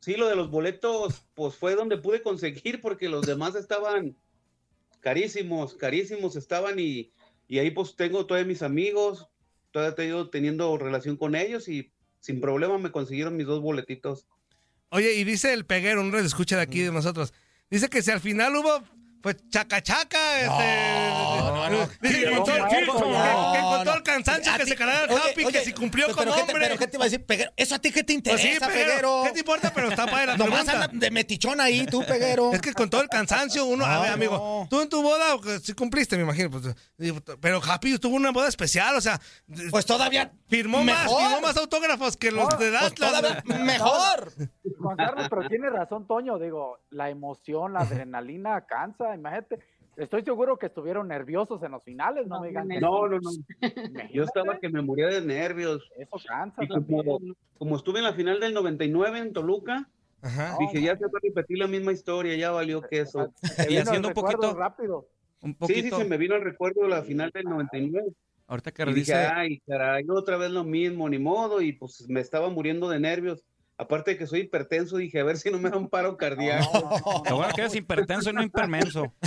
Sí, 0.00 0.16
lo 0.16 0.28
de 0.28 0.34
los 0.34 0.50
boletos, 0.50 1.22
pues 1.34 1.54
fue 1.54 1.76
donde 1.76 1.96
pude 1.96 2.22
conseguir 2.22 2.80
porque 2.80 3.08
los 3.08 3.24
demás 3.24 3.54
estaban 3.54 4.16
carísimos, 4.98 5.74
carísimos 5.74 6.34
estaban 6.34 6.80
y, 6.80 7.12
y 7.46 7.60
ahí 7.60 7.70
pues 7.70 7.94
tengo 7.94 8.26
todavía 8.26 8.48
mis 8.48 8.62
amigos, 8.62 9.28
todavía 9.70 9.94
tengo 9.94 10.28
teniendo 10.28 10.76
relación 10.76 11.16
con 11.16 11.36
ellos 11.36 11.68
y 11.68 11.92
sin 12.18 12.40
problema 12.40 12.78
me 12.78 12.90
consiguieron 12.90 13.36
mis 13.36 13.46
dos 13.46 13.60
boletitos. 13.60 14.26
Oye, 14.94 15.14
y 15.14 15.24
dice 15.24 15.52
el 15.54 15.64
peguero, 15.64 16.00
un 16.02 16.12
red 16.12 16.24
escucha 16.24 16.56
de 16.56 16.62
aquí 16.62 16.80
de 16.80 16.92
nosotros. 16.92 17.32
Dice 17.70 17.88
que 17.88 18.02
si 18.02 18.10
al 18.10 18.20
final 18.20 18.54
hubo, 18.54 18.82
pues, 19.22 19.36
chaca 19.48 19.82
chaca, 19.82 20.40
este. 20.40 20.48
no, 21.40 21.70
no. 21.70 21.88
Dice 22.02 22.20
que 22.20 22.26
encontró, 22.28 23.94
el 23.94 24.02
cansancio 24.02 24.52
que 24.58 24.66
se 24.66 24.76
cargaba 24.76 25.04
el 25.04 25.10
Happy, 25.12 25.44
que 25.46 25.64
si 25.64 25.72
cumplió 25.72 26.06
pero 26.08 26.16
como 26.18 26.34
¿qué 26.36 26.42
te- 26.42 26.52
hombre. 26.52 26.66
Pero 26.66 26.78
¿qué 26.78 26.86
te 26.86 26.96
iba 26.96 27.04
a 27.04 27.08
decir, 27.08 27.24
Peguero? 27.24 27.52
¿Eso 27.56 27.74
a 27.74 27.78
ti 27.78 27.90
qué 27.90 28.04
te 28.04 28.12
Pues 28.20 28.44
interesa, 28.44 28.68
Peguero? 28.68 29.22
¿Qué 29.24 29.32
te 29.32 29.38
importa? 29.40 29.72
Pero 29.72 29.88
está 29.90 30.06
para 30.06 30.26
la 30.26 30.36
Nomás 30.36 30.68
anda 30.68 30.88
de 30.92 31.10
metichón 31.10 31.60
ahí, 31.60 31.86
tú, 31.86 32.04
Peguero. 32.04 32.52
Es 32.52 32.60
que 32.60 32.72
con 32.74 32.90
todo 32.90 33.00
el 33.00 33.08
cansancio, 33.08 33.64
uno, 33.64 33.84
a 33.86 34.00
ver, 34.00 34.12
amigo, 34.12 34.66
tú 34.68 34.80
en 34.82 34.88
tu 34.88 35.02
boda, 35.02 35.36
sí 35.62 35.72
cumpliste, 35.72 36.16
me 36.16 36.22
imagino, 36.24 36.50
pues, 36.50 36.64
pero 37.40 37.62
Happy 37.64 37.96
tuvo 37.98 38.16
una 38.16 38.30
boda 38.32 38.48
especial, 38.48 38.94
o 38.96 39.00
sea, 39.00 39.20
Pues 39.70 39.86
todavía 39.86 40.32
firmó 40.48 40.84
más, 40.84 41.04
mejor. 41.04 41.22
firmó 41.22 41.40
más 41.40 41.56
autógrafos 41.56 42.16
que 42.16 42.30
los 42.30 42.48
de 42.58 42.70
Pues 42.70 42.82
Atlas. 42.82 42.94
todavía 42.94 43.42
mejor. 43.64 44.32
Juan 44.82 44.96
Carlos, 44.96 45.26
pero 45.30 45.48
tiene 45.48 45.70
razón, 45.70 46.06
Toño. 46.06 46.38
Digo, 46.38 46.78
la 46.90 47.08
emoción, 47.10 47.72
la 47.72 47.80
adrenalina 47.80 48.60
cansa. 48.62 49.14
Imagínate, 49.14 49.58
estoy 49.96 50.22
seguro 50.22 50.56
que 50.58 50.66
estuvieron 50.66 51.08
nerviosos 51.08 51.62
en 51.62 51.72
los 51.72 51.82
finales. 51.84 52.26
No 52.26 52.40
me 52.40 52.48
digan 52.48 52.68
que 52.68 52.80
No, 52.80 53.08
no, 53.08 53.18
no. 53.20 53.30
Yo 54.12 54.24
estaba 54.24 54.58
que 54.58 54.68
me 54.68 54.82
moría 54.82 55.06
de 55.08 55.20
nervios. 55.20 55.82
Eso 55.96 56.16
cansa 56.26 56.62
Y 56.64 56.68
como, 57.58 57.76
estuve 57.76 57.98
en 57.98 58.04
la 58.04 58.12
final 58.14 58.40
del 58.40 58.54
99 58.54 59.18
en 59.18 59.32
Toluca, 59.32 59.88
Ajá. 60.22 60.56
dije, 60.58 60.82
ya 60.82 60.96
se 60.96 61.04
va 61.04 61.10
a 61.16 61.20
repetir 61.22 61.58
la 61.58 61.66
misma 61.66 61.92
historia, 61.92 62.34
ya 62.36 62.50
valió 62.50 62.82
queso. 62.82 63.32
Te 63.56 63.72
Y 63.72 63.76
haciendo 63.76 64.08
un 64.08 64.14
poquito- 64.14 64.54
rápido. 64.54 65.06
Un 65.40 65.56
Sí, 65.62 65.74
sí, 65.74 65.74
poquito. 65.82 65.98
se 65.98 66.04
me 66.04 66.16
vino 66.18 66.36
el 66.36 66.42
recuerdo 66.42 66.82
de 66.82 66.88
la 66.88 67.02
final 67.02 67.30
del 67.34 67.44
99. 67.44 68.12
Ahorita 68.46 68.70
que 68.70 68.82
Y 68.82 68.86
dije, 68.86 68.98
dice. 69.00 69.14
ay, 69.14 69.58
caray, 69.66 70.04
otra 70.10 70.36
vez 70.36 70.50
lo 70.50 70.62
mismo, 70.62 71.08
ni 71.08 71.18
modo, 71.18 71.60
y 71.62 71.72
pues 71.72 72.06
me 72.08 72.20
estaba 72.20 72.48
muriendo 72.50 72.88
de 72.88 73.00
nervios. 73.00 73.42
Aparte 73.82 74.12
de 74.12 74.16
que 74.18 74.26
soy 74.26 74.40
hipertenso, 74.40 74.96
dije, 74.96 75.20
a 75.20 75.24
ver 75.24 75.36
si 75.38 75.50
no 75.50 75.58
me 75.58 75.70
da 75.70 75.76
un 75.76 75.88
paro 75.88 76.16
cardíaco. 76.16 77.22
Lo 77.28 77.36
bueno 77.36 77.52
que 77.54 77.60
eres 77.62 77.74
hipertenso 77.74 78.30
y 78.30 78.32
no 78.32 78.42
hipermenso. 78.42 79.12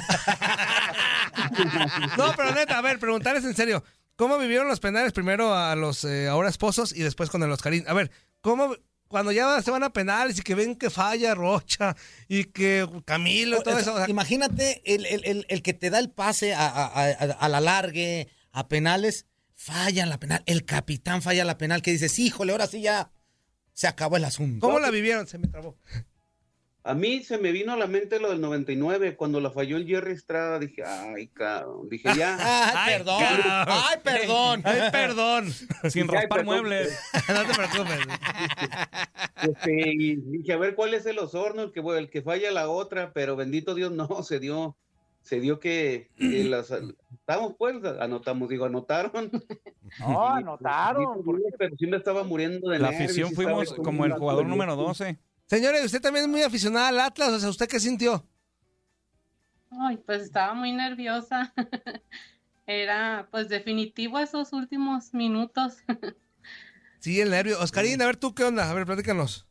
No, 2.18 2.34
pero 2.36 2.54
neta, 2.54 2.78
a 2.78 2.82
ver, 2.82 3.00
preguntarles 3.00 3.44
en 3.46 3.56
serio. 3.56 3.84
¿Cómo 4.16 4.38
vivieron 4.38 4.68
los 4.68 4.80
penales 4.80 5.12
primero 5.12 5.54
a 5.54 5.76
los 5.76 6.04
eh, 6.06 6.28
ahora 6.28 6.50
esposos 6.50 6.96
y 6.96 7.02
después 7.02 7.30
con 7.30 7.44
el 7.44 7.52
Oscarín? 7.52 7.84
A 7.88 7.94
ver, 7.94 8.12
¿cómo 8.42 8.74
cuando 9.10 9.32
ya 9.32 9.62
se 9.62 9.72
van 9.72 9.84
a 9.84 9.92
penales 9.92 10.40
y 10.40 10.42
que 10.42 10.56
ven 10.56 10.76
que 10.76 10.90
falla 10.90 11.36
Rocha 11.36 11.96
y 12.28 12.46
que 12.46 12.88
Camilo 13.06 13.58
y 13.60 13.64
todo 13.64 13.78
eso? 13.78 13.84
sea, 13.84 13.94
o 13.94 13.98
sea, 13.98 14.10
Imagínate 14.10 14.82
el, 14.86 15.06
el- 15.06 15.26
el- 15.26 15.46
el 15.50 15.62
que 15.62 15.74
te 15.74 15.90
da 15.90 16.00
el 16.00 16.10
pase 16.10 16.54
a, 16.54 16.66
a- 16.68 16.86
a- 17.04 17.10
a 17.40 17.50
la 17.50 17.60
largue, 17.60 18.30
a 18.52 18.68
penales, 18.70 19.26
falla 19.54 20.04
en 20.04 20.10
la 20.10 20.20
penal. 20.20 20.44
El 20.46 20.64
capitán 20.66 21.22
falla 21.22 21.44
la 21.44 21.58
penal 21.58 21.82
que 21.82 21.92
dices, 21.92 22.18
híjole, 22.18 22.54
ahora 22.54 22.68
sí 22.68 22.82
ya 22.82 23.12
se 23.76 23.88
acabó 23.88 24.18
el 24.18 24.24
asunto. 24.24 24.66
¿Cómo 24.66 24.80
la 24.80 24.90
vivieron? 24.90 25.28
Se 25.28 25.38
me 25.38 25.48
trabó. 25.48 25.78
A 26.84 26.94
mí 26.94 27.24
se 27.24 27.38
me 27.40 27.52
vino 27.52 27.74
a 27.74 27.78
la 27.78 27.88
mente 27.88 28.20
lo 28.20 28.30
del 28.30 28.40
99, 28.40 29.16
cuando 29.16 29.42
la 29.42 29.50
falló 29.50 29.76
el 29.76 29.88
Jerry 29.88 30.14
Estrada, 30.14 30.60
dije, 30.60 30.84
ay, 30.86 31.28
cabrón, 31.30 31.90
dije, 31.90 32.10
ya. 32.16 32.38
Ay, 32.86 33.00
perdón. 33.00 33.24
Ay, 33.24 33.98
perdón. 34.04 34.62
Ay, 34.64 34.82
perdón. 34.92 35.52
Sin 35.90 36.04
Ay, 36.04 36.08
raspar 36.10 36.40
perdón. 36.40 36.46
muebles. 36.46 37.00
no 37.28 37.44
te 37.44 37.54
preocupes. 37.54 38.00
Este, 39.42 39.94
y 39.94 40.16
dije, 40.16 40.54
a 40.54 40.58
ver 40.58 40.76
cuál 40.76 40.94
es 40.94 41.06
el 41.08 41.18
osorno, 41.18 41.64
el 41.64 41.72
que, 41.72 41.80
el 41.80 42.10
que 42.10 42.22
falla 42.22 42.52
la 42.52 42.70
otra, 42.70 43.12
pero 43.14 43.36
bendito 43.36 43.74
Dios, 43.74 43.92
no, 43.92 44.22
se 44.22 44.40
dio, 44.40 44.78
se 45.26 45.40
dio 45.40 45.60
que, 45.60 46.12
que 46.18 46.44
las 46.44 46.72
anotamos, 46.72 47.56
pues, 47.58 47.84
anotamos, 48.00 48.48
digo, 48.48 48.66
anotaron. 48.66 49.32
No, 50.00 50.28
anotaron. 50.28 51.24
Pero 51.58 51.76
sí 51.78 51.88
me 51.88 51.98
estaba 51.98 52.24
muriendo 52.24 52.70
de 52.70 52.80
La 52.80 52.90
nervios, 52.90 53.12
afición 53.12 53.34
fuimos 53.34 53.72
como 53.74 54.04
el 54.04 54.14
jugador 54.14 54.46
número 54.46 54.76
nervios. 54.76 54.98
12. 54.98 55.20
Señores, 55.46 55.86
usted 55.86 56.02
también 56.02 56.26
es 56.26 56.32
muy 56.32 56.42
aficionada 56.42 56.88
al 56.88 57.00
Atlas, 57.00 57.30
o 57.30 57.40
sea, 57.40 57.50
¿usted 57.50 57.68
qué 57.68 57.80
sintió? 57.80 58.26
Ay, 59.70 59.98
pues 59.98 60.24
estaba 60.24 60.54
muy 60.54 60.72
nerviosa. 60.72 61.54
Era 62.68 63.28
pues 63.30 63.48
definitivo 63.48 64.20
esos 64.20 64.54
últimos 64.54 65.14
minutos. 65.14 65.78
Sí, 67.00 67.22
el 67.22 67.30
nervio. 67.30 67.60
Oscarín, 67.60 68.02
a 68.02 68.08
ver 68.08 68.18
tú 68.18 68.34
qué 68.34 68.44
onda. 68.44 68.68
A 68.68 68.74
ver, 68.74 68.88
platícanos. 68.88 69.46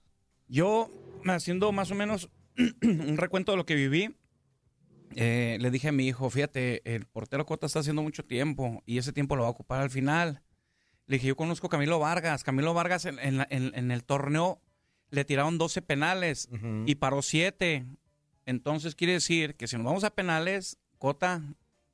Yo, 0.48 0.90
haciendo 1.24 1.70
más 1.70 1.92
o 1.92 1.94
menos 1.94 2.28
un 2.82 3.16
recuento 3.16 3.52
de 3.52 3.58
lo 3.58 3.64
que 3.64 3.76
viví, 3.76 4.16
eh, 5.16 5.58
le 5.60 5.70
dije 5.70 5.88
a 5.88 5.92
mi 5.92 6.06
hijo, 6.06 6.28
fíjate, 6.30 6.82
el 6.94 7.06
portero 7.06 7.46
Cota 7.46 7.66
está 7.66 7.80
haciendo 7.80 8.02
mucho 8.02 8.24
tiempo 8.24 8.82
y 8.86 8.98
ese 8.98 9.12
tiempo 9.12 9.36
lo 9.36 9.42
va 9.42 9.48
a 9.48 9.52
ocupar 9.52 9.80
al 9.80 9.90
final. 9.90 10.42
Le 11.06 11.16
dije, 11.16 11.28
yo 11.28 11.36
conozco 11.36 11.66
a 11.66 11.70
Camilo 11.70 11.98
Vargas. 11.98 12.44
Camilo 12.44 12.72
Vargas 12.74 13.04
en, 13.04 13.18
en 13.18 13.36
la- 13.38 13.46
en- 13.50 13.72
en 13.74 13.90
el 13.90 14.04
torneo 14.04 14.60
le 15.10 15.24
tiraron 15.24 15.58
12 15.58 15.82
penales 15.82 16.48
y 16.86 16.94
paró 16.96 17.22
7. 17.22 17.84
Entonces 18.46 18.94
quiere 18.94 19.12
decir 19.14 19.54
que 19.54 19.66
si 19.66 19.76
nos 19.76 19.84
vamos 19.84 20.04
a 20.04 20.10
penales, 20.10 20.78
Cota, 20.98 21.42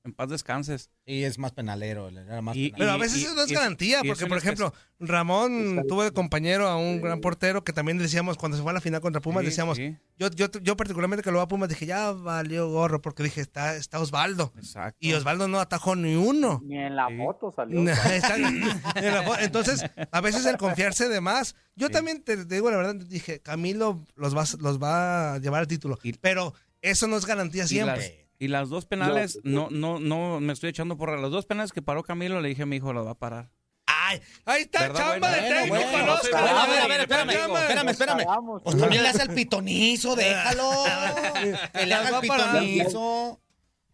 en 0.04 0.14
paz 0.14 0.28
descanses. 0.30 0.90
Y 1.04 1.24
es 1.24 1.38
más 1.38 1.52
penalero, 1.52 2.08
era 2.08 2.40
más 2.40 2.56
Y- 2.56 2.70
penalero. 2.70 2.78
Pero 2.78 2.90
a 2.92 2.96
veces 2.96 3.22
eso 3.22 3.34
no 3.34 3.42
es 3.42 3.52
garantía, 3.52 4.00
y 4.02 4.08
porque 4.08 4.26
por 4.26 4.38
ejemplo, 4.38 4.72
Ramón 4.98 5.82
tuvo 5.88 6.04
de 6.04 6.12
compañero 6.12 6.66
a 6.68 6.76
un 6.76 7.00
gran 7.00 7.20
portero 7.20 7.64
que 7.64 7.72
también 7.72 7.98
decíamos 7.98 8.36
cuando 8.36 8.56
se 8.56 8.62
fue 8.62 8.70
a 8.70 8.74
la 8.74 8.80
final 8.80 9.00
contra 9.00 9.20
Pumas, 9.20 9.40
Sí, 9.42 9.46
decíamos, 9.46 9.76
sí. 9.76 9.96
yo, 10.18 10.30
yo, 10.30 10.46
yo 10.62 10.76
particularmente 10.76 11.22
que 11.22 11.30
lo 11.30 11.38
va 11.38 11.44
a 11.44 11.48
Pumas 11.48 11.68
dije, 11.68 11.84
ya 11.86 12.12
valió 12.12 12.68
gorro, 12.70 13.02
porque 13.02 13.22
dije, 13.22 13.40
está, 13.40 13.76
está 13.76 14.00
Osvaldo. 14.00 14.52
Exacto. 14.56 14.96
Y 15.00 15.12
Osvaldo 15.12 15.48
no 15.48 15.60
atajó 15.60 15.96
ni 15.96 16.14
uno. 16.16 16.60
Ni 16.64 16.78
en 16.78 16.96
la 16.96 17.08
foto 17.16 17.52
salió. 17.54 17.80
Entonces, 19.40 19.84
a 20.10 20.20
veces 20.20 20.46
el 20.46 20.56
confiarse 20.56 21.08
de 21.08 21.20
más. 21.20 21.54
Yo 21.76 21.88
también 21.90 22.22
te 22.22 22.44
digo 22.44 22.70
la 22.70 22.76
verdad, 22.76 22.94
dije, 22.96 23.40
Camilo 23.40 24.04
los 24.16 24.36
va, 24.36 24.44
los 24.60 24.82
va 24.82 25.34
a 25.34 25.38
llevar 25.38 25.60
al 25.60 25.66
título. 25.66 25.98
Pero 26.20 26.54
eso 26.82 27.06
no 27.06 27.16
es 27.16 27.26
garantía 27.26 27.66
siempre. 27.66 28.19
Y 28.40 28.48
las 28.48 28.70
dos 28.70 28.86
penales, 28.86 29.38
no, 29.44 29.68
no, 29.70 30.00
no, 30.00 30.40
me 30.40 30.54
estoy 30.54 30.70
echando 30.70 30.96
por 30.96 31.16
las 31.16 31.30
dos 31.30 31.44
penales 31.44 31.72
que 31.72 31.82
paró 31.82 32.02
Camilo, 32.02 32.40
le 32.40 32.48
dije 32.48 32.62
a 32.62 32.66
mi 32.66 32.76
hijo, 32.76 32.94
las 32.94 33.06
va 33.06 33.10
a 33.10 33.18
parar. 33.18 33.50
Ay, 33.84 34.18
ahí 34.46 34.62
está, 34.62 34.80
¿Verdad, 34.80 34.98
chamba 34.98 35.28
bueno? 35.28 35.44
de 35.44 35.68
Bueno, 35.68 35.84
técnico 35.84 35.90
bueno, 35.90 36.16
para 36.32 36.62
A 36.62 36.66
ver, 36.66 36.78
a 36.78 36.88
ver, 36.88 37.00
Espérame, 37.00 37.30
espérame, 37.30 37.88
espérame. 37.90 38.24
Pues 38.64 38.78
también 38.78 39.02
le 39.02 39.08
hace 39.10 39.22
el 39.24 39.34
pitonizo, 39.34 40.16
déjalo. 40.16 40.70
Que 41.74 41.86
le 41.86 41.94
haga 41.94 42.08
el 42.08 42.20
pitonizo. 42.22 43.40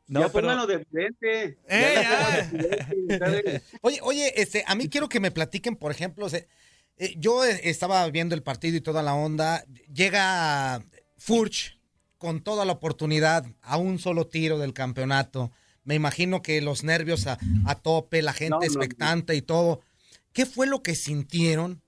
No, 0.07 0.21
ya 0.21 0.29
pónganlo 0.29 0.69
de 0.69 0.75
evidente. 0.75 1.59
Eh. 1.69 3.61
Oye, 3.81 3.99
oye, 4.03 4.41
este, 4.41 4.63
a 4.65 4.77
mí 4.77 4.89
quiero 4.89 5.09
que 5.09 5.19
me 5.19 5.33
platiquen, 5.33 5.75
por 5.75 5.91
ejemplo, 5.91 6.27
o 6.27 6.29
sea, 6.29 6.47
eh, 6.99 7.15
yo 7.19 7.43
estaba 7.43 8.09
viendo 8.11 8.37
el 8.37 8.45
partido 8.45 8.77
y 8.77 8.81
toda 8.81 9.03
la 9.03 9.15
onda. 9.15 9.65
Llega 9.93 10.85
Furch 11.19 11.76
con 12.19 12.41
toda 12.43 12.65
la 12.65 12.73
oportunidad 12.73 13.47
a 13.63 13.77
un 13.77 13.99
solo 13.99 14.27
tiro 14.27 14.59
del 14.59 14.73
campeonato. 14.73 15.53
Me 15.85 15.95
imagino 15.95 16.43
que 16.43 16.61
los 16.61 16.83
nervios 16.85 17.27
a, 17.27 17.39
a 17.67 17.75
tope, 17.77 18.23
la 18.23 18.33
gente 18.33 18.51
No, 18.51 18.59
no, 18.61 18.65
expectante 18.65 19.35
y 19.37 19.43
todo. 19.43 19.81
¿Qué 20.33 20.47
fue 20.47 20.67
lo 20.67 20.83
que 20.83 20.95
sintieron 20.95 21.83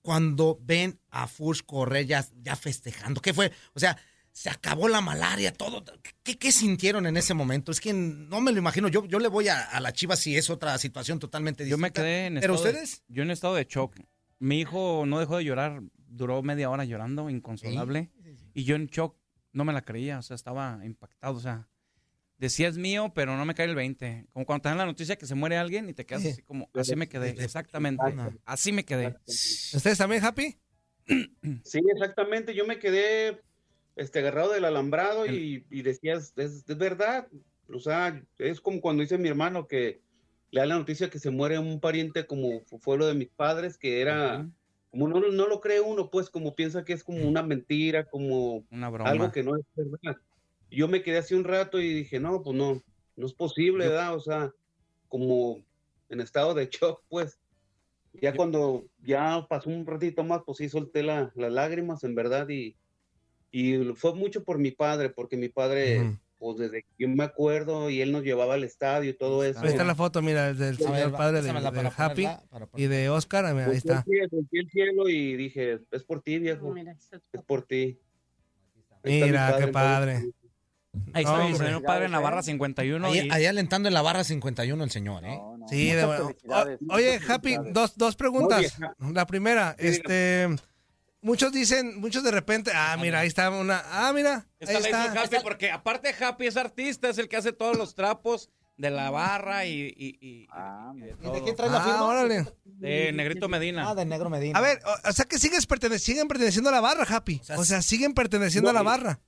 cuando 0.00 0.58
ven 0.62 0.98
a 1.10 1.26
Furch 1.28 1.64
correr 1.64 2.06
ya, 2.06 2.26
ya 2.42 2.56
festejando? 2.56 3.20
¿Qué 3.20 3.34
fue? 3.34 3.52
O 3.74 3.80
sea, 3.80 3.96
se 4.32 4.48
acabó 4.50 4.88
la 4.88 5.00
malaria, 5.00 5.52
todo. 5.52 5.84
¿Qué, 6.22 6.38
qué 6.38 6.50
sintieron 6.52 7.06
en 7.06 7.16
ese 7.16 7.34
momento? 7.34 7.70
Es 7.70 7.80
que 7.80 7.92
no 7.92 8.40
me 8.40 8.52
lo 8.52 8.58
imagino. 8.58 8.88
Yo, 8.88 9.04
yo 9.04 9.18
le 9.18 9.28
voy 9.28 9.48
a, 9.48 9.60
a 9.62 9.80
la 9.80 9.92
Chivas 9.92 10.20
si 10.20 10.36
es 10.36 10.48
otra 10.48 10.76
situación 10.78 11.18
totalmente 11.18 11.64
Yo 11.68 11.76
distinta. 11.76 12.00
me 12.00 12.06
quedé 12.06 12.26
en 12.26 12.34
¿Pero 12.40 12.54
estado 12.54 12.72
de- 12.72 12.80
ustedes? 12.82 13.02
yo 13.08 13.22
en 13.22 13.30
estado 13.30 13.54
de 13.56 13.66
shock. 13.68 13.96
Mi 14.38 14.58
hijo 14.60 15.04
no 15.06 15.20
dejó 15.20 15.36
de 15.36 15.44
llorar, 15.44 15.82
duró 16.08 16.42
media 16.42 16.70
hora 16.70 16.84
llorando, 16.84 17.28
inconsolable. 17.30 18.10
Y 18.54 18.64
yo 18.64 18.74
en 18.74 18.86
shock 18.86 19.16
no 19.52 19.64
me 19.64 19.72
la 19.72 19.82
creía, 19.82 20.18
o 20.18 20.22
sea, 20.22 20.34
estaba 20.34 20.80
impactado, 20.84 21.34
o 21.36 21.40
sea, 21.40 21.68
decía 22.38 22.68
es 22.68 22.76
mío, 22.78 23.12
pero 23.14 23.36
no 23.36 23.44
me 23.44 23.54
cae 23.54 23.66
el 23.66 23.74
20. 23.74 24.26
Como 24.32 24.46
cuando 24.46 24.62
te 24.62 24.68
dan 24.70 24.78
la 24.78 24.86
noticia 24.86 25.16
que 25.16 25.26
se 25.26 25.34
muere 25.34 25.56
alguien 25.56 25.88
y 25.88 25.94
te 25.94 26.04
quedas 26.06 26.22
Sí. 26.22 26.28
así 26.30 26.42
como, 26.42 26.68
así 26.74 26.96
me 26.96 27.08
quedé, 27.08 27.30
exactamente, 27.42 28.02
así 28.44 28.72
me 28.72 28.84
quedé. 28.84 29.14
¿Ustedes 29.26 29.98
también, 29.98 30.24
Happy? 30.24 30.58
Sí, 31.64 31.80
exactamente. 31.94 32.54
Yo 32.54 32.66
me 32.66 32.78
quedé 32.78 33.40
este, 33.96 34.20
agarrado 34.20 34.52
del 34.52 34.64
alambrado 34.64 35.26
y, 35.26 35.66
y 35.70 35.82
decías, 35.82 36.32
es, 36.36 36.64
es 36.68 36.78
verdad. 36.78 37.28
O 37.68 37.78
sea, 37.80 38.22
es 38.38 38.60
como 38.60 38.80
cuando 38.80 39.02
dice 39.02 39.18
mi 39.18 39.28
hermano 39.28 39.66
que 39.66 40.00
le 40.50 40.60
da 40.60 40.66
la 40.66 40.76
noticia 40.78 41.10
que 41.10 41.18
se 41.18 41.30
muere 41.30 41.58
un 41.58 41.80
pariente 41.80 42.26
como 42.26 42.60
fu- 42.64 42.78
fue 42.78 42.98
lo 42.98 43.06
de 43.06 43.14
mis 43.14 43.28
padres, 43.28 43.78
que 43.78 44.00
era, 44.00 44.46
como 44.92 45.08
no, 45.08 45.20
no 45.20 45.48
lo 45.48 45.60
cree 45.62 45.80
uno, 45.82 46.10
pues 46.10 46.30
como 46.30 46.56
piensa 46.56 46.84
que 46.84 46.94
es 46.94 47.04
como 47.04 47.28
una 47.28 47.44
mentira, 47.44 48.08
como 48.10 48.68
Una 48.78 48.90
broma. 48.90 49.04
algo 49.04 49.32
que 49.32 49.44
no 49.44 49.56
es 49.58 49.64
verdad. 49.76 50.18
Yo 50.70 50.88
me 50.88 51.02
quedé 51.04 51.18
así 51.18 51.34
un 51.36 51.44
rato 51.44 51.80
y 51.80 51.94
dije, 51.94 52.20
no, 52.20 52.42
pues 52.44 52.56
no, 52.56 52.82
no 53.16 53.26
es 53.26 53.34
posible, 53.34 53.88
¿verdad? 53.88 54.16
O 54.16 54.20
sea, 54.20 54.52
como 55.08 55.64
en 56.10 56.20
estado 56.20 56.54
de 56.54 56.66
shock, 56.72 57.04
pues. 57.08 57.40
Ya 58.12 58.36
cuando 58.36 58.88
ya 58.98 59.46
pasó 59.48 59.70
un 59.70 59.86
ratito 59.86 60.24
más, 60.24 60.42
pues 60.46 60.58
sí 60.58 60.68
solté 60.68 61.02
la- 61.02 61.32
las 61.36 61.52
lágrimas, 61.52 62.04
en 62.04 62.14
verdad, 62.14 62.48
y, 62.50 62.78
y 63.50 63.94
fue 63.96 64.14
mucho 64.14 64.44
por 64.44 64.58
mi 64.58 64.72
padre, 64.72 65.10
porque 65.10 65.36
mi 65.36 65.48
padre, 65.50 66.08
Ujú. 66.08 66.18
Pues 66.42 66.58
desde 66.58 66.82
que 66.82 66.88
yo 66.98 67.08
me 67.08 67.22
acuerdo, 67.22 67.88
y 67.88 68.00
él 68.00 68.10
nos 68.10 68.24
llevaba 68.24 68.54
al 68.54 68.64
estadio 68.64 69.10
y 69.10 69.14
todo 69.16 69.44
eso. 69.44 69.60
Ahí 69.60 69.68
está 69.68 69.84
la 69.84 69.94
foto, 69.94 70.20
mira, 70.22 70.52
del 70.52 70.76
señor 70.76 70.92
ver, 70.92 71.12
padre 71.12 71.40
de, 71.40 71.52
de 71.52 71.70
para 71.70 71.88
Happy 71.96 72.22
ponerla, 72.24 72.42
para 72.50 72.68
y 72.74 72.86
de 72.88 73.08
Oscar. 73.10 73.54
Mira, 73.54 73.66
ahí 73.68 73.76
está. 73.76 74.04
volteé 74.04 74.60
al 74.60 74.68
cielo 74.70 75.08
y 75.08 75.36
dije, 75.36 75.78
es 75.92 76.02
por 76.02 76.20
ti, 76.20 76.40
viejo, 76.40 76.74
es 76.76 77.42
por 77.46 77.62
ti. 77.62 77.96
Mi 79.04 79.22
Mira, 79.22 79.54
qué 79.56 79.68
padre, 79.68 80.14
padre. 80.16 80.32
Ahí 81.12 81.22
está 81.24 81.38
mi 81.38 81.52
Hombre. 81.52 81.64
señor 81.66 81.82
padre 81.84 82.04
en 82.06 82.12
la 82.12 82.18
barra 82.20 82.42
51. 82.42 83.06
Ahí, 83.06 83.20
y- 83.26 83.30
ahí 83.30 83.46
alentando 83.46 83.86
en 83.88 83.94
la 83.94 84.02
barra 84.02 84.24
51 84.24 84.82
el 84.82 84.90
señor, 84.90 85.24
¿eh? 85.24 85.38
Sí, 85.68 85.92
de 85.92 86.04
bueno. 86.04 86.30
O- 86.48 86.94
Oye, 86.94 87.20
Happy, 87.28 87.56
dos, 87.72 87.96
dos 87.96 88.16
preguntas. 88.16 88.78
La 89.12 89.26
primera, 89.28 89.76
este, 89.78 90.48
muchos 91.22 91.52
dicen, 91.52 91.98
muchos 92.00 92.22
de 92.22 92.30
repente, 92.30 92.70
ah, 92.74 92.96
mira, 93.00 93.20
ahí 93.20 93.28
está 93.28 93.48
una, 93.50 93.82
ah, 93.90 94.12
mira, 94.12 94.46
Está 94.60 94.76
ahí 94.76 94.82
la 94.82 94.88
hizo 94.90 94.98
está. 94.98 95.22
Happy, 95.22 95.36
porque 95.42 95.70
aparte 95.70 96.14
Happy 96.22 96.46
es 96.46 96.56
artista, 96.56 97.08
es 97.08 97.16
el 97.18 97.28
que 97.28 97.36
hace 97.36 97.52
todos 97.52 97.76
los 97.78 97.94
trapos 97.94 98.50
de 98.76 98.90
la 98.90 99.10
barra 99.10 99.64
y, 99.64 99.70
y, 99.96 100.18
y- 100.20 100.46
y 100.96 101.00
de 101.00 101.14
todo. 101.14 101.32
de 101.34 101.42
quién 101.42 101.54
trae 101.56 101.70
la 101.70 101.78
Ah, 101.80 101.84
firma? 101.84 102.04
órale. 102.04 102.46
De 102.64 103.12
Negrito 103.12 103.48
Medina. 103.48 103.90
Ah, 103.90 103.94
de 103.94 104.04
Negro 104.04 104.28
Medina. 104.28 104.58
A 104.58 104.62
ver, 104.62 104.80
o, 104.84 105.08
o 105.08 105.12
sea 105.12 105.24
que 105.26 105.38
sigues 105.38 105.68
pertene- 105.68 105.98
siguen 105.98 106.26
perteneciendo 106.26 106.70
a 106.70 106.72
la 106.72 106.80
barra, 106.80 107.04
Happy. 107.08 107.40
O 107.56 107.64
sea, 107.64 107.80
siguen 107.82 108.14
perteneciendo 108.14 108.70
a 108.70 108.72
la 108.72 108.82
barra. 108.82 109.20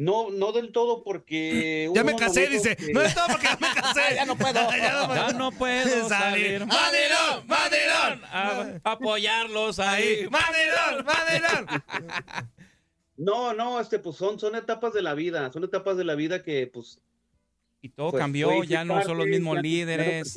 No, 0.00 0.30
no 0.30 0.50
del 0.52 0.72
todo 0.72 1.04
porque... 1.04 1.90
Ya 1.94 2.02
me 2.02 2.16
casé, 2.16 2.46
dice. 2.48 2.74
que- 2.74 2.90
No 2.94 3.02
es 3.02 3.14
todo 3.14 3.26
porque 3.28 3.48
ya 3.48 3.58
me 3.60 3.74
casé. 3.80 4.00
ya 4.14 4.24
no 4.24 4.34
puedo. 4.34 4.54
Ya 4.54 5.32
no 5.34 5.52
puedo 5.52 6.08
salir. 6.08 6.64
¡Manilón! 6.64 8.22
A 8.32 8.80
apoyarlos 8.84 9.78
ahí. 9.78 10.26
¡Manilón! 10.30 11.04
¡Manilón! 11.04 11.82
No, 13.18 13.52
no, 13.52 13.78
este, 13.78 13.98
pues 13.98 14.16
son, 14.16 14.38
son 14.40 14.56
etapas 14.56 14.94
de 14.94 15.02
la 15.02 15.12
vida, 15.12 15.52
son 15.52 15.64
etapas 15.64 15.98
de 15.98 16.04
la 16.04 16.14
vida 16.14 16.42
que, 16.42 16.66
pues... 16.66 16.98
Y 17.82 17.90
todo 17.90 18.10
pues, 18.12 18.20
cambió, 18.22 18.64
ya 18.64 18.84
no 18.86 19.02
son 19.02 19.18
los 19.18 19.26
mismos 19.26 19.56
ya 19.56 19.60
no- 19.60 19.62
ya 19.62 19.68
líderes. 19.68 20.34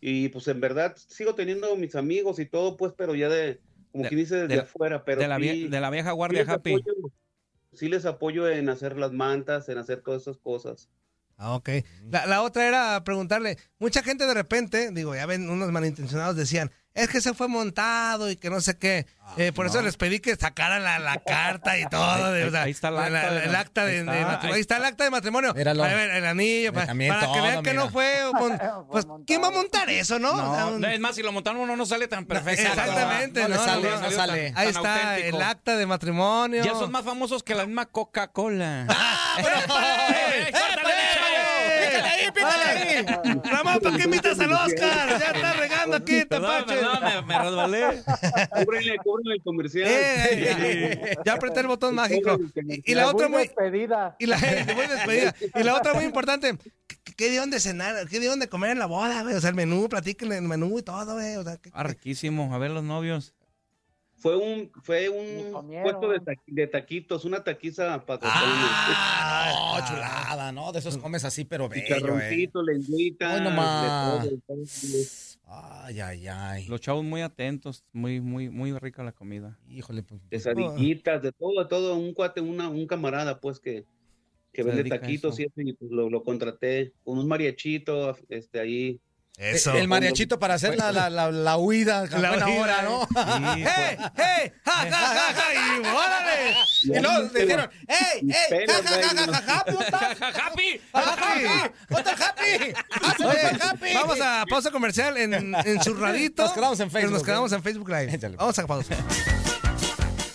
y 0.00 0.28
pues 0.28 0.46
en 0.48 0.60
verdad 0.60 0.94
sigo 0.96 1.34
teniendo 1.34 1.74
mis 1.76 1.96
amigos 1.96 2.38
y 2.38 2.46
todo, 2.46 2.76
pues, 2.76 2.92
pero 2.96 3.14
ya 3.16 3.28
de, 3.28 3.58
como 3.90 4.04
De- 4.04 4.10
que 4.10 4.16
dice, 4.16 4.36
desde 4.36 4.54
de- 4.54 4.60
afuera, 4.60 5.04
pero 5.04 5.20
de 5.20 5.26
la 5.28 5.38
vie- 5.38 5.52
sí- 5.52 5.68
de 5.68 5.80
la 5.80 5.90
vieja 5.90 6.10
sí 6.10 6.14
guardia, 6.16 6.40
les 6.40 6.48
Happy. 6.48 6.74
apoyo- 6.74 7.10
sí 7.72 7.88
les 7.88 8.04
apoyo 8.04 8.48
en 8.48 8.68
hacer 8.68 8.96
las 8.98 9.12
mantas, 9.12 9.68
en 9.68 9.78
hacer 9.78 10.02
todas 10.02 10.22
esas 10.22 10.38
cosas. 10.38 10.88
Ah, 11.36 11.54
ok. 11.54 11.70
La, 12.10 12.26
la 12.26 12.42
otra 12.42 12.68
era 12.68 13.02
preguntarle, 13.02 13.56
mucha 13.78 14.02
gente 14.02 14.26
de 14.26 14.34
repente, 14.34 14.90
digo, 14.92 15.14
ya 15.14 15.24
ven, 15.24 15.48
unos 15.48 15.72
malintencionados 15.72 16.36
decían, 16.36 16.70
es 16.94 17.08
que 17.08 17.20
se 17.20 17.34
fue 17.34 17.48
montado 17.48 18.30
y 18.30 18.36
que 18.36 18.50
no 18.50 18.60
sé 18.60 18.76
qué. 18.76 19.06
Eh, 19.36 19.52
por 19.52 19.64
eso 19.64 19.80
les 19.80 19.96
pedí 19.96 20.18
que 20.18 20.34
sacaran 20.34 20.82
la, 20.82 20.98
la 20.98 21.18
carta 21.18 21.78
y 21.78 21.86
todo. 21.88 22.32
de- 22.32 22.42
Ahí- 22.42 22.48
o 22.48 22.50
sea, 22.50 22.62
ahí 22.62 22.70
está 22.72 22.88
el 22.88 22.94
la- 22.96 23.04
acta 23.04 23.30
de- 23.30 23.44
el 23.44 23.54
acta 23.54 23.84
de, 23.84 23.90
ahí 23.92 23.94
de 23.94 24.00
está, 24.00 24.26
matrimonio. 24.26 24.54
ahí 24.56 24.60
está 24.60 24.76
el 24.78 24.84
acta 24.84 25.04
de 25.04 25.10
matrimonio. 25.10 25.54
Míralo. 25.54 25.84
A 25.84 25.86
ver, 25.88 26.10
el 26.10 26.26
anillo, 26.26 26.72
También 26.72 27.14
para 27.14 27.32
que 27.32 27.40
vean 27.40 27.62
que 27.62 27.74
no 27.74 27.90
fue. 27.90 28.12
mon- 28.34 28.58
Pues, 28.90 29.06
¿quién 29.24 29.40
va 29.40 29.46
a 29.46 29.50
montar 29.52 29.88
eso, 29.88 30.18
no? 30.18 30.32
O 30.50 30.54
sea, 30.54 30.64
No, 30.64 30.68
un- 30.72 30.80
no, 30.80 30.88
es 30.88 30.98
más, 30.98 31.14
si 31.14 31.22
lo 31.22 31.30
montamos 31.30 31.62
uno 31.62 31.76
no 31.76 31.86
sale 31.86 32.08
tan 32.08 32.26
perfecto. 32.26 32.60
Exactamente, 32.62 33.42
no 33.42 33.48
le 33.50 33.54
no, 33.54 33.64
sale, 33.64 33.88
no, 33.90 34.10
sale. 34.10 34.50
tan- 34.50 34.58
Ahí 34.58 34.72
tan 34.72 34.84
está 34.84 35.10
auténtico. 35.12 35.36
el 35.36 35.42
acta 35.44 35.76
de 35.76 35.86
matrimonio. 35.86 36.64
Ya 36.64 36.72
son 36.74 36.90
más 36.90 37.04
famosos 37.04 37.44
que 37.44 37.54
la 37.54 37.66
misma 37.66 37.86
Coca-Cola. 37.86 38.86
¡Eh, 39.38 40.52
Ramón, 43.06 43.80
¿para 43.82 43.96
qué 43.96 44.04
invitas 44.04 44.38
al 44.40 44.52
Oscar? 44.52 45.08
Ya 45.18 45.26
está 45.34 45.52
regando 45.54 45.96
aquí, 45.96 46.24
tapache. 46.24 46.64
perdón, 46.66 46.98
me, 47.02 47.22
me 47.22 47.38
resbalé. 47.38 48.02
Cúbrenle, 48.64 48.96
cúbrenle 48.98 49.34
el 49.34 49.42
comercial. 49.42 49.86
Eh, 49.90 51.14
ya, 51.16 51.22
ya 51.24 51.32
apreté 51.34 51.60
el 51.60 51.66
botón 51.66 51.94
mágico. 51.94 52.38
Y, 52.56 52.92
y 52.92 52.94
la 52.94 53.08
otra 53.08 53.28
muy... 53.28 53.42
despedida. 53.42 54.16
Y 54.18 54.26
la, 54.26 54.36
muy 54.74 54.86
despedida. 54.86 55.34
Y 55.54 55.62
la 55.62 55.76
otra 55.76 55.94
muy 55.94 56.04
importante. 56.10 56.56
¿Qué, 57.16 57.28
dieron 57.30 57.50
de 57.50 57.60
cenar? 57.60 58.08
¿Qué 58.08 58.18
dieron 58.20 58.38
de 58.40 58.48
comer 58.48 58.70
en 58.70 58.78
la 58.78 58.86
boda, 58.86 59.22
güey? 59.22 59.34
O 59.34 59.40
sea, 59.40 59.50
el 59.50 59.56
menú, 59.56 59.88
platíquenle 59.88 60.36
el 60.38 60.42
menú 60.42 60.78
y 60.78 60.82
todo, 60.82 61.14
güey. 61.14 61.36
O 61.36 61.44
sea, 61.44 61.56
¿qué- 61.56 61.70
Ah, 61.72 61.82
riquísimo. 61.82 62.54
A 62.54 62.58
ver 62.58 62.70
los 62.70 62.82
novios. 62.84 63.34
Fue 64.20 64.36
un, 64.36 64.70
fue 64.82 65.08
un 65.08 65.50
puesto 65.82 66.10
de, 66.10 66.20
de 66.46 66.66
taquitos, 66.66 67.24
una 67.24 67.42
taquiza 67.42 68.04
para 68.04 68.20
Ah, 68.22 69.80
no, 69.80 69.86
chulada, 69.88 70.52
¿no? 70.52 70.70
De 70.72 70.78
esos 70.78 70.98
comes 70.98 71.24
así, 71.24 71.46
pero 71.46 71.70
bello, 71.70 72.18
eh. 72.20 72.50
Lengüita, 72.66 73.34
Hoy 73.36 73.40
nomás. 73.40 74.24
de 74.24 74.28
todo, 74.46 74.56
de 74.56 74.64
todo. 74.64 74.64
Ay, 75.46 76.00
ay, 76.00 76.28
ay. 76.28 76.66
Los 76.66 76.82
chavos 76.82 77.02
muy 77.02 77.22
atentos, 77.22 77.82
muy, 77.92 78.20
muy, 78.20 78.50
muy 78.50 78.72
rica 78.78 79.02
la 79.02 79.12
comida. 79.12 79.58
Híjole, 79.70 80.02
pues. 80.02 80.20
quesadillitas, 80.28 81.22
de 81.22 81.32
todo, 81.32 81.62
de 81.62 81.68
todo, 81.68 81.96
un 81.96 82.12
cuate, 82.12 82.42
una, 82.42 82.68
un 82.68 82.86
camarada, 82.86 83.40
pues, 83.40 83.58
que, 83.58 83.86
que 84.52 84.62
vende 84.62 84.84
taquitos 84.84 85.38
eso. 85.38 85.42
y 85.42 85.46
eso, 85.46 85.70
y 85.70 85.72
pues 85.72 85.90
lo, 85.90 86.10
lo 86.10 86.22
contraté 86.22 86.92
con 87.04 87.18
un 87.18 87.26
mariachito, 87.26 88.16
este, 88.28 88.60
ahí. 88.60 89.00
Eso. 89.40 89.72
El 89.72 89.88
mariachito 89.88 90.38
para 90.38 90.54
hacer 90.54 90.76
la, 90.76 90.92
la, 90.92 91.08
la, 91.08 91.30
la 91.30 91.56
huida 91.56 92.00
a 92.00 92.18
La 92.18 92.28
buena 92.28 92.46
huida, 92.46 92.60
hora, 92.60 92.82
¿no? 92.82 93.08
Sí, 93.08 93.64
¡Hey! 93.64 93.96
¡Hey! 94.14 94.52
¡Ja, 94.66 94.72
ja, 94.72 94.90
ja, 94.90 95.34
ja! 95.34 95.54
¡Y 95.54 95.80
órale! 95.80 96.54
Y 96.82 97.00
luego 97.00 97.30
le 97.32 97.40
dijeron, 97.40 97.70
¡Ey, 97.88 98.22
Mis 98.22 98.36
ey! 98.36 98.42
pelos, 98.50 98.76
¡Ja, 98.82 98.92
ja, 98.92 99.00
ja, 99.00 99.32
ja, 99.32 99.42
ja, 99.42 99.64
puta! 99.64 100.16
¡Happy! 100.44 100.80
¡Happy! 100.92 101.70
¡Ponte 101.88 102.10
el 102.10 102.22
happy! 102.22 102.74
¡Hazte 103.02 103.24
Oye, 103.24 103.48
el 103.50 103.62
happy! 103.62 103.94
vamos 103.94 104.20
a 104.20 104.44
pausa 104.46 104.70
comercial 104.70 105.16
en, 105.16 105.32
en 105.32 105.82
su 105.82 105.94
radito. 105.94 106.42
Nos 106.44 106.52
quedamos 106.52 106.80
en 106.80 106.90
Facebook, 106.90 107.12
Nos 107.12 107.22
quedamos 107.22 107.52
¿eh? 107.52 107.54
en 107.56 107.62
Facebook 107.62 107.88
Live. 107.88 108.18
Vamos 108.36 108.58
a 108.58 108.66
pausa. 108.66 108.94